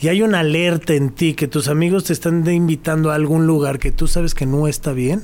y 0.00 0.08
hay 0.08 0.22
una 0.22 0.40
alerta 0.40 0.94
en 0.94 1.10
ti, 1.10 1.34
que 1.34 1.48
tus 1.48 1.68
amigos 1.68 2.04
te 2.04 2.12
están 2.12 2.48
invitando 2.48 3.10
a 3.10 3.16
algún 3.16 3.46
lugar 3.46 3.78
que 3.78 3.90
tú 3.90 4.06
sabes 4.06 4.34
que 4.34 4.46
no 4.46 4.68
está 4.68 4.92
bien. 4.92 5.22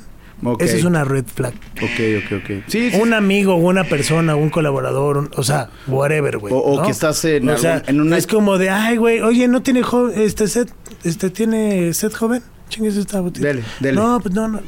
Esa 0.58 0.76
es 0.76 0.84
una 0.84 1.04
red 1.04 1.24
flag. 1.26 1.54
Ok, 1.76 2.00
ok, 2.24 2.42
ok. 2.42 2.64
Sí, 2.68 2.90
sí, 2.90 2.96
Un 3.00 3.14
amigo, 3.14 3.54
una 3.56 3.84
persona, 3.84 4.36
un 4.36 4.50
colaborador, 4.50 5.16
un- 5.18 5.30
o 5.36 5.42
sea, 5.42 5.70
whatever, 5.86 6.38
güey. 6.38 6.52
O- 6.52 6.58
o 6.58 6.76
¿no? 6.80 6.82
que 6.84 6.90
estás 6.90 7.24
en 7.24 7.48
O 7.48 7.52
algún- 7.52 7.62
sea, 7.62 7.82
en 7.86 8.00
una- 8.00 8.16
Es 8.16 8.26
como 8.26 8.58
de, 8.58 8.70
ay, 8.70 8.96
güey, 8.96 9.20
oye, 9.20 9.48
¿no 9.48 9.62
tiene 9.62 9.82
jo- 9.82 10.10
este 10.10 10.48
set, 10.48 10.70
este 11.04 11.30
tiene 11.30 11.92
set 11.94 12.14
joven? 12.14 12.42
Chingues 12.68 12.96
esta 12.96 13.20
botella. 13.20 13.48
Dele, 13.48 13.62
dele. 13.80 14.00
No, 14.00 14.20
pues 14.20 14.34
no, 14.34 14.48
no. 14.48 14.60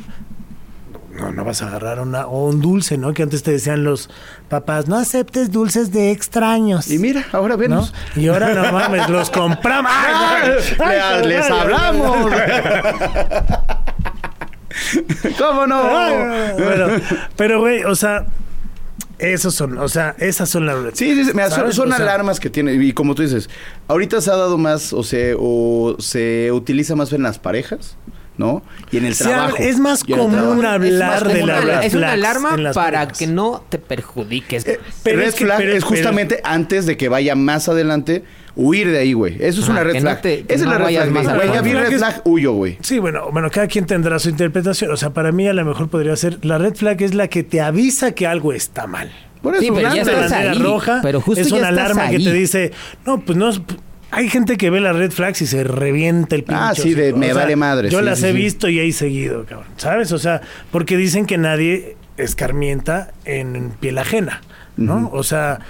No, 1.19 1.33
no 1.33 1.45
vas 1.47 1.62
a 1.62 1.69
agarrar 1.69 1.99
una, 2.01 2.27
o 2.27 2.47
un 2.47 2.61
dulce, 2.61 2.99
¿no? 2.99 3.15
Que 3.15 3.23
antes 3.23 3.43
te 3.43 3.51
decían 3.51 3.85
los 3.85 4.11
papás, 4.51 4.87
no 4.87 4.97
aceptes 4.99 5.51
dulces 5.51 5.91
de 5.91 6.11
extraños. 6.11 6.91
Y 6.91 6.99
mira, 6.99 7.25
ahora 7.33 7.55
¿no? 7.55 7.59
vemos. 7.59 7.95
Y 8.17 8.29
ahora 8.29 8.53
no 8.53 8.71
mames, 8.71 9.09
los 9.09 9.31
compramos. 9.31 9.91
¡Ay, 9.95 10.51
güey! 10.77 10.89
Ay, 10.91 11.23
Le- 11.23 11.29
les 11.29 11.47
ay, 11.47 11.53
ay, 11.55 11.59
hablamos. 11.59 12.33
¿Cómo 15.38 15.66
no? 15.66 15.83
Pero, 16.56 16.88
pero, 17.37 17.60
güey, 17.60 17.85
o 17.85 17.94
sea, 17.94 18.27
esos 19.18 19.54
son, 19.54 19.79
o 19.79 19.88
sea, 19.88 20.14
esas 20.18 20.48
son 20.48 20.66
las 20.66 20.77
Sí, 20.94 21.14
sí, 21.14 21.24
sí, 21.24 21.31
mira, 21.33 21.50
son, 21.50 21.66
O 21.68 21.72
sea, 21.72 21.85
alarmas 21.96 22.38
que 22.40 22.50
tiene. 22.50 22.74
Y 22.74 22.92
como 22.92 23.14
tú 23.14 23.22
dices, 23.22 23.48
ahorita 23.88 24.20
se 24.20 24.31
ha 24.31 24.37
dado 24.37 24.58
más, 24.58 24.92
o 24.92 25.02
se, 25.02 25.35
o 25.38 25.96
se 25.98 26.52
utiliza 26.52 26.94
más 26.96 27.12
en 27.12 27.22
las 27.22 27.38
parejas. 27.38 27.96
¿no? 28.38 28.62
Y 28.92 28.98
en 28.98 29.06
el 29.06 29.14
Sí, 29.14 29.24
a 29.24 29.29
trabajo. 29.29 29.56
es 29.60 29.79
más 29.79 30.04
común 30.04 30.62
hablar 30.66 30.79
de 30.83 30.90
la 30.90 31.20
red 31.20 31.85
Es 31.85 31.94
una 31.94 32.12
alarma 32.12 32.50
para 32.74 32.98
parejas. 32.98 33.16
que 33.18 33.27
no 33.29 33.64
te 33.70 33.79
perjudiques. 33.79 34.66
Eh, 34.66 34.79
Pero 35.02 35.20
red 35.20 35.29
es 35.29 35.35
que- 35.37 35.46
flag 35.46 35.56
pero- 35.56 35.72
es 35.72 35.77
pero- 35.83 35.87
justamente 35.88 36.40
antes 36.44 36.85
de 36.85 36.98
que 36.98 37.08
vaya 37.08 37.35
más 37.35 37.70
adelante, 37.70 38.24
huir 38.57 38.90
de 38.90 38.98
ahí, 38.98 39.13
güey. 39.13 39.37
Eso 39.38 39.61
es 39.61 39.65
Ajá, 39.65 39.73
una 39.73 39.85
red 39.85 39.94
no 39.94 40.00
flag. 40.00 40.23
te- 40.23 40.42
que 40.44 40.54
Esa 40.54 40.65
es 40.65 40.71
no 40.71 40.79
la 40.79 40.79
red 40.87 40.94
flag. 40.94 41.11
más 41.11 41.35
güey. 41.37 41.52
ya 41.52 41.61
vi 41.63 41.73
red 41.75 41.96
flag, 41.98 42.23
huyo, 42.25 42.52
güey. 42.54 42.79
Sí, 42.81 42.98
bueno, 42.98 43.29
bueno, 43.31 43.50
cada 43.50 43.67
quien 43.69 43.87
tendrá 43.87 44.19
su 44.19 44.31
interpretación. 44.31 44.90
O 44.90 44.96
sea, 44.96 45.11
para 45.11 45.31
mí 45.33 45.46
a 45.46 45.52
lo 45.52 45.65
mejor 45.65 45.88
podría 45.88 46.17
ser 46.17 46.44
la 46.44 46.59
red 46.59 46.75
flag 46.75 47.00
es 47.02 47.15
la 47.15 47.29
que 47.29 47.42
te 47.42 47.61
avisa 47.61 48.13
que 48.13 48.27
algo 48.27 48.52
está 48.52 48.87
mal. 48.87 49.13
Por 49.42 49.54
eso, 49.54 49.63
Sí, 49.63 49.71
pero 49.73 49.94
ya 49.94 50.02
estás 50.02 50.33
ahí, 50.33 50.59
roja 50.59 51.00
pero 51.02 51.21
justo 51.21 51.40
es 51.42 51.48
ya 51.50 51.57
una 51.57 51.69
estás 51.69 51.85
alarma 51.90 52.11
que 52.11 52.19
te 52.19 52.33
dice, 52.33 52.73
no, 53.04 53.21
pues 53.21 53.38
no, 53.38 53.50
es- 53.50 53.61
hay 54.11 54.29
gente 54.31 54.57
que 54.57 54.71
ve 54.71 54.81
las 54.81 54.96
red 54.96 55.11
flags 55.11 55.42
y 55.42 55.46
se 55.46 55.63
revienta 55.63 56.35
el 56.37 56.42
pinche. 56.44 56.63
Ah, 56.63 56.73
sí, 56.75 56.94
de 56.94 57.13
me 57.13 57.33
vale 57.33 57.54
madre, 57.57 57.90
Yo 57.90 57.98
sí, 57.98 58.04
las 58.04 58.21
sí, 58.21 58.27
he 58.27 58.33
sí. 58.33 58.37
visto 58.37 58.69
y 58.69 58.79
he 58.81 58.90
seguido, 58.92 59.44
cabrón. 59.44 59.69
¿Sabes? 59.77 60.11
O 60.13 60.19
sea, 60.19 60.40
porque 60.71 60.96
dicen 60.96 61.27
que 61.27 61.37
nadie 61.38 61.96
escarmienta 62.17 63.13
en 63.25 63.73
piel 63.79 63.98
ajena, 63.98 64.40
¿no? 64.77 65.11
O 65.13 65.23
sea, 65.23 65.61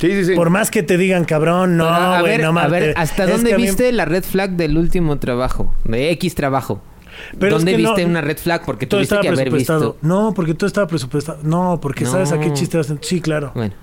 Sí, 0.00 0.10
sí, 0.12 0.24
sí. 0.26 0.34
por 0.34 0.50
más 0.50 0.70
que 0.70 0.82
te 0.82 0.96
digan, 0.96 1.24
cabrón, 1.24 1.76
no, 1.76 1.84
Pero, 1.84 1.96
a 1.96 2.20
güey, 2.20 2.32
ver, 2.38 2.52
no 2.52 2.58
a 2.58 2.68
ver, 2.68 2.94
¿hasta 2.96 3.24
es 3.24 3.30
dónde 3.30 3.56
mí- 3.56 3.62
viste 3.62 3.90
la 3.92 4.04
red 4.04 4.22
flag 4.24 4.50
del 4.52 4.78
último 4.78 5.18
trabajo? 5.18 5.74
De 5.84 6.10
X 6.12 6.34
trabajo. 6.34 6.80
Pero 7.38 7.56
es 7.56 7.64
¿Dónde 7.64 7.72
no- 7.78 7.78
viste 7.78 8.04
una 8.04 8.20
red 8.20 8.36
flag? 8.38 8.64
Porque 8.64 8.86
Todo 8.86 8.98
tuviste 8.98 9.14
estaba 9.16 9.22
que 9.22 9.28
haber 9.28 9.38
presupuestado. 9.50 9.92
visto. 9.94 10.06
No, 10.06 10.32
porque 10.34 10.54
todo 10.54 10.68
estaba 10.68 10.86
presupuestado. 10.86 11.38
No, 11.42 11.80
porque 11.82 12.06
sabes 12.06 12.30
a 12.30 12.38
qué 12.38 12.46
No. 12.48 12.54
chiste 12.54 12.76
vas 12.76 12.90
a- 12.92 12.96
Sí, 13.00 13.20
claro. 13.20 13.50
Bueno. 13.56 13.74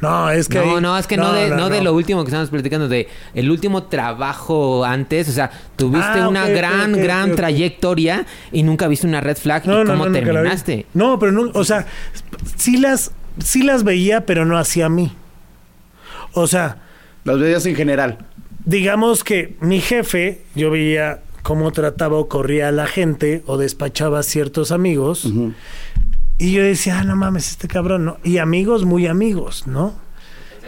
No, 0.00 0.28
es 0.30 0.48
que. 0.48 0.58
No, 0.58 0.76
ahí- 0.76 0.82
no, 0.82 0.98
es 0.98 1.06
que 1.06 1.16
no, 1.16 1.32
de, 1.32 1.50
no, 1.50 1.68
de 1.68 1.80
lo 1.82 1.94
último 1.94 2.24
que 2.24 2.28
estamos 2.28 2.48
platicando, 2.50 2.88
de 2.88 3.08
el 3.34 3.50
último 3.50 3.84
trabajo 3.84 4.84
antes, 4.84 5.28
o 5.28 5.32
sea, 5.32 5.50
tuviste 5.76 6.20
Ah, 6.20 6.28
una 6.28 6.48
gran, 6.48 6.92
gran 6.92 7.34
trayectoria 7.36 8.26
y 8.50 8.62
nunca 8.64 8.88
viste 8.88 9.06
una 9.06 9.20
red 9.20 9.36
flag 9.36 9.66
No, 9.66 9.80
y 9.82 9.84
no, 9.84 9.90
cómo 9.92 10.06
no, 10.06 10.12
terminaste. 10.12 10.86
No, 10.94 11.18
pero 11.18 11.32
no, 11.32 11.50
o 11.54 11.64
sea, 11.64 11.86
sí 12.56 12.76
las, 12.78 13.12
sí 13.42 13.62
las 13.62 13.84
veía, 13.84 14.26
pero 14.26 14.44
no 14.44 14.58
hacia 14.58 14.88
mí. 14.88 15.12
O 16.34 16.46
sea, 16.46 16.78
Las 17.24 17.38
veías 17.38 17.64
en 17.66 17.74
general. 17.74 18.18
digamos 18.64 19.24
que 19.24 19.56
mi 19.60 19.80
jefe, 19.80 20.42
yo 20.54 20.70
veía 20.70 21.20
cómo 21.42 21.70
trataba 21.72 22.16
o 22.16 22.28
corría 22.28 22.68
a 22.68 22.72
la 22.72 22.86
gente 22.86 23.42
o 23.46 23.56
despachaba 23.58 24.18
a 24.20 24.22
ciertos 24.22 24.72
amigos. 24.72 25.28
Y 26.38 26.52
yo 26.52 26.62
decía, 26.62 27.00
ah, 27.00 27.04
no 27.04 27.14
mames, 27.16 27.50
este 27.52 27.68
cabrón, 27.68 28.04
¿no? 28.04 28.18
Y 28.24 28.38
amigos 28.38 28.84
muy 28.84 29.06
amigos, 29.06 29.66
¿no? 29.66 29.94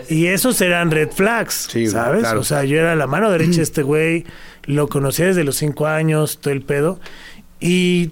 Y 0.08 0.26
esos 0.26 0.60
eran 0.60 0.90
red 0.90 1.10
flags, 1.10 1.68
Sí, 1.72 1.86
¿sabes? 1.88 2.20
claro. 2.20 2.40
O 2.40 2.44
sea, 2.44 2.62
yo 2.64 2.76
era 2.78 2.94
la 2.94 3.06
mano 3.06 3.30
derecha 3.30 3.56
de 3.56 3.62
este 3.62 3.82
güey, 3.82 4.24
lo 4.64 4.88
conocía 4.88 5.26
desde 5.26 5.42
los 5.42 5.56
cinco 5.56 5.86
años, 5.86 6.38
todo 6.40 6.52
el 6.52 6.62
pedo. 6.62 7.00
Y 7.58 8.10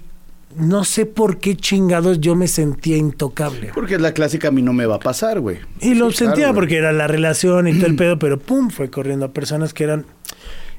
no 0.57 0.83
sé 0.83 1.05
por 1.05 1.37
qué 1.39 1.55
chingados 1.55 2.19
yo 2.19 2.35
me 2.35 2.47
sentía 2.47 2.97
intocable. 2.97 3.71
Porque 3.73 3.95
es 3.95 4.01
la 4.01 4.13
clásica, 4.13 4.47
a 4.49 4.51
mí 4.51 4.61
no 4.61 4.73
me 4.73 4.85
va 4.85 4.95
a 4.95 4.99
pasar, 4.99 5.39
güey. 5.39 5.57
Y 5.81 5.95
lo 5.95 6.11
Sí, 6.11 6.17
sentía 6.17 6.35
claro, 6.45 6.55
porque 6.55 6.77
era 6.77 6.91
la 6.93 7.07
relación 7.07 7.67
y 7.67 7.73
todo 7.75 7.87
el 7.87 7.95
pedo, 7.97 8.19
pero 8.19 8.39
pum, 8.39 8.69
fue 8.69 8.89
corriendo 8.89 9.25
a 9.25 9.31
personas 9.31 9.73
que 9.73 9.83
eran. 9.85 10.05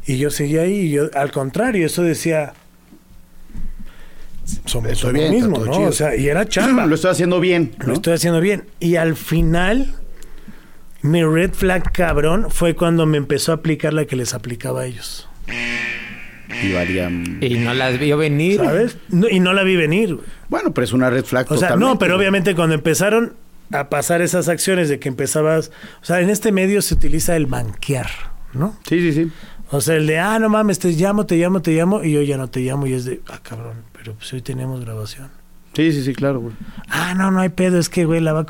Y 0.06 0.18
yo 0.18 0.30
seguía 0.30 0.62
ahí, 0.62 0.72
y 0.82 0.90
yo, 0.90 1.04
al 1.14 1.30
contrario, 1.32 1.84
eso 1.86 2.02
decía. 2.02 2.54
Somos 4.64 4.92
Estoy 4.92 5.12
bien, 5.14 5.32
mismo, 5.32 5.58
¿no? 5.64 5.72
chido. 5.72 5.88
O 5.88 5.92
sea, 5.92 6.14
y 6.16 6.28
era 6.28 6.46
chamba. 6.48 6.86
Lo 6.86 6.94
estoy 6.94 7.10
haciendo 7.10 7.40
bien, 7.40 7.72
Lo 7.84 7.94
estoy 7.94 8.12
haciendo 8.14 8.40
bien. 8.40 8.64
Y 8.78 8.96
al 8.96 9.16
final, 9.16 9.94
mi 11.02 11.24
red 11.24 11.52
flag 11.52 11.90
cabrón 11.92 12.46
fue 12.50 12.74
cuando 12.76 13.06
me 13.06 13.18
empezó 13.18 13.52
a 13.52 13.56
aplicar 13.56 13.92
la 13.92 14.04
que 14.04 14.14
les 14.16 14.34
aplicaba 14.34 14.82
a 14.82 14.86
ellos. 14.86 15.28
Y 16.62 16.72
valía... 16.72 17.08
mm, 17.08 17.38
Y 17.42 17.54
no 17.58 17.74
las 17.74 17.98
vio 17.98 18.16
venir. 18.16 18.56
¿Sabes? 18.60 18.96
No- 19.08 19.28
y 19.28 19.40
no 19.40 19.52
la 19.52 19.62
vi 19.62 19.76
venir. 19.76 20.18
Bueno, 20.48 20.72
pero 20.72 20.84
es 20.84 20.92
una 20.92 21.10
red 21.10 21.24
flag 21.24 21.46
O 21.46 21.56
sea, 21.56 21.68
totalmente, 21.68 21.92
no, 21.94 21.98
pero 21.98 22.16
obviamente 22.16 22.54
cuando 22.54 22.74
empezaron 22.74 23.34
a 23.72 23.88
pasar 23.90 24.22
esas 24.22 24.48
acciones 24.48 24.88
de 24.88 24.98
que 24.98 25.08
empezabas. 25.08 25.70
O 26.02 26.04
sea, 26.04 26.20
en 26.20 26.30
este 26.30 26.52
medio 26.52 26.82
se 26.82 26.94
utiliza 26.94 27.34
el 27.36 27.46
banquear, 27.46 28.08
¿no? 28.54 28.76
Sí, 28.88 29.00
sí, 29.00 29.12
sí. 29.12 29.30
O 29.70 29.80
sea, 29.80 29.96
el 29.96 30.06
de, 30.06 30.18
ah, 30.20 30.38
no 30.38 30.48
mames, 30.48 30.78
te 30.78 30.90
llamo, 30.92 31.26
te 31.26 31.36
llamo, 31.36 31.60
te 31.60 31.72
llamo, 31.72 32.04
y 32.04 32.12
yo 32.12 32.22
ya 32.22 32.36
no 32.36 32.48
te 32.48 32.60
llamo, 32.60 32.86
y 32.86 32.92
es 32.92 33.04
de, 33.04 33.20
ah, 33.28 33.40
cabrón, 33.42 33.78
pero 33.92 34.14
pues 34.14 34.32
hoy 34.32 34.40
tenemos 34.40 34.80
grabación. 34.84 35.28
Sí, 35.74 35.90
sí, 35.92 36.04
sí, 36.04 36.14
claro, 36.14 36.38
güey. 36.40 36.54
Ah, 36.88 37.14
no, 37.14 37.32
no 37.32 37.40
hay 37.40 37.48
pedo, 37.48 37.76
es 37.78 37.88
que, 37.88 38.04
güey, 38.04 38.20
la 38.20 38.32
va 38.32 38.42
a... 38.42 38.46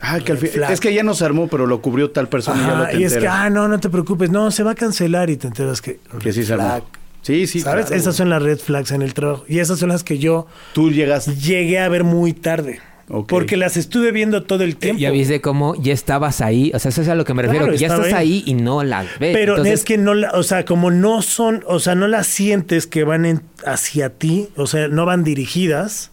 Ah, 0.00 0.18
que 0.20 0.32
al 0.32 0.38
fin... 0.38 0.48
Red 0.48 0.54
flag. 0.56 0.72
Es 0.72 0.80
que 0.80 0.94
ya 0.94 1.02
no 1.02 1.14
se 1.14 1.24
armó, 1.24 1.48
pero 1.48 1.66
lo 1.66 1.82
cubrió 1.82 2.10
tal 2.10 2.28
persona 2.28 2.62
y 2.62 2.66
ya 2.66 2.74
lo 2.74 2.86
te 2.86 3.00
y 3.00 3.04
es 3.04 3.16
que, 3.16 3.28
ah, 3.28 3.50
no, 3.50 3.68
no 3.68 3.78
te 3.80 3.90
preocupes, 3.90 4.30
no, 4.30 4.50
se 4.50 4.62
va 4.62 4.72
a 4.72 4.74
cancelar 4.74 5.28
y 5.30 5.36
te 5.36 5.46
enteras 5.48 5.82
que... 5.82 6.00
Que 6.20 6.32
sí 6.32 6.44
se 6.44 6.54
armó. 6.54 6.84
Sí, 7.22 7.46
sí, 7.46 7.60
¿Sabes? 7.60 7.86
claro, 7.86 8.00
Esas 8.00 8.16
son 8.16 8.30
las 8.30 8.42
red 8.42 8.58
flags 8.58 8.92
en 8.92 9.02
el 9.02 9.12
trabajo. 9.12 9.44
Y 9.46 9.58
esas 9.58 9.78
son 9.78 9.90
las 9.90 10.02
que 10.02 10.18
yo 10.18 10.46
Tú 10.72 10.90
llegas... 10.90 11.26
llegué 11.42 11.78
a 11.78 11.88
ver 11.88 12.02
muy 12.04 12.32
tarde. 12.32 12.80
Porque 13.26 13.56
las 13.56 13.76
estuve 13.76 14.12
viendo 14.12 14.44
todo 14.44 14.62
el 14.62 14.76
tiempo. 14.76 15.00
Ya 15.00 15.10
viste 15.10 15.40
cómo 15.40 15.74
ya 15.74 15.92
estabas 15.92 16.40
ahí. 16.40 16.70
O 16.74 16.78
sea, 16.78 16.90
eso 16.90 17.02
es 17.02 17.08
a 17.08 17.16
lo 17.16 17.24
que 17.24 17.34
me 17.34 17.42
refiero. 17.42 17.66
Claro, 17.66 17.78
ya 17.78 17.88
estás 17.88 18.06
ahí. 18.06 18.12
ahí. 18.14 18.42
y 18.46 18.54
no 18.54 18.84
las 18.84 19.06
ves. 19.18 19.34
Pero 19.36 19.54
Entonces, 19.54 19.80
es 19.80 19.84
que 19.84 19.98
no, 19.98 20.14
la, 20.14 20.30
o 20.30 20.44
sea, 20.44 20.64
como 20.64 20.92
no 20.92 21.20
son, 21.20 21.64
o 21.66 21.80
sea, 21.80 21.96
no 21.96 22.06
las 22.06 22.28
sientes 22.28 22.86
que 22.86 23.02
van 23.02 23.24
en- 23.24 23.42
hacia 23.66 24.10
ti, 24.10 24.48
o 24.54 24.68
sea, 24.68 24.86
no 24.86 25.06
van 25.06 25.24
dirigidas, 25.24 26.12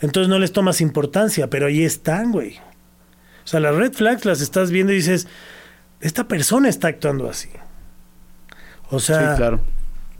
entonces 0.00 0.28
no 0.28 0.40
les 0.40 0.50
tomas 0.50 0.80
importancia, 0.80 1.48
pero 1.48 1.66
ahí 1.66 1.84
están, 1.84 2.32
güey. 2.32 2.58
O 3.44 3.48
sea, 3.48 3.60
las 3.60 3.74
red 3.74 3.92
flags 3.92 4.24
las 4.24 4.40
estás 4.40 4.70
viendo 4.70 4.92
y 4.92 4.96
dices, 4.96 5.26
esta 6.00 6.28
persona 6.28 6.68
está 6.68 6.88
actuando 6.88 7.28
así. 7.28 7.48
O 8.90 9.00
sea, 9.00 9.32
Sí, 9.32 9.36
claro. 9.38 9.60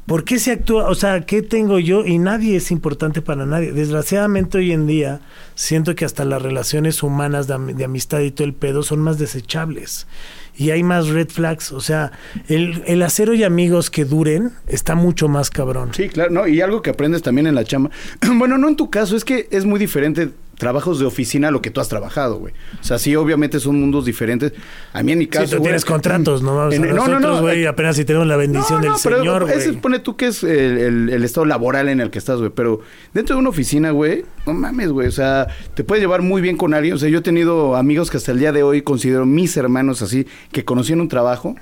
¿por 0.06 0.24
qué 0.24 0.38
se 0.38 0.52
actúa? 0.52 0.88
O 0.88 0.94
sea, 0.94 1.20
¿qué 1.22 1.42
tengo 1.42 1.78
yo? 1.78 2.04
Y 2.06 2.18
nadie 2.18 2.56
es 2.56 2.70
importante 2.70 3.22
para 3.22 3.46
nadie. 3.46 3.72
Desgraciadamente 3.72 4.58
hoy 4.58 4.72
en 4.72 4.86
día 4.86 5.20
siento 5.54 5.94
que 5.94 6.04
hasta 6.04 6.24
las 6.24 6.42
relaciones 6.42 7.02
humanas 7.02 7.46
de, 7.46 7.54
am- 7.54 7.74
de 7.76 7.84
amistad 7.84 8.20
y 8.20 8.30
todo 8.30 8.46
el 8.46 8.54
pedo 8.54 8.82
son 8.82 9.00
más 9.00 9.18
desechables. 9.18 10.06
Y 10.54 10.70
hay 10.70 10.82
más 10.82 11.08
red 11.08 11.28
flags. 11.28 11.72
O 11.72 11.80
sea, 11.80 12.12
el, 12.48 12.82
el 12.86 13.02
hacer 13.02 13.30
hoy 13.30 13.42
amigos 13.44 13.90
que 13.90 14.04
duren 14.04 14.52
está 14.66 14.94
mucho 14.94 15.28
más 15.28 15.48
cabrón. 15.50 15.90
Sí, 15.94 16.08
claro, 16.08 16.30
no, 16.30 16.46
y 16.46 16.60
algo 16.60 16.82
que 16.82 16.90
aprendes 16.90 17.22
también 17.22 17.46
en 17.46 17.54
la 17.54 17.64
chamba. 17.64 17.90
Bueno, 18.36 18.58
no 18.58 18.68
en 18.68 18.76
tu 18.76 18.90
caso, 18.90 19.16
es 19.16 19.24
que 19.24 19.48
es 19.50 19.64
muy 19.64 19.78
diferente 19.78 20.30
trabajos 20.62 20.98
de 21.00 21.04
oficina 21.04 21.48
a 21.48 21.50
lo 21.50 21.60
que 21.60 21.70
tú 21.70 21.80
has 21.80 21.88
trabajado, 21.88 22.36
güey. 22.36 22.54
O 22.80 22.84
sea, 22.84 22.98
sí, 22.98 23.14
obviamente 23.16 23.58
son 23.60 23.78
mundos 23.80 24.04
diferentes. 24.06 24.52
A 24.92 25.02
mí 25.02 25.12
en 25.12 25.18
mi 25.18 25.26
caso, 25.26 25.44
Sí, 25.46 25.50
tú 25.50 25.56
güey, 25.58 25.64
tienes 25.70 25.84
contratos, 25.84 26.40
¿no? 26.42 26.70
En- 26.72 26.84
a 26.84 26.92
nosotros, 26.92 27.40
güey, 27.40 27.66
apenas 27.66 27.96
si 27.96 28.04
tenemos 28.04 28.26
la 28.28 28.36
bendición 28.36 28.80
del 28.80 28.92
pero 29.02 29.18
Señor, 29.18 29.50
ese 29.50 29.70
güey. 29.70 29.80
pone 29.80 29.98
tú 29.98 30.16
que 30.16 30.28
es 30.28 30.42
el, 30.44 30.78
el- 30.78 31.08
el 31.10 31.24
estado 31.24 31.44
laboral 31.44 31.88
en 31.88 32.00
el 32.00 32.10
que 32.10 32.18
estás, 32.18 32.38
güey. 32.38 32.50
Pero 32.54 32.80
dentro 33.12 33.34
de 33.36 33.40
una 33.40 33.50
oficina, 33.50 33.90
güey, 33.90 34.24
no 34.46 34.54
mames, 34.54 34.90
güey. 34.92 35.08
O 35.08 35.12
sea, 35.12 35.48
te 35.74 35.84
puedes 35.84 36.00
llevar 36.00 36.22
muy 36.22 36.40
bien 36.40 36.56
con 36.56 36.72
alguien. 36.72 36.94
O 36.94 36.98
sea, 36.98 37.08
yo 37.08 37.18
he 37.18 37.22
tenido 37.22 37.76
amigos 37.76 38.10
que 38.10 38.16
hasta 38.18 38.30
el 38.32 38.38
día 38.38 38.52
de 38.52 38.62
hoy 38.62 38.82
considero 38.82 39.26
mis 39.26 39.56
hermanos 39.56 40.00
así, 40.00 40.26
que 40.52 40.64
conocí 40.64 40.92
en 40.92 41.00
un 41.00 41.08
trabajo. 41.08 41.56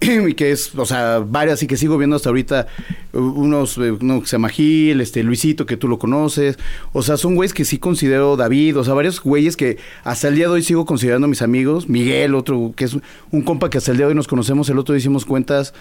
y 0.28 0.34
que 0.34 0.52
es, 0.52 0.74
o 0.74 0.84
sea, 0.84 1.20
varias 1.20 1.62
y 1.62 1.66
que 1.66 1.76
sigo 1.76 1.96
viendo 1.96 2.16
hasta 2.16 2.28
ahorita, 2.28 2.66
unos, 3.12 3.78
eh, 3.78 3.92
uno 3.92 4.20
que 4.20 4.26
se 4.26 4.32
llama 4.32 4.48
Gil, 4.50 5.00
este, 5.00 5.22
Luisito, 5.22 5.64
que 5.64 5.76
tú 5.76 5.88
lo 5.88 5.98
conoces, 5.98 6.58
o 6.92 7.02
sea, 7.02 7.16
son 7.16 7.34
güeyes 7.34 7.54
que 7.54 7.64
sí 7.64 7.78
considero 7.78 8.36
David, 8.36 8.78
o 8.78 8.84
sea, 8.84 8.94
varios 8.94 9.20
güeyes 9.20 9.56
que 9.56 9.78
hasta 10.04 10.28
el 10.28 10.36
día 10.36 10.46
de 10.46 10.52
hoy 10.52 10.62
sigo 10.62 10.84
considerando 10.84 11.28
mis 11.28 11.42
amigos, 11.42 11.88
Miguel, 11.88 12.34
otro, 12.34 12.72
que 12.76 12.84
es 12.84 12.96
un 13.30 13.42
compa 13.42 13.70
que 13.70 13.78
hasta 13.78 13.90
el 13.90 13.96
día 13.96 14.06
de 14.06 14.10
hoy 14.10 14.16
nos 14.16 14.28
conocemos, 14.28 14.68
el 14.68 14.78
otro 14.78 14.94
hicimos 14.96 15.24
cuentas 15.24 15.72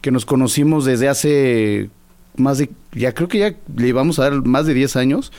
que 0.00 0.10
nos 0.10 0.26
conocimos 0.26 0.84
desde 0.84 1.08
hace 1.08 1.90
más 2.36 2.58
de, 2.58 2.70
ya 2.92 3.12
creo 3.12 3.28
que 3.28 3.38
ya 3.38 3.54
le 3.76 3.92
vamos 3.92 4.18
a 4.18 4.24
dar 4.24 4.42
más 4.42 4.66
de 4.66 4.74
10 4.74 4.96
años, 4.96 5.32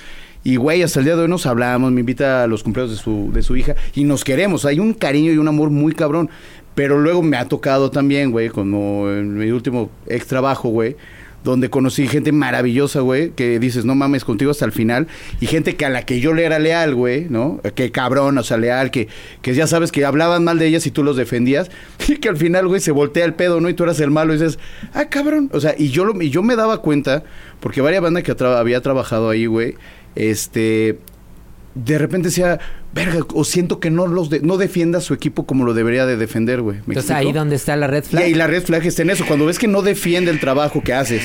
y 0.45 0.57
güey, 0.57 0.83
hasta 0.83 0.99
el 0.99 1.05
día 1.05 1.15
de 1.15 1.21
hoy 1.21 1.29
nos 1.29 1.45
hablamos, 1.45 1.91
me 1.91 2.01
invita 2.01 2.43
a 2.43 2.47
los 2.47 2.63
cumpleaños 2.63 2.97
de 2.97 3.01
su, 3.01 3.31
de 3.33 3.43
su 3.43 3.55
hija 3.55 3.75
y 3.95 4.03
nos 4.03 4.25
queremos. 4.25 4.65
Hay 4.65 4.77
un 4.79 4.93
cariño 4.93 5.31
y 5.31 5.37
un 5.37 5.47
amor 5.47 5.69
muy 5.69 5.93
cabrón. 5.93 6.29
Pero 6.75 6.99
luego 6.99 7.21
me 7.21 7.37
ha 7.37 7.47
tocado 7.47 7.91
también, 7.91 8.31
güey, 8.31 8.49
como 8.49 9.09
en 9.09 9.37
mi 9.37 9.51
último 9.51 9.91
ex 10.07 10.25
trabajo, 10.25 10.69
güey, 10.69 10.95
donde 11.43 11.69
conocí 11.69 12.07
gente 12.07 12.31
maravillosa, 12.31 13.01
güey, 13.01 13.31
que 13.31 13.59
dices, 13.59 13.85
no 13.85 13.95
mames, 13.95 14.23
contigo 14.23 14.51
hasta 14.51 14.65
el 14.65 14.71
final. 14.71 15.07
Y 15.41 15.47
gente 15.47 15.75
que 15.75 15.85
a 15.85 15.89
la 15.89 16.05
que 16.05 16.19
yo 16.19 16.33
le 16.33 16.45
era 16.45 16.57
leal, 16.57 16.95
güey, 16.95 17.27
¿no? 17.29 17.59
Que 17.75 17.91
cabrón, 17.91 18.37
o 18.37 18.43
sea, 18.43 18.57
leal, 18.57 18.91
que, 18.91 19.07
que 19.41 19.53
ya 19.53 19.67
sabes 19.67 19.91
que 19.91 20.05
hablaban 20.05 20.43
mal 20.43 20.57
de 20.57 20.67
ellas 20.67 20.87
y 20.87 20.91
tú 20.91 21.03
los 21.03 21.17
defendías. 21.17 21.69
Y 22.07 22.17
que 22.17 22.29
al 22.29 22.37
final, 22.37 22.67
güey, 22.67 22.79
se 22.81 22.91
voltea 22.91 23.25
el 23.25 23.33
pedo, 23.33 23.59
¿no? 23.59 23.69
Y 23.69 23.73
tú 23.73 23.83
eras 23.83 23.99
el 23.99 24.11
malo 24.11 24.33
y 24.33 24.37
dices, 24.37 24.59
ah, 24.93 25.05
cabrón. 25.05 25.49
O 25.53 25.59
sea, 25.59 25.75
y 25.77 25.89
yo, 25.89 26.05
lo, 26.05 26.21
y 26.21 26.29
yo 26.29 26.43
me 26.43 26.55
daba 26.55 26.79
cuenta, 26.79 27.23
porque 27.59 27.81
varias 27.81 28.01
bandas 28.01 28.23
que 28.23 28.35
había 28.43 28.81
trabajado 28.81 29.29
ahí, 29.29 29.45
güey, 29.45 29.75
este, 30.15 30.99
de 31.75 31.97
repente 31.97 32.27
decía, 32.27 32.59
verga, 32.93 33.19
o 33.33 33.43
siento 33.43 33.79
que 33.79 33.89
no 33.89 34.05
los 34.07 34.29
de- 34.29 34.41
no 34.41 34.57
defienda 34.57 34.99
a 34.99 35.01
su 35.01 35.13
equipo 35.13 35.45
como 35.45 35.65
lo 35.65 35.73
debería 35.73 36.05
de 36.05 36.17
defender, 36.17 36.61
güey. 36.61 36.77
¿Me 36.85 36.93
Entonces 36.93 37.09
explico? 37.11 37.29
ahí 37.29 37.33
donde 37.33 37.55
está 37.55 37.75
la 37.75 37.87
red 37.87 38.03
Y 38.03 38.07
flag. 38.09 38.23
ahí 38.25 38.33
la 38.35 38.47
red 38.47 38.63
flag 38.63 38.85
está 38.85 39.01
en 39.01 39.09
eso. 39.09 39.25
Cuando 39.25 39.45
ves 39.45 39.57
que 39.57 39.67
no 39.67 39.81
defiende 39.81 40.29
el 40.31 40.39
trabajo 40.39 40.81
que 40.83 40.93
haces 40.93 41.23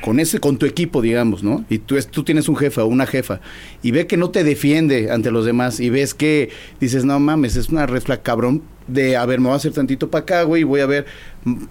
con 0.00 0.18
ese, 0.18 0.40
con 0.40 0.56
tu 0.56 0.64
equipo, 0.64 1.02
digamos, 1.02 1.42
¿no? 1.42 1.64
Y 1.68 1.78
tú, 1.78 1.96
es- 1.98 2.06
tú 2.08 2.22
tienes 2.24 2.48
un 2.48 2.56
jefa 2.56 2.82
o 2.84 2.86
una 2.86 3.06
jefa 3.06 3.40
y 3.82 3.90
ve 3.90 4.06
que 4.06 4.16
no 4.16 4.30
te 4.30 4.42
defiende 4.44 5.10
ante 5.10 5.30
los 5.30 5.44
demás 5.44 5.80
y 5.80 5.90
ves 5.90 6.14
que 6.14 6.48
dices, 6.80 7.04
no 7.04 7.20
mames, 7.20 7.56
es 7.56 7.68
una 7.68 7.86
red 7.86 8.00
flag 8.02 8.22
cabrón. 8.22 8.62
de, 8.88 9.16
a 9.16 9.24
ver, 9.24 9.38
me 9.38 9.44
voy 9.46 9.52
a 9.52 9.56
hacer 9.56 9.70
tantito 9.72 10.10
para 10.10 10.22
acá, 10.22 10.42
güey, 10.42 10.62
y 10.62 10.64
voy 10.64 10.80
a 10.80 10.86
ver 10.86 11.06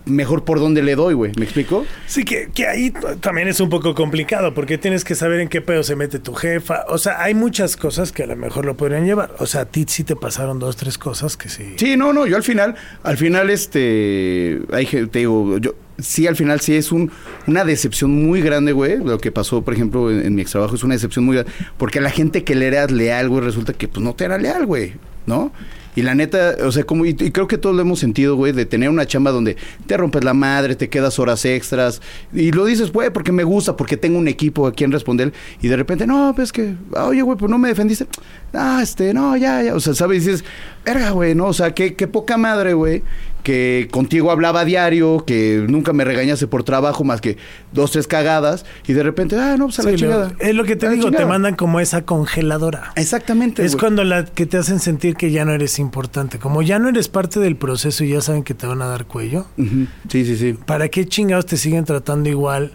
mejor 0.05 0.45
por 0.45 0.59
dónde 0.59 0.81
le 0.81 0.95
doy, 0.95 1.13
güey. 1.13 1.31
¿Me 1.37 1.45
explico? 1.45 1.85
Sí, 2.07 2.23
que, 2.23 2.49
que 2.53 2.67
ahí 2.67 2.91
también 3.21 3.47
es 3.47 3.59
un 3.59 3.69
poco 3.69 3.93
complicado, 3.95 4.53
porque 4.53 4.77
tienes 4.77 5.03
que 5.03 5.15
saber 5.15 5.39
en 5.39 5.49
qué 5.49 5.61
pedo 5.61 5.83
se 5.83 5.95
mete 5.95 6.19
tu 6.19 6.33
jefa. 6.33 6.85
O 6.87 6.97
sea, 6.97 7.21
hay 7.21 7.33
muchas 7.33 7.77
cosas 7.77 8.11
que 8.11 8.23
a 8.23 8.27
lo 8.27 8.35
mejor 8.35 8.65
lo 8.65 8.75
podrían 8.75 9.05
llevar. 9.05 9.35
O 9.39 9.45
sea, 9.45 9.61
a 9.61 9.65
ti 9.65 9.85
sí 9.87 10.03
te 10.03 10.15
pasaron 10.15 10.59
dos, 10.59 10.75
tres 10.75 10.97
cosas 10.97 11.37
que 11.37 11.49
sí. 11.49 11.75
Sí, 11.77 11.97
no, 11.97 12.13
no, 12.13 12.25
yo 12.25 12.35
al 12.35 12.43
final, 12.43 12.75
al 13.03 13.17
final, 13.17 13.49
este, 13.49 14.59
hay, 14.71 14.85
te 14.85 15.19
digo, 15.19 15.57
yo 15.59 15.75
sí, 16.01 16.27
al 16.27 16.35
final 16.35 16.59
sí 16.59 16.75
es 16.75 16.91
un, 16.91 17.11
una 17.47 17.63
decepción 17.63 18.11
muy 18.11 18.41
grande, 18.41 18.71
güey. 18.71 18.97
Lo 18.97 19.17
que 19.19 19.31
pasó, 19.31 19.61
por 19.61 19.73
ejemplo, 19.73 20.11
en, 20.11 20.35
mi 20.35 20.41
ex 20.41 20.51
trabajo 20.51 20.75
es 20.75 20.83
una 20.83 20.95
decepción 20.95 21.25
muy 21.25 21.35
grande. 21.35 21.51
Porque 21.77 21.99
a 21.99 22.01
la 22.01 22.09
gente 22.09 22.43
que 22.43 22.55
le 22.55 22.67
eras 22.67 22.91
leal, 22.91 23.29
güey, 23.29 23.41
resulta 23.41 23.73
que 23.73 23.87
pues 23.87 24.03
no 24.03 24.13
te 24.15 24.25
era 24.25 24.37
leal, 24.37 24.65
güey, 24.65 24.93
¿no? 25.25 25.51
Y 25.95 26.01
la 26.01 26.15
neta, 26.15 26.55
o 26.63 26.71
sea, 26.71 26.83
como, 26.83 27.05
y, 27.05 27.13
creo 27.13 27.47
que 27.47 27.57
todos 27.57 27.75
lo 27.75 27.81
hemos 27.81 27.99
sentido, 27.99 28.35
güey, 28.35 28.53
de 28.53 28.65
tener 28.65 28.89
una 28.89 29.05
chamba 29.05 29.31
donde 29.31 29.57
te 29.85 29.97
rompes 29.97 30.23
la 30.23 30.33
madre, 30.33 30.75
te 30.75 30.89
quedas 30.89 31.19
horas 31.19 31.43
extras, 31.45 32.01
y 32.33 32.51
lo 32.51 32.65
dices, 32.65 32.91
güey, 32.91 33.09
porque 33.09 33.31
me 33.31 33.43
gusta, 33.43 33.75
porque 33.75 33.97
tengo 33.97 34.17
un 34.17 34.27
equipo 34.27 34.67
a 34.67 34.73
quien 34.73 34.91
responder, 34.91 35.33
y 35.61 35.67
de 35.67 35.75
repente, 35.75 36.05
no, 36.05 36.33
pues 36.35 36.51
que, 36.51 36.75
oye, 36.95 37.21
güey, 37.21 37.37
pues 37.37 37.49
no 37.49 37.57
me 37.57 37.69
defendiste. 37.69 38.07
Ah, 38.53 38.79
este, 38.81 39.13
no, 39.13 39.37
ya, 39.37 39.61
ya. 39.61 39.75
O 39.75 39.79
sea, 39.79 39.93
¿sabes? 39.93 40.23
Y 40.23 40.29
dices, 40.29 40.45
verga, 40.85 41.11
güey, 41.11 41.35
¿no? 41.35 41.47
O 41.47 41.53
sea, 41.53 41.73
qué, 41.73 41.95
qué 41.95 42.07
poca 42.07 42.37
madre, 42.37 42.73
güey, 42.73 43.03
que 43.43 43.87
contigo 43.91 44.31
hablaba 44.31 44.65
diario, 44.65 45.23
que 45.25 45.65
nunca 45.67 45.93
me 45.93 46.03
regañase 46.03 46.47
por 46.47 46.63
trabajo 46.63 47.03
más 47.03 47.21
que 47.21 47.37
dos, 47.71 47.91
tres 47.91 48.07
cagadas, 48.07 48.65
y 48.87 48.93
de 48.93 49.03
repente, 49.03 49.37
ah, 49.37 49.55
no, 49.57 49.65
pues 49.65 49.79
a 49.79 49.83
la 49.83 49.95
chingada. 49.95 50.33
Es 50.39 50.55
lo 50.55 50.63
que 50.63 50.75
te 50.75 50.89
digo, 50.89 51.11
te 51.11 51.25
mandan 51.25 51.55
como 51.55 51.79
esa 51.79 52.03
congeladora. 52.03 52.93
Exactamente. 52.95 53.65
Es 53.65 53.75
cuando 53.75 54.03
la 54.03 54.25
que 54.25 54.45
te 54.45 54.57
hacen 54.57 54.79
sentir 54.79 55.15
que 55.15 55.31
ya 55.31 55.45
no 55.45 55.53
eres 55.53 55.79
importante. 55.79 56.39
Como 56.39 56.61
ya 56.61 56.79
no 56.79 56.89
eres 56.89 57.07
parte 57.07 57.39
del 57.39 57.55
proceso 57.55 58.03
y 58.03 58.09
ya 58.09 58.21
saben 58.21 58.43
que 58.43 58.53
te 58.53 58.67
van 58.67 58.81
a 58.81 58.87
dar 58.87 59.05
cuello. 59.05 59.47
Sí, 59.57 60.25
sí, 60.25 60.37
sí. 60.37 60.53
¿Para 60.53 60.89
qué 60.89 61.05
chingados 61.05 61.45
te 61.45 61.57
siguen 61.57 61.85
tratando 61.85 62.29
igual? 62.29 62.73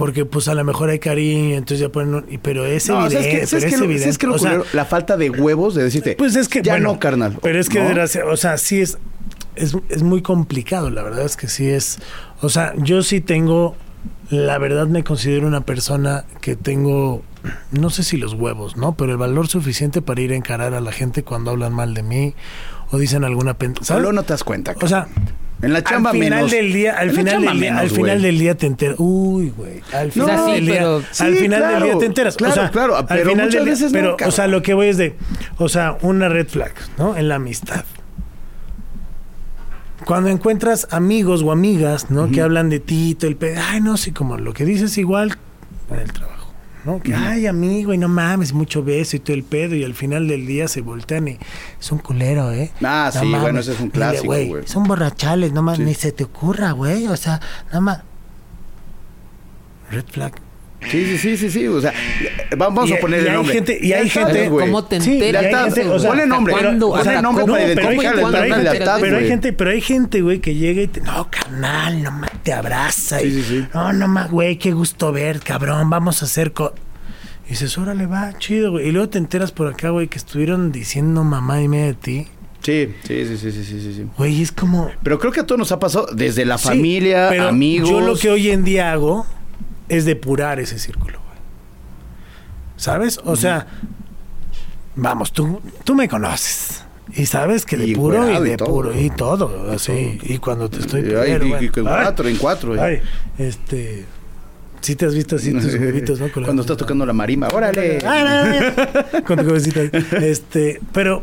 porque 0.00 0.24
pues 0.24 0.48
a 0.48 0.54
lo 0.54 0.64
mejor 0.64 0.88
hay 0.88 0.98
cariño, 0.98 1.56
entonces 1.56 1.80
ya 1.80 1.90
ponen, 1.90 2.24
pero 2.40 2.64
es 2.64 2.88
no, 2.88 3.04
evidente, 3.04 3.42
es 3.42 3.50
que, 3.50 3.56
es, 3.58 3.82
evidente. 3.82 4.08
Es 4.08 4.16
que 4.16 4.26
lo 4.26 4.36
o 4.36 4.38
sea, 4.38 4.62
la 4.72 4.86
falta 4.86 5.18
de 5.18 5.28
huevos 5.28 5.74
de 5.74 5.82
decirte, 5.82 6.16
pues 6.16 6.36
es 6.36 6.48
que 6.48 6.62
ya 6.62 6.78
no, 6.78 6.98
carnal. 6.98 7.38
Pero 7.42 7.60
es 7.60 7.68
que, 7.68 7.80
o 7.82 8.36
sea, 8.38 8.56
sí 8.56 8.80
es, 8.80 8.96
es, 9.56 9.76
es 9.88 10.02
muy 10.02 10.22
complicado, 10.22 10.90
la 10.90 11.02
verdad 11.02 11.24
es 11.24 11.36
que 11.36 11.48
sí 11.48 11.68
es, 11.68 11.98
o 12.40 12.48
sea, 12.48 12.72
yo 12.76 13.02
sí 13.02 13.20
tengo, 13.20 13.76
la 14.30 14.58
verdad 14.58 14.86
me 14.86 15.04
considero 15.04 15.46
una 15.46 15.62
persona 15.62 16.24
que 16.40 16.56
tengo, 16.56 17.22
no 17.72 17.90
sé 17.90 18.02
si 18.02 18.16
los 18.16 18.34
huevos, 18.34 18.76
¿no? 18.76 18.94
Pero 18.94 19.12
el 19.12 19.18
valor 19.18 19.48
suficiente 19.48 20.02
para 20.02 20.20
ir 20.20 20.32
a 20.32 20.36
encarar 20.36 20.74
a 20.74 20.80
la 20.80 20.92
gente 20.92 21.22
cuando 21.22 21.50
hablan 21.50 21.72
mal 21.72 21.94
de 21.94 22.02
mí 22.02 22.34
o 22.90 22.98
dicen 22.98 23.24
alguna 23.24 23.56
Solo 23.82 24.12
no 24.12 24.22
te 24.22 24.32
das 24.32 24.44
cuenta. 24.44 24.74
O 24.80 24.88
sea, 24.88 25.06
en 25.62 25.72
la 25.72 25.84
chamba 25.84 26.10
al 26.10 26.18
final 26.18 26.50
del 26.50 26.72
día, 26.72 26.96
al 26.98 27.10
final 27.10 27.42
del 27.42 27.60
día, 27.60 27.78
al 27.78 27.90
final 27.90 28.22
del 28.22 28.38
día 28.38 28.54
te 28.56 28.66
enteras. 28.66 28.96
Uy, 28.98 29.52
güey. 29.56 29.82
Al 29.92 30.10
final 30.10 30.46
del 30.46 30.66
día, 30.66 30.94
al 30.94 31.34
final 31.36 31.72
del 31.72 31.82
día 31.82 31.98
te 31.98 32.06
enteras. 32.06 32.36
Claro, 32.36 32.52
o 32.52 32.56
sea, 32.56 32.70
claro, 32.70 33.06
pero 33.06 33.20
al 33.20 33.28
final 33.28 33.46
muchas 33.46 33.64
del 33.64 33.70
veces 33.70 33.92
pero, 33.92 34.16
o 34.24 34.30
sea, 34.30 34.46
lo 34.46 34.62
que 34.62 34.74
voy 34.74 34.88
es 34.88 34.96
de, 34.96 35.16
o 35.58 35.68
sea, 35.68 35.98
una 36.02 36.28
red 36.28 36.48
flag, 36.48 36.72
¿no? 36.98 37.16
En 37.16 37.28
la 37.28 37.36
amistad. 37.36 37.84
Cuando 40.04 40.30
encuentras 40.30 40.88
amigos 40.90 41.42
o 41.42 41.52
amigas, 41.52 42.10
¿no? 42.10 42.30
Que 42.30 42.40
hablan 42.40 42.68
de 42.70 42.80
ti, 42.80 43.14
todo 43.14 43.30
el 43.30 43.36
pedo, 43.36 43.60
ay, 43.62 43.80
no, 43.80 43.96
sí, 43.96 44.12
como 44.12 44.38
lo 44.38 44.52
que 44.52 44.64
dices 44.64 44.96
igual 44.98 45.36
en 45.90 45.98
el 46.00 46.12
trabajo. 46.12 46.40
¿no? 46.84 47.00
Que, 47.00 47.14
ay, 47.14 47.46
amigo, 47.46 47.92
y 47.92 47.98
no 47.98 48.08
mames, 48.08 48.52
mucho 48.52 48.82
beso 48.82 49.16
y 49.16 49.20
todo 49.20 49.34
el 49.34 49.44
pedo, 49.44 49.74
y 49.74 49.84
al 49.84 49.94
final 49.94 50.26
del 50.28 50.46
día 50.46 50.66
se 50.68 50.80
voltean 50.80 51.28
y 51.28 51.38
es 51.78 51.92
un 51.92 51.98
culero, 51.98 52.52
¿eh? 52.52 52.70
Ah, 52.82 53.10
sí, 53.12 53.28
bueno, 53.28 53.60
ese 53.60 53.72
es 53.72 53.80
un 53.80 53.90
clásico, 53.90 54.26
güey. 54.26 54.50
Son 54.64 54.84
borrachales, 54.84 55.52
no 55.52 55.62
mames, 55.62 55.80
ni 55.80 55.94
se 55.94 56.12
te 56.12 56.24
ocurra, 56.24 56.72
güey, 56.72 57.06
o 57.06 57.16
sea, 57.16 57.40
nada 57.66 57.80
más. 57.80 58.02
Red 59.90 60.04
flag. 60.10 60.32
Sí, 60.88 61.04
sí, 61.04 61.18
sí, 61.18 61.36
sí, 61.36 61.50
sí. 61.50 61.68
O 61.68 61.80
sea, 61.80 61.92
vamos 62.56 62.90
a 62.90 62.96
poner 62.96 63.26
el 63.26 63.34
nombre. 63.34 63.54
Gente, 63.54 63.78
y 63.80 63.92
hay 63.92 64.08
gente, 64.08 64.48
¿cómo 64.48 64.84
te 64.84 64.96
enteras? 64.96 65.74
Sí, 65.74 65.80
o 65.82 65.98
sea, 65.98 66.10
ponle 66.10 66.26
nombre. 66.26 66.54
¿cuándo? 66.54 66.90
Ponle 66.90 67.22
nombre 67.22 67.44
para 67.44 67.64
identificar 67.66 68.14
pero, 68.14 68.38
hay 68.38 68.50
gente, 68.50 68.72
pero 69.00 69.16
hay 69.16 69.28
gente, 69.28 69.52
pero 69.52 69.70
hay 69.70 69.80
gente, 69.80 70.20
güey, 70.22 70.38
que 70.40 70.54
llega 70.54 70.82
y 70.82 70.86
te, 70.86 71.00
no, 71.00 71.28
carnal, 71.30 72.02
no 72.02 72.10
más 72.12 72.30
te 72.42 72.52
abraza. 72.52 73.18
Sí, 73.18 73.26
y, 73.26 73.30
sí, 73.30 73.42
sí. 73.42 73.66
No, 73.74 73.92
no 73.92 74.08
más, 74.08 74.30
güey, 74.30 74.56
qué 74.56 74.72
gusto 74.72 75.12
ver, 75.12 75.40
cabrón, 75.40 75.90
vamos 75.90 76.22
a 76.22 76.24
hacer 76.24 76.52
co 76.52 76.72
y 77.50 77.54
dices, 77.54 77.76
órale, 77.78 78.06
va, 78.06 78.38
chido, 78.38 78.70
güey. 78.70 78.86
Y 78.86 78.92
luego 78.92 79.08
te 79.08 79.18
enteras 79.18 79.50
por 79.50 79.66
acá, 79.66 79.90
güey, 79.90 80.06
que 80.06 80.18
estuvieron 80.18 80.70
diciendo 80.70 81.24
mamá 81.24 81.60
y 81.60 81.66
media 81.66 81.86
de 81.86 81.94
ti. 81.94 82.28
Sí, 82.62 82.94
sí, 83.02 83.26
sí, 83.26 83.36
sí, 83.38 83.50
sí, 83.50 83.64
sí, 83.64 83.92
sí. 83.92 84.06
Güey, 84.16 84.40
es 84.40 84.52
como... 84.52 84.88
Pero 85.02 85.18
creo 85.18 85.32
que 85.32 85.40
a 85.40 85.46
todos 85.46 85.58
nos 85.58 85.72
ha 85.72 85.80
pasado 85.80 86.06
desde 86.14 86.44
la 86.44 86.58
familia, 86.58 87.26
pero 87.28 87.48
amigos... 87.48 87.90
Yo 87.90 88.00
lo 88.00 88.14
que 88.16 88.30
hoy 88.30 88.50
en 88.50 88.62
día 88.62 88.92
hago 88.92 89.26
es 89.90 90.04
depurar 90.04 90.60
ese 90.60 90.78
círculo, 90.78 91.18
güey. 91.18 91.38
¿Sabes? 92.76 93.20
O 93.24 93.36
sea, 93.36 93.66
vamos, 94.94 95.32
tú, 95.32 95.60
tú 95.84 95.94
me 95.94 96.08
conoces. 96.08 96.84
Y 97.12 97.26
sabes 97.26 97.66
que 97.66 97.76
depuro 97.76 98.30
y, 98.30 98.36
y 98.36 98.50
depuro 98.50 98.98
y 98.98 99.10
todo, 99.10 99.70
así. 99.70 100.18
Y 100.22 100.38
cuando 100.38 100.70
te 100.70 100.78
estoy... 100.78 101.00
y, 101.02 101.64
y, 101.64 101.68
cuatro, 101.68 102.28
en 102.28 102.36
cuatro. 102.36 102.80
Ay, 102.80 103.00
este... 103.36 104.06
Sí 104.80 104.96
te 104.96 105.04
has 105.04 105.14
visto 105.14 105.36
así 105.36 105.52
tus 105.52 105.74
huevitos, 105.74 106.20
¿no? 106.20 106.28
Cuando 106.32 106.62
estás 106.62 106.78
tocando 106.78 107.04
la 107.04 107.12
marimba, 107.12 107.48
órale. 107.52 107.98
Con 109.26 109.38
tu 109.38 109.46
cabecita. 109.46 109.82
Este, 110.16 110.80
pero, 110.92 111.22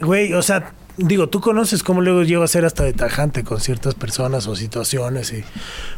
güey, 0.00 0.34
o 0.34 0.42
sea, 0.42 0.72
digo, 0.96 1.28
tú 1.28 1.40
conoces 1.40 1.82
cómo 1.82 2.00
luego 2.00 2.22
llego 2.22 2.42
a 2.42 2.48
ser 2.48 2.64
hasta 2.64 2.84
de 2.84 2.92
tajante 2.92 3.44
con 3.44 3.60
ciertas 3.60 3.94
personas 3.94 4.46
o 4.46 4.56
situaciones 4.56 5.32
y 5.32 5.44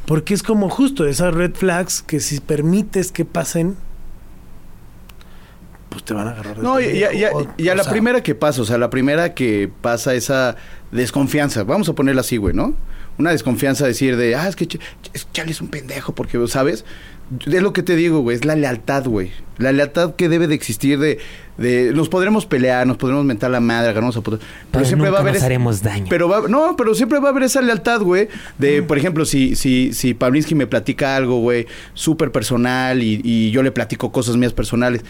porque 0.06 0.34
es 0.34 0.42
como 0.42 0.70
justo 0.70 1.06
esas 1.06 1.34
red 1.34 1.54
flags 1.54 2.02
que 2.02 2.20
si 2.20 2.40
permites 2.40 3.12
que 3.12 3.24
pasen 3.24 3.76
pues 5.90 6.04
te 6.04 6.14
van 6.14 6.28
a 6.28 6.32
agarrar. 6.32 6.58
no, 6.58 6.80
ya, 6.80 7.12
ya, 7.12 7.30
ya 7.56 7.74
la 7.74 7.84
primera 7.84 8.22
que 8.22 8.34
pasa, 8.34 8.60
o 8.60 8.64
sea, 8.64 8.76
la 8.76 8.90
primera 8.90 9.34
que 9.34 9.70
pasa 9.80 10.14
esa 10.14 10.56
desconfianza, 10.90 11.64
vamos 11.64 11.88
a 11.88 11.94
ponerla 11.94 12.20
así, 12.20 12.36
güey, 12.36 12.54
¿no? 12.54 12.74
Una 13.18 13.30
desconfianza 13.30 13.86
decir 13.86 14.16
de, 14.16 14.34
ah, 14.34 14.46
es 14.46 14.56
que 14.56 14.66
Charlie 14.66 15.52
es 15.52 15.60
un 15.62 15.68
pendejo, 15.68 16.14
porque, 16.14 16.46
¿sabes? 16.48 16.84
Es 17.44 17.62
lo 17.62 17.72
que 17.72 17.82
te 17.82 17.96
digo, 17.96 18.20
güey, 18.20 18.36
es 18.36 18.44
la 18.44 18.54
lealtad, 18.54 19.04
güey. 19.04 19.32
La 19.58 19.72
lealtad 19.72 20.14
que 20.14 20.28
debe 20.28 20.46
de 20.46 20.54
existir 20.54 20.98
de, 20.98 21.18
de 21.56 21.92
nos 21.92 22.08
podremos 22.08 22.46
pelear, 22.46 22.86
nos 22.86 22.98
podremos 22.98 23.24
mentar 23.24 23.50
la 23.50 23.58
madre, 23.58 23.88
agarrarnos 23.88 24.16
a 24.16 24.20
puto, 24.20 24.38
pero, 24.70 24.84
siempre 24.84 25.10
va 25.10 25.18
a 25.18 25.20
haber 25.22 25.34
nos 25.34 25.42
haremos 25.42 25.82
daño. 25.82 26.06
Pero 26.08 26.28
va, 26.28 26.46
no, 26.48 26.76
pero 26.76 26.94
siempre 26.94 27.18
va 27.18 27.28
a 27.28 27.30
haber 27.30 27.44
esa 27.44 27.62
lealtad, 27.62 28.00
güey, 28.00 28.28
de 28.58 28.82
por 28.82 28.96
ejemplo, 28.98 29.24
si 29.24 29.56
si 29.56 29.92
si 29.92 30.14
Pavlinsky 30.14 30.54
me 30.54 30.66
platica 30.66 31.16
algo, 31.16 31.40
güey, 31.40 31.66
súper 31.94 32.30
personal 32.30 33.02
y, 33.02 33.20
y 33.24 33.50
yo 33.50 33.62
le 33.62 33.72
platico 33.72 34.12
cosas 34.12 34.36
mías 34.36 34.52
personales 34.52 35.02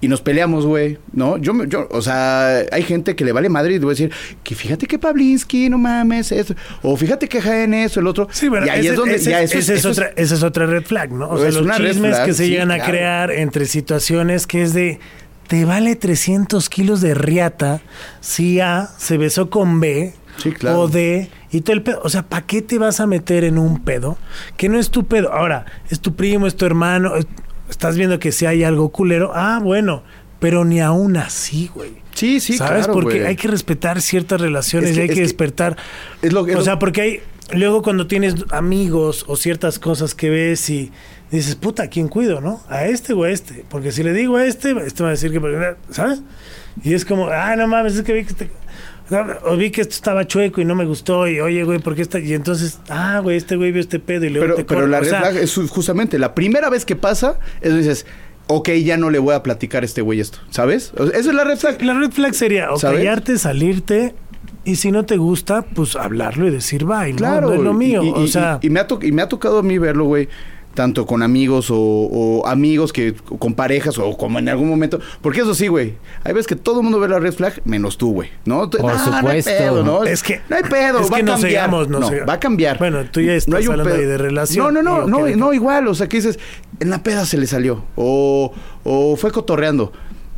y 0.00 0.08
nos 0.08 0.20
peleamos, 0.20 0.66
güey, 0.66 0.98
¿no? 1.12 1.38
Yo, 1.38 1.64
yo, 1.64 1.88
o 1.90 2.02
sea, 2.02 2.58
hay 2.70 2.82
gente 2.82 3.16
que 3.16 3.24
le 3.24 3.32
vale 3.32 3.48
madre 3.48 3.74
y 3.74 3.78
voy 3.78 3.88
a 3.88 3.90
decir 3.90 4.12
que 4.42 4.54
fíjate 4.54 4.86
que 4.86 4.98
Pavlinsky, 4.98 5.70
no 5.70 5.78
mames, 5.78 6.30
eso. 6.30 6.54
O 6.82 6.96
fíjate 6.96 7.28
que 7.28 7.40
Jaén 7.40 7.72
eso, 7.72 8.00
el 8.00 8.06
otro. 8.06 8.28
Sí, 8.30 8.48
bueno, 8.48 8.66
y 8.66 8.68
ahí 8.68 8.86
es 8.86 8.96
donde 8.96 9.18
ya 9.18 9.40
eso, 9.40 9.58
es, 9.58 9.84
otra, 9.84 10.10
esa 10.16 10.34
es 10.34 10.42
otra 10.42 10.66
red 10.66 10.84
flag, 10.84 11.10
¿no? 11.12 11.30
O 11.30 11.38
sea, 11.38 11.50
los 11.50 11.76
chismes 11.76 12.18
que 12.20 12.34
se 12.34 12.48
llegan 12.48 12.70
a 12.70 12.80
crear 12.80 13.30
entre 13.30 13.64
situaciones 13.66 14.46
que 14.46 14.62
es 14.62 14.74
de 14.74 15.00
te 15.48 15.64
vale 15.64 15.94
300 15.96 16.68
kilos 16.68 17.00
de 17.00 17.14
riata 17.14 17.80
si 18.20 18.60
A 18.60 18.88
se 18.98 19.18
besó 19.18 19.50
con 19.50 19.80
B 19.80 20.14
sí, 20.38 20.52
claro. 20.52 20.80
o 20.80 20.88
D 20.88 21.30
y 21.50 21.60
todo 21.60 21.74
el 21.74 21.82
pedo. 21.82 22.00
O 22.02 22.08
sea, 22.08 22.22
¿para 22.22 22.46
qué 22.46 22.62
te 22.62 22.78
vas 22.78 23.00
a 23.00 23.06
meter 23.06 23.44
en 23.44 23.58
un 23.58 23.82
pedo 23.82 24.18
que 24.56 24.68
no 24.68 24.78
es 24.78 24.90
tu 24.90 25.06
pedo? 25.06 25.32
Ahora, 25.32 25.66
es 25.90 26.00
tu 26.00 26.14
primo, 26.14 26.46
es 26.46 26.56
tu 26.56 26.66
hermano, 26.66 27.12
estás 27.74 27.96
viendo 27.96 28.20
que 28.20 28.30
si 28.30 28.46
hay 28.46 28.62
algo 28.62 28.90
culero, 28.90 29.32
ah, 29.34 29.60
bueno, 29.62 30.04
pero 30.38 30.64
ni 30.64 30.80
aún 30.80 31.16
así, 31.16 31.70
güey. 31.74 31.90
Sí, 32.14 32.38
sí, 32.38 32.56
¿Sabes? 32.56 32.84
claro, 32.84 32.92
porque 33.00 33.26
hay 33.26 33.34
que 33.34 33.48
respetar 33.48 34.00
ciertas 34.00 34.40
relaciones 34.40 34.96
y 34.96 35.00
hay 35.00 35.08
que, 35.08 35.20
despertar. 35.20 35.76
Es 36.22 36.32
lo 36.32 36.44
que, 36.44 36.54
o 36.54 36.62
sea, 36.62 36.78
porque 36.78 37.00
hay. 37.00 37.20
Luego, 37.52 37.82
cuando 37.82 38.06
tienes 38.06 38.36
amigos 38.52 39.24
o 39.28 39.36
ciertas 39.36 39.78
cosas 39.78 40.14
que 40.14 40.30
ves 40.30 40.70
y 40.70 40.92
dices, 41.30 41.56
puta, 41.56 41.82
¿a 41.82 41.88
quién 41.88 42.08
cuido, 42.08 42.40
no? 42.40 42.62
¿A 42.68 42.86
este 42.86 43.12
o 43.12 43.24
a 43.24 43.30
este? 43.30 43.64
Porque 43.68 43.92
si 43.92 44.02
le 44.02 44.12
digo 44.12 44.36
a 44.36 44.46
este, 44.46 44.70
este 44.86 45.02
va 45.02 45.10
a 45.10 45.12
decir 45.12 45.32
que. 45.32 45.74
¿Sabes? 45.90 46.22
Y 46.82 46.94
es 46.94 47.04
como, 47.04 47.28
ah, 47.28 47.54
no 47.56 47.66
mames, 47.66 47.96
es 47.96 48.02
que 48.02 48.12
vi 48.12 48.24
que 48.24 48.30
este, 48.30 48.50
o 49.44 49.56
vi 49.56 49.70
que 49.70 49.82
esto 49.82 49.94
estaba 49.94 50.26
chueco 50.26 50.60
y 50.60 50.64
no 50.64 50.74
me 50.74 50.86
gustó 50.86 51.28
y 51.28 51.40
oye 51.40 51.62
güey 51.64 51.78
¿por 51.78 51.94
qué 51.94 52.02
está? 52.02 52.18
y 52.20 52.32
entonces 52.32 52.80
ah 52.88 53.20
güey 53.22 53.36
este 53.36 53.56
güey 53.56 53.70
vio 53.70 53.80
este 53.80 53.98
pedo 53.98 54.24
y 54.24 54.30
luego 54.30 54.54
pero, 54.56 54.66
pero 54.66 54.86
la 54.86 55.00
red 55.00 55.08
flag 55.08 55.36
es 55.36 55.54
justamente 55.68 56.18
la 56.18 56.34
primera 56.34 56.70
vez 56.70 56.86
que 56.86 56.96
pasa 56.96 57.38
es 57.60 57.76
dices 57.76 58.06
ok, 58.46 58.70
ya 58.82 58.96
no 58.96 59.10
le 59.10 59.18
voy 59.18 59.34
a 59.34 59.42
platicar 59.42 59.82
a 59.82 59.86
este 59.86 60.02
güey 60.02 60.20
esto, 60.20 60.38
¿sabes? 60.50 60.92
Esa 60.96 61.16
es 61.16 61.34
la 61.34 61.44
red 61.44 61.56
flag. 61.56 61.82
La 61.82 61.94
red 61.94 62.10
flag 62.10 62.34
sería 62.34 62.72
o 62.72 62.78
callarte, 62.78 63.38
salirte 63.38 64.14
y 64.64 64.76
si 64.76 64.90
no 64.90 65.04
te 65.04 65.16
gusta, 65.16 65.62
pues 65.62 65.96
hablarlo 65.96 66.46
y 66.46 66.50
decir 66.50 66.84
bye, 66.84 67.14
claro, 67.14 67.48
¿no? 67.48 67.54
es 67.54 67.60
lo 67.60 67.74
mío. 67.74 68.02
Y, 68.02 68.10
o 68.10 68.26
sea... 68.26 68.58
y, 68.62 68.70
me 68.70 68.80
ha 68.80 68.86
y 69.02 69.12
me 69.12 69.22
ha 69.22 69.28
tocado 69.28 69.58
a 69.58 69.62
mí 69.62 69.78
verlo, 69.78 70.04
güey, 70.04 70.28
tanto 70.74 71.06
con 71.06 71.22
amigos 71.22 71.70
o, 71.70 71.76
o 71.78 72.46
amigos 72.46 72.92
que 72.92 73.14
con 73.14 73.54
parejas 73.54 73.96
o 73.98 74.16
como 74.16 74.38
en 74.38 74.48
algún 74.48 74.68
momento. 74.68 75.00
Porque 75.22 75.40
eso 75.40 75.54
sí, 75.54 75.68
güey. 75.68 75.94
Hay 76.24 76.32
veces 76.32 76.46
que 76.46 76.56
todo 76.56 76.78
el 76.80 76.82
mundo 76.84 77.00
ve 77.00 77.08
la 77.08 77.18
red 77.18 77.32
flag, 77.32 77.60
menos 77.64 77.96
tú, 77.96 78.12
güey. 78.12 78.30
¿No? 78.44 78.68
Por 78.68 78.90
"Ah, 78.90 79.20
No 79.22 79.28
hay 79.28 79.42
supuesto. 79.42 79.50
pedo, 79.64 79.84
¿no? 79.84 80.04
Es 80.04 80.22
que- 80.22 80.40
no 80.48 80.56
hay 80.56 80.62
pedo, 80.64 81.00
es 81.00 81.10
va 81.10 81.16
que 81.16 81.22
a 81.22 81.24
nos 81.24 81.40
cambiar. 81.40 81.70
nos 81.70 81.88
no, 81.88 82.00
va 82.26 82.32
a 82.34 82.40
cambiar. 82.40 82.78
Bueno, 82.78 83.04
tú 83.10 83.20
ya 83.20 83.34
estás 83.34 83.54
hay 83.54 83.66
un 83.66 83.72
hablando 83.72 83.92
pedo. 83.92 84.02
ahí 84.02 84.06
de 84.08 84.18
relación. 84.18 84.74
No, 84.74 84.82
no, 84.82 85.06
no, 85.06 85.26
no, 85.26 85.36
no, 85.36 85.52
igual. 85.52 85.88
O 85.88 85.94
sea, 85.94 86.08
que 86.08 86.16
dices, 86.18 86.38
en 86.80 86.90
la 86.90 87.02
peda 87.02 87.24
se 87.26 87.36
le 87.38 87.46
salió. 87.46 87.84
O, 87.96 88.52
o 88.84 89.16
fue 89.16 89.30
cotorreando. 89.32 89.92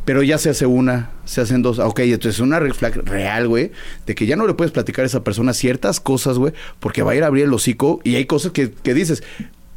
Pero 0.05 0.23
ya 0.23 0.37
se 0.37 0.49
hace 0.49 0.65
una, 0.65 1.09
se 1.25 1.41
hacen 1.41 1.61
dos. 1.61 1.79
Ok, 1.79 1.99
entonces 1.99 2.39
una 2.39 2.59
red 2.61 2.71
flag 2.71 2.95
real, 3.03 3.49
güey, 3.49 3.73
de 4.05 4.15
que 4.15 4.25
ya 4.25 4.37
no 4.37 4.47
le 4.47 4.53
puedes 4.53 4.71
platicar 4.71 5.03
a 5.03 5.05
esa 5.05 5.21
persona 5.25 5.53
ciertas 5.53 5.99
cosas, 5.99 6.37
güey, 6.37 6.53
porque 6.79 7.01
va 7.03 7.11
a 7.11 7.15
ir 7.15 7.25
a 7.25 7.27
abrir 7.27 7.43
el 7.43 7.53
hocico 7.53 7.99
y 8.05 8.15
hay 8.15 8.23
cosas 8.23 8.53
que, 8.53 8.71
que 8.71 8.93
dices, 8.93 9.21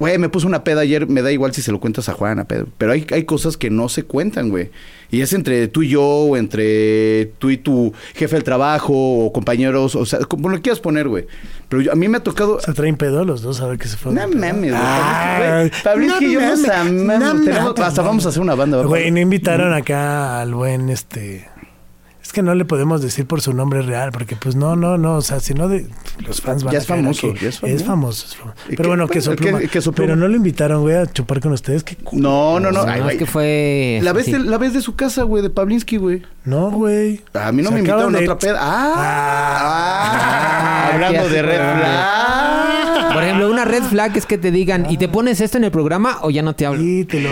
güey, 0.00 0.18
me 0.18 0.28
puse 0.28 0.46
una 0.48 0.64
peda 0.64 0.80
ayer, 0.80 1.06
me 1.06 1.22
da 1.22 1.30
igual 1.30 1.52
si 1.54 1.62
se 1.62 1.70
lo 1.70 1.78
cuentas 1.78 2.08
a 2.08 2.14
Juana, 2.14 2.44
pero, 2.44 2.66
pero 2.78 2.90
hay, 2.90 3.06
hay 3.12 3.22
cosas 3.24 3.56
que 3.56 3.70
no 3.70 3.88
se 3.88 4.02
cuentan, 4.02 4.48
güey. 4.48 4.70
Y 5.12 5.20
es 5.20 5.32
entre 5.32 5.68
tú 5.68 5.82
y 5.82 5.88
yo, 5.90 6.02
o 6.02 6.36
entre 6.36 7.26
tú 7.38 7.50
y 7.50 7.56
tu 7.58 7.92
jefe 8.14 8.36
del 8.36 8.44
trabajo, 8.44 8.92
o 8.94 9.32
compañeros, 9.32 9.94
o 9.94 10.06
sea, 10.06 10.20
como 10.20 10.48
lo 10.48 10.60
quieras 10.62 10.80
poner, 10.80 11.06
güey. 11.08 11.26
Pero 11.68 11.82
yo- 11.82 11.92
a 11.92 11.94
mí 11.96 12.08
me 12.08 12.16
ha 12.16 12.22
tocado... 12.22 12.58
Se 12.60 12.72
traen 12.72 12.96
pedo 12.96 13.24
los 13.24 13.42
dos 13.42 13.60
a 13.60 13.66
ver 13.66 13.78
qué 13.78 13.88
se 13.88 13.96
fue. 13.96 14.12
No 14.12 14.26
mames, 14.28 14.72
güey. 14.72 15.70
Fabricio 15.70 16.28
y 16.28 16.32
yo 16.32 16.40
no 16.40 16.56
nos 16.56 16.68
amamos. 16.68 17.80
hasta 17.80 18.02
vamos 18.02 18.26
a 18.26 18.30
hacer 18.30 18.40
una 18.42 18.54
banda. 18.54 18.82
Güey, 18.82 19.10
no 19.10 19.20
invitaron 19.20 19.72
acá 19.74 20.40
al 20.40 20.54
buen 20.54 20.88
este. 20.90 21.46
Es 22.30 22.32
que 22.32 22.42
no 22.44 22.54
le 22.54 22.64
podemos 22.64 23.02
decir 23.02 23.26
por 23.26 23.40
su 23.40 23.52
nombre 23.52 23.82
real, 23.82 24.12
porque 24.12 24.36
pues 24.36 24.54
no, 24.54 24.76
no, 24.76 24.96
no, 24.96 25.16
o 25.16 25.20
sea, 25.20 25.40
si 25.40 25.52
no 25.52 25.66
de 25.66 25.88
los 26.24 26.40
fans 26.40 26.62
van 26.62 26.70
Ya 26.74 26.78
a 26.78 26.82
es 26.82 26.86
famoso, 26.86 27.32
que 27.34 27.40
ya 27.40 27.48
es 27.48 27.58
famoso. 27.58 27.76
Es 27.76 27.84
famoso, 27.84 28.26
es 28.28 28.36
famoso. 28.36 28.56
¿Y 28.68 28.76
Pero 28.76 28.88
bueno, 28.90 29.08
que 29.08 29.20
sopluma. 29.20 29.58
Pero 29.96 30.14
no 30.14 30.28
lo 30.28 30.36
invitaron, 30.36 30.82
güey, 30.82 30.94
a 30.94 31.06
chupar 31.06 31.40
con 31.40 31.50
ustedes. 31.50 31.82
¿Qué 31.82 31.96
cu- 31.96 32.16
No, 32.20 32.60
no, 32.60 32.70
no. 32.70 32.84
No, 32.86 32.92
Ay, 32.92 33.02
es 33.10 33.16
que 33.18 33.26
fue... 33.26 33.98
La 34.04 34.12
vez, 34.12 34.26
sí. 34.26 34.32
de, 34.32 34.38
la 34.38 34.58
vez 34.58 34.72
de 34.74 34.80
su 34.80 34.94
casa, 34.94 35.24
güey, 35.24 35.42
de 35.42 35.50
Pablinsky, 35.50 35.96
güey. 35.96 36.22
No, 36.44 36.70
güey. 36.70 37.20
A 37.34 37.50
mí 37.50 37.62
no 37.62 37.70
Se 37.70 37.74
me 37.74 37.80
invitaron 37.80 38.14
a 38.14 38.18
de- 38.20 38.24
otra 38.28 38.38
peda. 38.38 38.58
Ah, 38.62 38.94
Ah, 39.62 40.90
hablando 40.94 41.22
qué 41.24 41.28
de 41.30 41.42
red 41.42 41.58
asco. 41.60 41.78
flag. 41.80 43.12
Por 43.14 43.22
ejemplo, 43.24 43.50
una 43.50 43.64
red 43.64 43.82
flag 43.82 44.16
es 44.16 44.26
que 44.26 44.38
te 44.38 44.52
digan, 44.52 44.88
¿y 44.88 44.98
te 44.98 45.08
pones 45.08 45.40
esto 45.40 45.58
en 45.58 45.64
el 45.64 45.72
programa 45.72 46.18
o 46.22 46.30
ya 46.30 46.42
no 46.42 46.54
te 46.54 46.64
hablo? 46.64 46.80
Y 46.80 47.04
te 47.06 47.18
lo. 47.20 47.30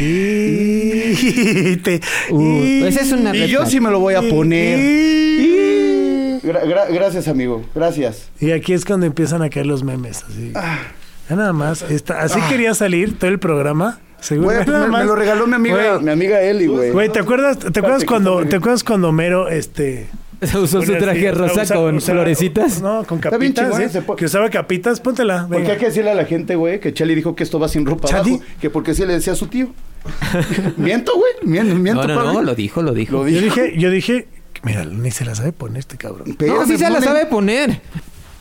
Y 0.00 1.76
te. 1.78 2.00
Uh, 2.30 2.40
y- 2.64 2.84
esa 2.86 3.00
es 3.00 3.12
una 3.12 3.34
Y 3.34 3.48
yo 3.48 3.66
sí 3.66 3.80
me 3.80 3.90
lo 3.90 4.00
voy 4.00 4.14
a 4.14 4.22
poner. 4.22 4.78
Y- 4.78 6.40
Gra- 6.42 6.62
gra- 6.64 6.92
gracias, 6.92 7.28
amigo. 7.28 7.64
Gracias. 7.74 8.30
Y 8.40 8.52
aquí 8.52 8.72
es 8.72 8.84
cuando 8.84 9.06
empiezan 9.06 9.42
a 9.42 9.50
caer 9.50 9.66
los 9.66 9.82
memes, 9.82 10.24
así. 10.24 10.52
Ya 10.52 11.36
nada 11.36 11.52
más. 11.52 11.82
Está, 11.82 12.22
así 12.22 12.40
quería 12.48 12.74
salir 12.74 13.18
todo 13.18 13.30
el 13.30 13.38
programa. 13.38 13.98
Pues 14.26 14.40
nada 14.66 14.86
me, 14.88 15.04
lo 15.04 15.14
regaló 15.14 15.46
mi 15.46 15.54
amiga, 15.54 15.98
mi 16.00 16.10
amiga 16.10 16.40
Eli, 16.40 16.66
güey. 16.66 16.90
Güey, 16.90 17.08
¿te 17.10 17.20
acuerdas, 17.20 17.58
te 17.58 17.78
acuerdas 17.78 18.04
cuando, 18.04 18.44
te 18.46 18.56
acuerdas 18.56 18.82
cuando 18.82 19.12
Mero, 19.12 19.48
este. 19.48 20.08
Usó 20.62 20.82
su 20.82 20.92
traje 20.96 21.32
rosa 21.32 21.62
usa- 21.62 21.74
con 21.76 21.96
usa- 21.96 22.12
florecitas. 22.14 22.80
No, 22.80 23.04
con 23.04 23.18
Está 23.18 23.36
bien 23.38 23.52
capitas. 23.52 23.64
chingón 23.66 23.80
¿sí? 23.80 23.84
ese 23.86 24.02
po- 24.02 24.16
Que 24.16 24.26
usaba 24.26 24.48
capitas, 24.50 25.00
póntela. 25.00 25.42
Porque 25.48 25.56
venga. 25.62 25.72
hay 25.72 25.78
que 25.78 25.86
decirle 25.86 26.10
a 26.10 26.14
la 26.14 26.24
gente, 26.26 26.54
güey, 26.54 26.78
que 26.80 26.94
Charlie 26.94 27.14
dijo 27.16 27.34
que 27.34 27.42
esto 27.42 27.58
va 27.58 27.68
sin 27.68 27.84
ropa 27.86 28.06
¿Charlie? 28.08 28.34
abajo. 28.36 28.46
Que 28.60 28.70
porque 28.70 28.94
sí 28.94 29.04
le 29.04 29.14
decía 29.14 29.32
a 29.32 29.36
su 29.36 29.46
tío. 29.48 29.68
¿Miento, 30.76 31.12
güey? 31.16 31.32
¿Miento, 31.42 31.74
miento, 31.74 32.06
No, 32.06 32.32
no, 32.32 32.42
lo 32.42 32.54
dijo, 32.54 32.82
lo 32.82 32.92
dijo. 32.92 33.12
Lo 33.24 33.28
Yo 33.28 33.40
dije, 33.40 33.74
yo 33.78 33.90
dije, 33.90 34.28
mira, 34.62 34.84
ni 34.84 35.10
se 35.10 35.24
la 35.24 35.34
sabe 35.34 35.52
poner 35.52 35.78
este 35.80 35.96
cabrón. 35.96 36.36
No, 36.38 36.66
sí 36.66 36.78
se 36.78 36.88
la 36.90 37.00
sabe 37.02 37.26
poner. 37.26 37.80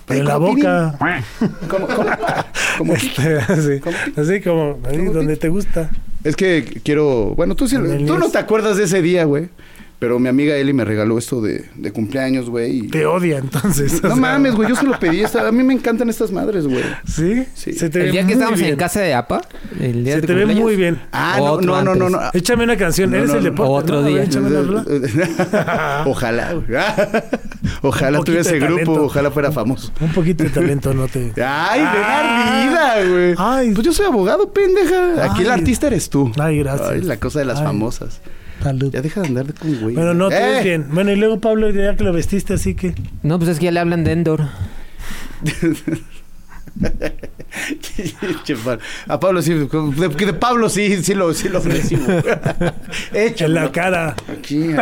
Pero 0.06 0.20
en 0.22 0.26
la 0.26 0.34
¿cómo 0.36 0.48
boca. 0.56 0.98
¿Cómo, 1.68 1.88
cómo? 1.88 2.10
¿Cómo? 2.78 2.94
Este, 2.96 3.40
así, 3.40 3.82
así 4.16 4.42
como, 4.42 4.80
ahí 4.88 4.98
¿Cómo 5.00 5.12
donde 5.12 5.36
te 5.36 5.50
gusta. 5.50 5.90
Es 6.24 6.36
que 6.38 6.64
quiero. 6.84 7.34
Bueno, 7.36 7.56
tú, 7.56 7.68
sí, 7.68 7.76
tú 7.76 8.18
no 8.18 8.30
te 8.30 8.38
acuerdas 8.38 8.78
de 8.78 8.86
ese 8.86 9.02
día, 9.02 9.26
güey. 9.26 9.50
Pero 10.00 10.20
mi 10.20 10.30
amiga 10.30 10.56
Eli 10.56 10.74
me 10.74 10.86
regaló 10.86 11.18
esto 11.18 11.42
de, 11.42 11.66
de 11.76 11.92
cumpleaños, 11.92 12.52
güey. 12.52 12.86
y- 12.86 12.88
Te 12.90 13.08
odia, 13.08 13.40
entonces. 13.40 13.94
No 14.04 14.10
sea, 14.14 14.16
mames, 14.16 14.54
güey. 14.54 14.70
Yo 14.70 14.76
se 14.76 14.86
lo 14.86 15.00
pedí. 15.00 15.22
esta- 15.22 15.48
A 15.48 15.52
mí 15.52 15.64
me 15.64 15.74
encantan 15.74 16.08
estas 16.08 16.32
madres, 16.32 16.68
güey. 16.68 16.84
¿Sí? 17.08 17.46
Sí. 17.56 17.74
Se 17.74 17.90
te 17.90 18.02
El 18.04 18.12
día 18.12 18.28
que 18.28 18.34
estábamos 18.34 18.60
bien. 18.60 18.74
en 18.74 18.78
casa 18.78 19.00
de 19.02 19.16
APA, 19.16 19.42
el 19.80 20.04
día 20.04 20.14
Se 20.16 20.22
de 20.22 20.28
te 20.28 20.34
ve 20.36 20.46
muy 20.46 20.76
bien. 20.76 21.02
Ah, 21.12 21.38
no, 21.40 21.60
no, 21.62 21.82
no, 21.84 21.96
no, 21.96 22.10
no. 22.12 22.20
Échame 22.34 22.64
una 22.66 22.78
canción. 22.78 23.10
No, 23.10 23.18
Eres 23.18 23.30
no, 23.32 23.38
el 23.38 23.44
deporte. 23.46 23.74
Otro 23.74 23.96
¿no? 23.96 24.02
A 24.02 24.04
ver, 24.04 24.14
día. 24.14 24.24
échame 24.26 24.48
una 24.56 26.04
ojalá. 26.06 26.54
Ojalá 27.82 28.20
tuviera 28.22 28.42
ese 28.42 28.60
grupo, 28.60 28.92
ojalá 29.04 29.30
fuera 29.32 29.52
famoso. 29.52 29.92
Un 30.00 30.12
poquito 30.14 30.44
de 30.44 30.50
talento 30.50 30.94
no 30.94 31.08
te... 31.08 31.32
Ay, 31.44 31.82
de 31.82 31.88
Ah. 31.88 32.66
vida, 33.02 33.10
güey. 33.12 33.36
Ay. 33.38 33.72
Pues 33.74 33.86
yo 33.86 33.94
soy 33.94 34.06
abogado, 34.06 34.52
pendeja. 34.52 35.24
Aquí 35.32 35.42
el 35.44 35.52
artista 35.52 35.88
eres 35.88 36.10
tú. 36.10 36.32
Ay, 36.40 36.60
gracias. 36.60 36.90
Ay, 36.90 37.02
la 37.02 37.18
cosa 37.18 37.40
de 37.40 37.46
las 37.46 37.62
famosas. 37.62 38.22
Salud. 38.68 38.92
Ya 38.92 39.02
deja 39.02 39.22
de 39.22 39.28
andar 39.28 39.54
con 39.54 39.80
güey. 39.80 39.96
Bueno, 39.96 40.14
no, 40.14 40.28
te 40.30 40.38
¡Eh! 40.38 40.52
ves 40.52 40.64
bien. 40.64 40.88
Bueno, 40.92 41.12
y 41.12 41.16
luego 41.16 41.40
Pablo, 41.40 41.70
ya 41.70 41.96
que 41.96 42.04
lo 42.04 42.12
vestiste 42.12 42.54
así 42.54 42.76
que... 42.76 42.94
No, 43.24 43.38
pues 43.40 43.50
es 43.52 43.60
que 43.60 43.66
ya 43.66 43.72
le 43.72 43.80
hablan 43.80 44.04
de 44.04 44.12
Endor. 44.12 44.42
A 49.08 49.20
Pablo 49.20 49.42
sí, 49.42 49.54
de, 49.54 49.66
de 49.68 50.34
Pablo 50.34 50.70
sí, 50.70 51.02
sí 51.04 51.14
lo, 51.16 51.34
sí 51.34 51.50
lo 51.50 51.60
recibo. 51.60 52.04
Hecho. 53.14 53.46
En 53.48 53.54
la 53.54 53.72
cara. 53.72 54.16
Aquí. 54.30 54.72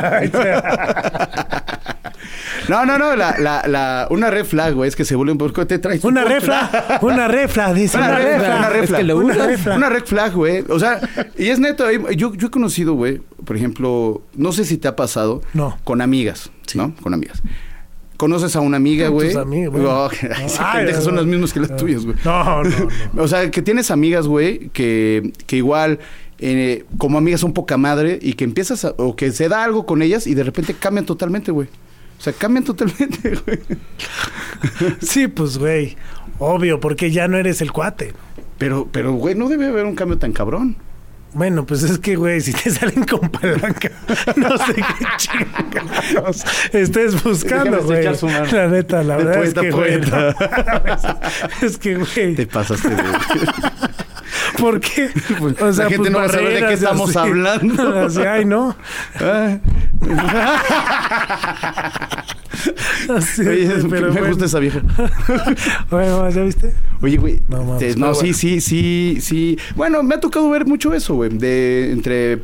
No, 2.68 2.84
no, 2.86 2.98
no, 2.98 3.16
la, 3.16 3.36
la, 3.38 3.64
la, 3.68 4.08
una 4.10 4.32
red 4.32 4.44
flag, 4.44 4.74
güey, 4.74 4.88
es 4.88 4.96
que 4.96 5.06
se 5.06 5.16
vuelven 5.16 5.38
porque 5.38 5.66
te 5.66 5.78
traes. 5.78 6.04
Una 6.04 6.24
refla. 6.24 7.00
Una 7.02 7.28
refla, 7.28 7.74
dice. 7.74 7.98
Una 7.98 8.18
red 8.18 8.40
flag, 8.40 8.58
una 8.58 8.70
red 8.70 8.76
Es 8.76 8.82
que 8.82 8.88
flag. 8.88 9.06
lo 9.06 9.18
Una 9.18 9.34
red 9.46 9.60
flag. 9.60 9.78
Una 9.78 9.90
red 9.90 10.04
flag, 10.04 10.34
güey. 10.34 10.64
O 10.70 10.80
sea, 10.80 11.00
y 11.38 11.50
es 11.50 11.60
neto. 11.60 11.86
Yo, 11.92 12.34
yo 12.34 12.48
he 12.48 12.50
conocido, 12.50 12.94
güey, 12.96 13.22
por 13.46 13.56
ejemplo, 13.56 14.22
no 14.36 14.52
sé 14.52 14.66
si 14.66 14.78
te 14.78 14.88
ha 14.88 14.96
pasado. 14.96 15.42
No. 15.54 15.78
Con 15.84 16.02
amigas, 16.02 16.52
¿no? 16.74 16.96
Con 17.02 17.14
amigas. 17.14 17.42
Conoces 18.18 18.56
a 18.56 18.62
una 18.62 18.78
amiga, 18.78 19.10
güey. 19.10 19.30
tus 19.30 19.38
amigas. 19.38 19.74
Oh, 19.76 20.10
son 21.02 21.16
no, 21.16 21.22
las 21.22 21.26
mismas 21.26 21.52
que 21.52 21.60
las 21.60 21.76
tuyas, 21.76 22.06
güey. 22.06 22.16
No, 22.24 22.64
no, 22.64 22.70
no. 22.70 22.88
O 23.24 23.28
sea, 23.28 23.52
que 23.52 23.62
tienes 23.62 23.92
amigas, 23.92 24.28
güey, 24.28 24.70
que, 24.70 25.34
que 25.48 25.58
igual 25.58 26.00
eh, 26.40 26.86
como 26.98 27.18
amigas 27.18 27.42
son 27.42 27.54
poca 27.54 27.78
madre 27.78 28.20
y 28.22 28.34
que 28.34 28.44
empiezas 28.44 28.86
a, 28.86 28.94
o 28.98 29.16
que 29.16 29.32
se 29.32 29.48
da 29.48 29.64
algo 29.64 29.86
con 29.86 30.02
ellas 30.02 30.28
y 30.28 30.34
de 30.34 30.44
repente 30.44 30.74
cambian 30.74 31.06
totalmente, 31.06 31.52
güey. 31.52 31.68
O 32.18 32.22
sea, 32.22 32.34
cambian 32.34 32.64
totalmente, 32.66 33.38
güey. 33.46 33.60
Sí, 35.02 35.28
pues, 35.28 35.58
güey. 35.58 35.96
Obvio, 36.40 36.80
porque 36.80 37.12
ya 37.12 37.28
no 37.28 37.38
eres 37.38 37.62
el 37.62 37.72
cuate. 37.72 38.14
Pero, 38.58 38.88
pero, 38.92 39.14
güey, 39.14 39.36
no 39.36 39.50
debe 39.50 39.68
haber 39.68 39.86
un 39.86 39.96
cambio 39.96 40.18
tan 40.18 40.32
cabrón. 40.32 40.78
Bueno, 41.36 41.66
pues 41.66 41.84
es 41.84 42.00
que, 42.00 42.16
güey, 42.16 42.40
si 42.40 42.54
te 42.54 42.72
salen 42.72 43.04
con 43.04 43.30
palanca, 43.30 43.92
no 44.38 44.58
sé 44.58 44.74
qué 44.74 45.06
chingados 45.18 46.46
estés 46.72 47.22
buscando, 47.22 47.84
güey. 47.84 48.06
La 48.54 48.68
neta, 48.70 49.04
la 49.04 49.18
De 49.18 49.26
verdad 49.26 49.44
es 49.44 49.54
poeta 49.54 49.62
que, 49.62 49.72
güey, 49.72 50.02
es 51.62 51.78
que, 51.78 51.96
güey, 51.96 52.36
Te 52.36 52.48
pasaste, 52.48 52.88
güey. 52.88 53.04
¿por 54.60 54.80
qué? 54.80 55.10
Pues, 55.40 55.78
la 55.78 55.90
gente 55.90 56.10
no 56.10 56.18
va 56.20 56.26
a 56.26 56.30
saber 56.30 56.54
de 56.62 56.68
qué 56.68 56.74
estamos 56.74 57.16
hablando. 57.16 58.00
Así, 58.06 58.20
ay, 58.22 58.46
no. 58.46 58.76
Ah. 59.20 59.58
Así, 63.16 63.42
Oye, 63.48 63.70
pero 63.90 64.08
me 64.08 64.14
bueno. 64.14 64.28
gusta 64.30 64.46
esa 64.46 64.60
vieja. 64.60 64.82
Bueno, 65.90 66.30
¿ya 66.30 66.42
viste? 66.44 66.74
Oye, 67.02 67.18
güey. 67.18 67.40
No, 67.48 67.64
mames, 67.64 67.80
te- 67.80 67.88
pero 67.94 68.00
no, 68.00 68.14
sí, 68.16 68.20
bueno. 68.22 68.38
sí, 68.38 68.62
sí, 68.62 69.18
sí. 69.22 69.58
Bueno, 69.76 70.02
me 70.04 70.16
ha 70.16 70.20
tocado 70.20 70.50
ver 70.50 70.66
mucho 70.66 70.94
eso, 70.94 71.16
güey. 71.16 71.30
De 71.30 71.92
entre 71.92 72.42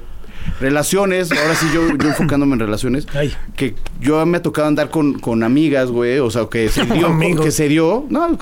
relaciones. 0.60 1.32
Ahora 1.32 1.56
sí, 1.56 1.68
yo, 1.74 1.96
yo 1.98 2.10
enfocándome 2.10 2.54
en 2.54 2.60
relaciones. 2.60 3.08
Ay. 3.16 3.34
Que 3.56 3.76
yo 4.00 4.24
me 4.26 4.38
ha 4.38 4.42
tocado 4.42 4.68
andar 4.68 4.90
con, 4.90 5.20
con 5.20 5.44
amigas, 5.44 5.90
güey. 5.90 6.20
O 6.20 6.30
sea, 6.30 6.46
que 6.50 6.70
se 6.70 6.86
dio. 6.86 7.18
Que 7.42 7.52
se 7.52 7.68
dio. 7.68 8.06
No, 8.10 8.38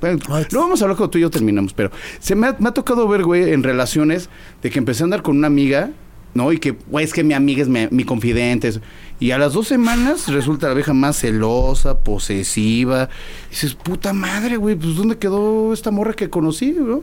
bueno, 0.00 0.18
luego 0.28 0.66
vamos 0.66 0.80
a 0.80 0.84
hablar 0.84 0.96
cuando 0.96 1.10
tú 1.10 1.18
y 1.18 1.22
yo 1.22 1.30
terminamos, 1.30 1.72
pero 1.72 1.90
se 2.20 2.34
me 2.34 2.46
ha, 2.48 2.56
me 2.58 2.68
ha 2.68 2.72
tocado 2.72 3.06
ver, 3.08 3.24
güey, 3.24 3.52
en 3.52 3.62
relaciones 3.62 4.28
de 4.62 4.70
que 4.70 4.78
empecé 4.78 5.02
a 5.02 5.04
andar 5.04 5.22
con 5.22 5.36
una 5.38 5.46
amiga, 5.46 5.90
¿no? 6.34 6.52
Y 6.52 6.58
que, 6.58 6.76
güey, 6.88 7.04
es 7.04 7.12
que 7.12 7.24
mi 7.24 7.34
amiga 7.34 7.62
es 7.62 7.68
mi, 7.68 7.88
mi 7.90 8.04
confidente. 8.04 8.72
Y 9.20 9.32
a 9.32 9.38
las 9.38 9.52
dos 9.54 9.66
semanas 9.66 10.28
resulta 10.28 10.68
la 10.68 10.74
vieja 10.74 10.92
más 10.94 11.18
celosa, 11.18 11.98
posesiva. 11.98 13.08
Y 13.48 13.50
dices, 13.50 13.74
puta 13.74 14.12
madre, 14.12 14.56
güey, 14.56 14.76
pues 14.76 14.94
¿dónde 14.94 15.16
quedó 15.18 15.72
esta 15.72 15.90
morra 15.90 16.12
que 16.14 16.30
conocí, 16.30 16.72
no? 16.78 17.00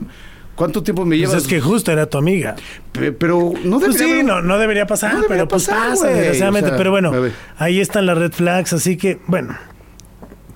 ¿Cuánto 0.54 0.82
tiempo 0.82 1.04
me 1.04 1.16
Pues 1.18 1.28
llevas? 1.28 1.42
es 1.42 1.48
que 1.48 1.60
justo 1.60 1.92
era 1.92 2.06
tu 2.06 2.16
amiga. 2.16 2.56
Pe- 2.92 3.12
Pero 3.12 3.52
no 3.62 3.78
Pues 3.78 3.92
debería 3.98 4.06
sí, 4.06 4.12
haber- 4.20 4.24
no, 4.24 4.40
no 4.40 4.58
debería 4.58 4.86
pasar, 4.86 5.12
No 5.12 5.20
debería 5.20 5.44
pero 5.44 5.48
pues 5.48 5.66
pasa, 5.66 5.94
güey. 6.06 6.14
desgraciadamente. 6.14 6.68
O 6.68 6.70
sea, 6.70 6.78
pero 6.78 6.90
bueno, 6.92 7.12
ahí 7.58 7.78
están 7.80 8.06
las 8.06 8.16
red 8.16 8.32
flags, 8.32 8.72
así 8.72 8.96
que, 8.96 9.18
bueno, 9.26 9.54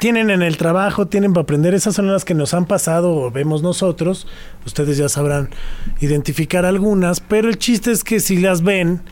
tienen 0.01 0.30
en 0.30 0.42
el 0.42 0.57
trabajo, 0.57 1.07
tienen 1.07 1.32
para 1.32 1.42
aprender. 1.44 1.74
Esas 1.74 1.94
son 1.94 2.11
las 2.12 2.24
que 2.24 2.34
nos 2.34 2.53
han 2.55 2.64
pasado 2.66 3.12
o 3.14 3.30
vemos 3.30 3.62
nosotros. 3.62 4.26
Ustedes 4.66 4.96
ya 4.96 5.09
sabrán 5.09 5.51
identificar 6.01 6.64
algunas, 6.66 7.20
pero 7.20 7.48
el 7.48 7.59
chiste 7.59 7.92
es 7.92 8.03
que 8.03 8.18
si 8.18 8.38
las 8.38 8.62
ven 8.62 9.03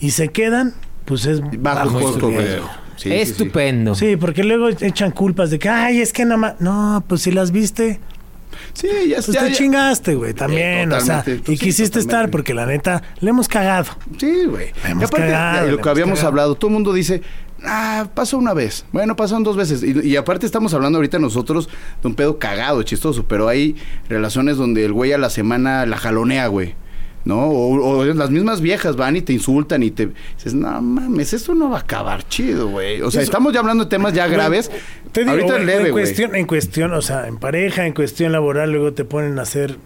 y 0.00 0.12
se 0.12 0.28
quedan, 0.28 0.74
pues 1.04 1.26
es 1.26 1.40
Bajo 1.42 1.90
bajo 1.90 2.00
costo. 2.00 2.30
Sí, 2.30 2.36
sí, 2.96 3.10
sí. 3.10 3.12
Estupendo. 3.12 3.94
Sí, 3.94 4.16
porque 4.16 4.44
luego 4.44 4.68
echan 4.68 5.10
culpas 5.10 5.50
de 5.50 5.58
que, 5.58 5.68
ay, 5.68 6.00
es 6.00 6.12
que 6.12 6.24
nada 6.24 6.36
más. 6.38 6.54
No, 6.60 7.04
pues 7.06 7.22
si 7.22 7.30
las 7.32 7.50
viste, 7.50 8.00
Sí, 8.72 8.88
ya, 9.08 9.16
Pues 9.16 9.26
ya- 9.28 9.40
te 9.44 9.50
ya- 9.50 9.54
chingaste, 9.54 10.14
güey, 10.14 10.34
también. 10.34 10.92
o 10.92 11.00
sea, 11.00 11.22
y 11.26 11.56
Sí, 11.56 11.58
quisiste 11.58 11.98
estar 12.00 12.28
porque 12.30 12.54
la 12.54 12.66
neta 12.66 13.02
le 13.20 13.30
hemos 13.30 13.46
cagado. 13.48 13.86
Sí, 14.18 14.44
güey. 14.46 14.68
Y 14.84 14.90
aparte, 14.92 15.16
cagado, 15.16 15.66
ya, 15.66 15.70
lo 15.72 15.76
que 15.76 15.82
hemos 15.82 15.86
habíamos 15.88 16.18
cagado. 16.18 16.28
hablado, 16.28 16.54
todo 16.56 16.68
el 16.68 16.74
mundo 16.74 16.92
dice, 16.92 17.22
ah, 17.64 18.08
pasó 18.14 18.38
una 18.38 18.54
vez. 18.54 18.84
Bueno, 18.92 19.16
pasaron 19.16 19.42
dos 19.44 19.56
veces. 19.56 19.82
Y, 19.82 20.06
y 20.06 20.16
aparte 20.16 20.46
estamos 20.46 20.74
hablando 20.74 20.98
ahorita 20.98 21.18
nosotros 21.18 21.68
de 22.02 22.08
un 22.08 22.14
pedo 22.14 22.38
cagado, 22.38 22.82
chistoso, 22.82 23.24
pero 23.26 23.48
hay 23.48 23.76
relaciones 24.08 24.56
donde 24.56 24.84
el 24.84 24.92
güey 24.92 25.12
a 25.12 25.18
la 25.18 25.30
semana 25.30 25.86
la 25.86 25.96
jalonea, 25.96 26.46
güey. 26.48 26.74
¿No? 27.24 27.46
O, 27.48 27.98
o 27.98 28.04
las 28.06 28.30
mismas 28.30 28.62
viejas 28.62 28.96
van 28.96 29.16
y 29.16 29.20
te 29.20 29.34
insultan 29.34 29.82
y 29.82 29.90
te 29.90 30.10
dices, 30.36 30.54
no 30.54 30.80
mames, 30.80 31.34
esto 31.34 31.52
no 31.54 31.68
va 31.68 31.78
a 31.78 31.80
acabar 31.80 32.26
chido, 32.26 32.68
güey. 32.68 33.02
O 33.02 33.10
sea, 33.10 33.20
Eso- 33.20 33.30
estamos 33.30 33.52
ya 33.52 33.60
hablando 33.60 33.84
de 33.84 33.90
temas 33.90 34.14
ya 34.14 34.26
graves. 34.28 34.70
Te 35.12 35.20
digo, 35.20 35.32
ahorita 35.32 35.58
es 35.58 35.66
leve, 35.66 35.86
en 35.86 35.90
güey. 35.90 36.04
cuestión, 36.04 36.34
en 36.36 36.46
cuestión, 36.46 36.92
o 36.94 37.02
sea, 37.02 37.26
en 37.26 37.36
pareja, 37.36 37.86
en 37.86 37.92
cuestión 37.92 38.32
laboral, 38.32 38.70
luego 38.72 38.94
te 38.94 39.04
ponen 39.04 39.38
a 39.38 39.42
hacer 39.42 39.76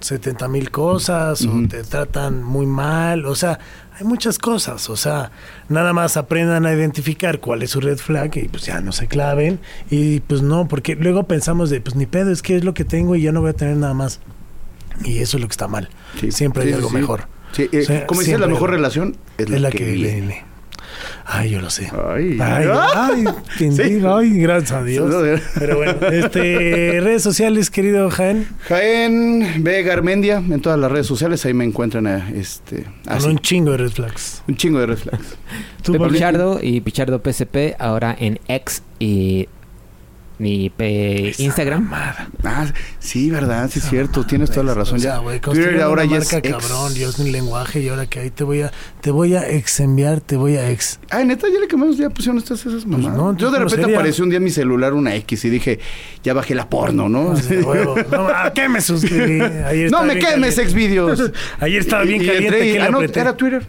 70 0.00 0.46
mil 0.48 0.70
cosas 0.70 1.44
o 1.46 1.66
te 1.68 1.82
tratan 1.82 2.44
muy 2.44 2.66
mal, 2.66 3.24
o 3.26 3.34
sea, 3.34 3.58
hay 3.98 4.04
muchas 4.04 4.38
cosas, 4.38 4.90
o 4.90 4.96
sea, 4.96 5.30
nada 5.70 5.92
más 5.94 6.16
aprendan 6.18 6.66
a 6.66 6.72
identificar 6.72 7.40
cuál 7.40 7.62
es 7.62 7.70
su 7.70 7.80
red 7.80 7.96
flag 7.96 8.36
y 8.36 8.48
pues 8.48 8.64
ya 8.66 8.80
no 8.82 8.92
se 8.92 9.06
claven 9.06 9.58
y 9.90 10.20
pues 10.20 10.42
no, 10.42 10.68
porque 10.68 10.96
luego 10.96 11.22
pensamos 11.22 11.70
de, 11.70 11.80
pues 11.80 11.96
ni 11.96 12.04
pedo, 12.04 12.30
es 12.30 12.42
que 12.42 12.56
es 12.56 12.64
lo 12.64 12.74
que 12.74 12.84
tengo 12.84 13.16
y 13.16 13.22
ya 13.22 13.32
no 13.32 13.40
voy 13.40 13.50
a 13.50 13.54
tener 13.54 13.76
nada 13.76 13.94
más. 13.94 14.20
Y 15.04 15.18
eso 15.18 15.36
es 15.36 15.40
lo 15.42 15.48
que 15.48 15.52
está 15.52 15.68
mal. 15.68 15.88
Sí, 16.20 16.30
Siempre 16.32 16.62
hay 16.64 16.68
sí, 16.70 16.74
algo 16.74 16.88
sí. 16.88 16.94
mejor. 16.94 17.28
Sí, 17.52 17.68
eh, 17.72 17.80
O 17.80 17.84
sea, 17.84 18.06
como 18.06 18.20
dices, 18.20 18.38
la 18.38 18.46
mejor 18.48 18.70
relación 18.70 19.16
es, 19.38 19.48
es 19.50 19.60
la 19.60 19.70
que 19.70 19.84
viene. 19.84 20.14
viene. 20.20 20.44
Ay, 21.24 21.50
yo 21.50 21.60
lo 21.60 21.70
sé. 21.70 21.90
Ay. 21.92 22.38
Ay, 22.40 22.66
ay, 22.94 23.24
Sí. 23.58 24.00
ay, 24.06 24.30
gracias 24.38 24.72
a 24.72 24.82
Dios. 24.84 25.12
Pero 25.58 25.76
bueno, 25.76 25.94
este, 26.08 27.00
redes 27.00 27.22
sociales, 27.22 27.70
querido 27.70 28.10
Jaén, 28.10 28.46
Jaén 28.68 29.62
B. 29.64 29.82
Garmendia 29.82 30.36
en 30.36 30.60
todas 30.60 30.78
las 30.78 30.90
redes 30.90 31.06
sociales, 31.06 31.44
ahí 31.46 31.54
me 31.54 31.64
encuentran 31.64 32.06
a, 32.06 32.30
este, 32.30 32.84
con 33.04 33.12
así, 33.12 33.28
un 33.28 33.38
chingo 33.38 33.72
de 33.72 33.76
red 33.78 33.90
flags. 33.90 34.42
un 34.48 34.56
chingo 34.56 34.78
de 34.80 34.86
reflex. 34.86 35.18
Tú, 35.82 35.92
Pepe 35.92 35.98
Pablito, 36.04 36.14
Pichardo 36.14 36.58
y 36.62 36.80
Pichardo 36.80 37.20
PSP 37.24 37.74
ahora 37.78 38.14
en 38.18 38.40
X 38.48 38.82
y, 38.98 39.48
y 40.38 40.70
pe- 40.70 41.32
Instagram. 41.38 41.84
Mamada. 41.84 42.28
Ah, 42.44 42.66
sí, 42.98 43.30
verdad, 43.30 43.70
sí 43.72 43.78
es 43.78 43.88
cierto, 43.88 44.24
tienes 44.26 44.50
toda 44.50 44.64
la 44.64 44.74
razón. 44.74 44.96
O 44.96 45.00
sea, 45.00 45.14
ya. 45.14 45.18
güey, 45.18 45.40
Twitter 45.40 45.80
ahora 45.80 46.04
ya 46.04 46.18
marca 46.18 46.38
es 46.38 46.44
ex. 46.44 46.94
Dios 46.94 47.18
lenguaje 47.18 47.80
y 47.80 47.88
ahora 47.88 48.06
que 48.06 48.20
ahí 48.20 48.30
te 48.30 48.44
voy 48.44 48.62
a 48.62 48.72
te 49.00 49.10
voy 49.10 49.34
a 49.34 49.48
ex 49.48 49.80
enviar, 49.80 50.20
te 50.20 50.36
voy 50.36 50.56
a 50.56 50.70
ex. 50.70 50.98
Ay, 51.10 51.24
neta, 51.24 51.46
ya 51.52 51.58
le 51.58 51.66
cambiamos, 51.68 51.96
ya 51.96 52.10
pusieron 52.10 52.38
estas 52.38 52.64
esas 52.66 52.84
mamadas. 52.86 53.16
no, 53.16 53.36
Yo 53.36 53.46
de 53.50 53.56
¿cómo 53.56 53.64
repente 53.64 53.82
sería? 53.82 53.96
apareció 53.96 54.24
un 54.24 54.30
día 54.30 54.36
en 54.38 54.44
mi 54.44 54.50
celular 54.50 54.92
una 54.94 55.14
X 55.14 55.44
y 55.46 55.50
dije, 55.50 55.78
ya 56.22 56.34
bajé 56.34 56.54
la 56.54 56.68
porno, 56.68 57.08
¿no? 57.08 57.32
Así 57.32 57.56
de 57.56 57.62
huevo. 57.62 57.94
No, 58.10 58.28
¿a 58.34 58.52
qué 58.52 58.68
me 58.68 58.80
suscribí? 58.80 59.40
Ayer 59.40 59.90
No 59.90 60.04
me 60.04 60.18
quemes, 60.18 60.58
ex 60.58 60.74
videos. 60.74 61.30
Ayer 61.60 61.80
estaba 61.80 62.02
bien 62.02 62.20
Y- 62.20 62.24
y 62.24 62.28
caliente, 62.28 62.46
entré 62.48 62.68
y- 62.68 62.72
¿qué 62.72 62.78
le 62.78 62.84
ah, 62.84 62.90
no, 62.90 63.00
era 63.02 63.36
Twitter. 63.36 63.66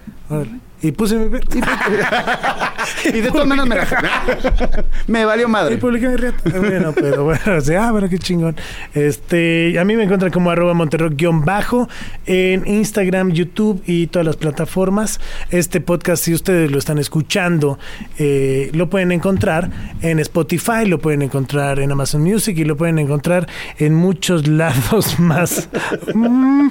Y 0.82 0.92
puse 0.92 1.16
mi 1.18 1.40
Y 3.06 3.22
de 3.22 3.32
todas 3.32 3.48
maneras 3.48 3.68
me 3.68 3.76
la 4.02 4.86
Me 5.08 5.26
valió 5.26 5.48
Y 5.48 5.52
madre. 5.52 5.78
publiqué 5.78 6.08
mi. 6.10 6.16
Bueno, 6.58 6.94
pero 6.94 7.24
bueno, 7.24 7.42
o 7.58 7.62
sea, 7.62 7.88
ah, 7.88 7.92
bueno, 7.92 8.08
qué 8.10 8.20
chingón. 8.20 8.56
Este, 8.94 9.78
a 9.80 9.86
mí 9.86 9.96
me 9.96 10.04
encuentran 10.04 10.32
como 10.32 10.52
arroba 10.52 10.74
monterrock-bajo 10.74 11.90
en 12.26 12.68
Instagram, 12.68 13.32
YouTube 13.32 13.82
y 13.88 14.08
todas 14.08 14.26
las 14.26 14.36
plataformas. 14.38 15.20
Este 15.50 15.82
podcast, 15.82 16.24
si 16.24 16.34
ustedes 16.34 16.70
lo 16.72 16.78
están 16.78 16.98
escuchando, 17.00 17.80
eh, 18.20 18.70
lo 18.74 18.90
pueden 18.90 19.12
encontrar 19.12 19.70
en 20.02 20.20
Spotify, 20.20 20.86
lo 20.86 21.00
pueden 21.00 21.24
encontrar 21.24 21.80
en 21.80 21.92
Amazon 21.92 22.22
Music 22.22 22.58
y 22.58 22.66
lo 22.66 22.78
pueden 22.78 23.00
encontrar 23.00 23.48
en 23.80 23.96
muchos 23.96 24.48
lados 24.48 25.20
más. 25.20 25.70
Mm, 26.14 26.70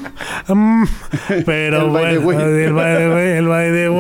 mm, 0.49 0.89
pero 1.45 1.87
El 1.87 1.91
by 1.91 2.13
the 2.15 2.19
bueno, 2.19 2.45
way. 2.45 2.65
el 2.65 2.73
by 2.73 2.97
the 2.97 3.09
way, 3.09 3.29
el 3.39 3.49
by 3.49 3.71
the 3.73 3.89
way. 3.91 3.96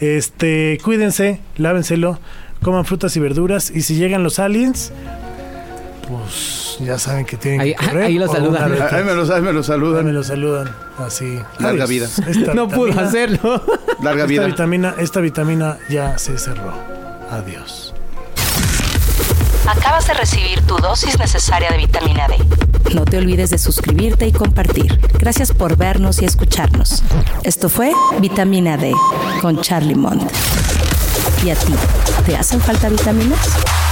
Este, 0.00 0.78
cuídense, 0.84 1.40
lávenselo, 1.56 2.18
coman 2.62 2.84
frutas 2.84 3.16
y 3.16 3.20
verduras 3.20 3.70
y 3.70 3.82
si 3.82 3.96
llegan 3.96 4.22
los 4.22 4.38
aliens, 4.38 4.92
pues 6.08 6.76
ya 6.80 6.98
saben 6.98 7.24
que 7.24 7.36
tienen 7.36 7.60
Ahí- 7.62 7.74
que 7.74 7.86
correr. 7.86 8.04
ahí 8.04 8.18
los 8.18 8.30
o 8.30 8.32
saludan. 8.34 8.62
Ahí 8.64 9.04
me 9.04 9.14
los, 9.14 9.30
ahí 9.30 9.42
me 9.42 9.52
los 9.52 9.70
Ahí 9.70 9.78
me 9.80 9.84
saludan. 9.86 10.14
lo 10.14 10.22
saludan 10.22 10.70
así. 10.98 11.38
Larga 11.58 11.84
Adiós. 11.84 11.88
vida. 11.88 12.08
Esta 12.28 12.54
No 12.54 12.68
pudo 12.68 12.98
hacerlo. 13.00 13.62
Larga 14.02 14.22
Esta 14.22 14.26
vida. 14.26 14.46
vitamina, 14.46 14.94
esta 14.98 15.20
vitamina 15.20 15.78
ya 15.88 16.18
se 16.18 16.36
cerró. 16.38 16.72
Adiós. 17.30 17.83
Acabas 19.66 20.06
de 20.06 20.14
recibir 20.14 20.60
tu 20.66 20.76
dosis 20.76 21.18
necesaria 21.18 21.70
de 21.70 21.78
vitamina 21.78 22.28
D. 22.28 22.36
No 22.94 23.04
te 23.04 23.18
olvides 23.18 23.50
de 23.50 23.58
suscribirte 23.58 24.26
y 24.26 24.32
compartir. 24.32 25.00
Gracias 25.18 25.52
por 25.52 25.76
vernos 25.76 26.20
y 26.20 26.26
escucharnos. 26.26 27.02
Esto 27.42 27.68
fue 27.68 27.92
Vitamina 28.20 28.76
D 28.76 28.92
con 29.40 29.60
Charlie 29.60 29.94
Mont. 29.94 30.30
¿Y 31.44 31.50
a 31.50 31.56
ti? 31.56 31.74
¿Te 32.26 32.36
hacen 32.36 32.60
falta 32.60 32.88
vitaminas? 32.88 33.83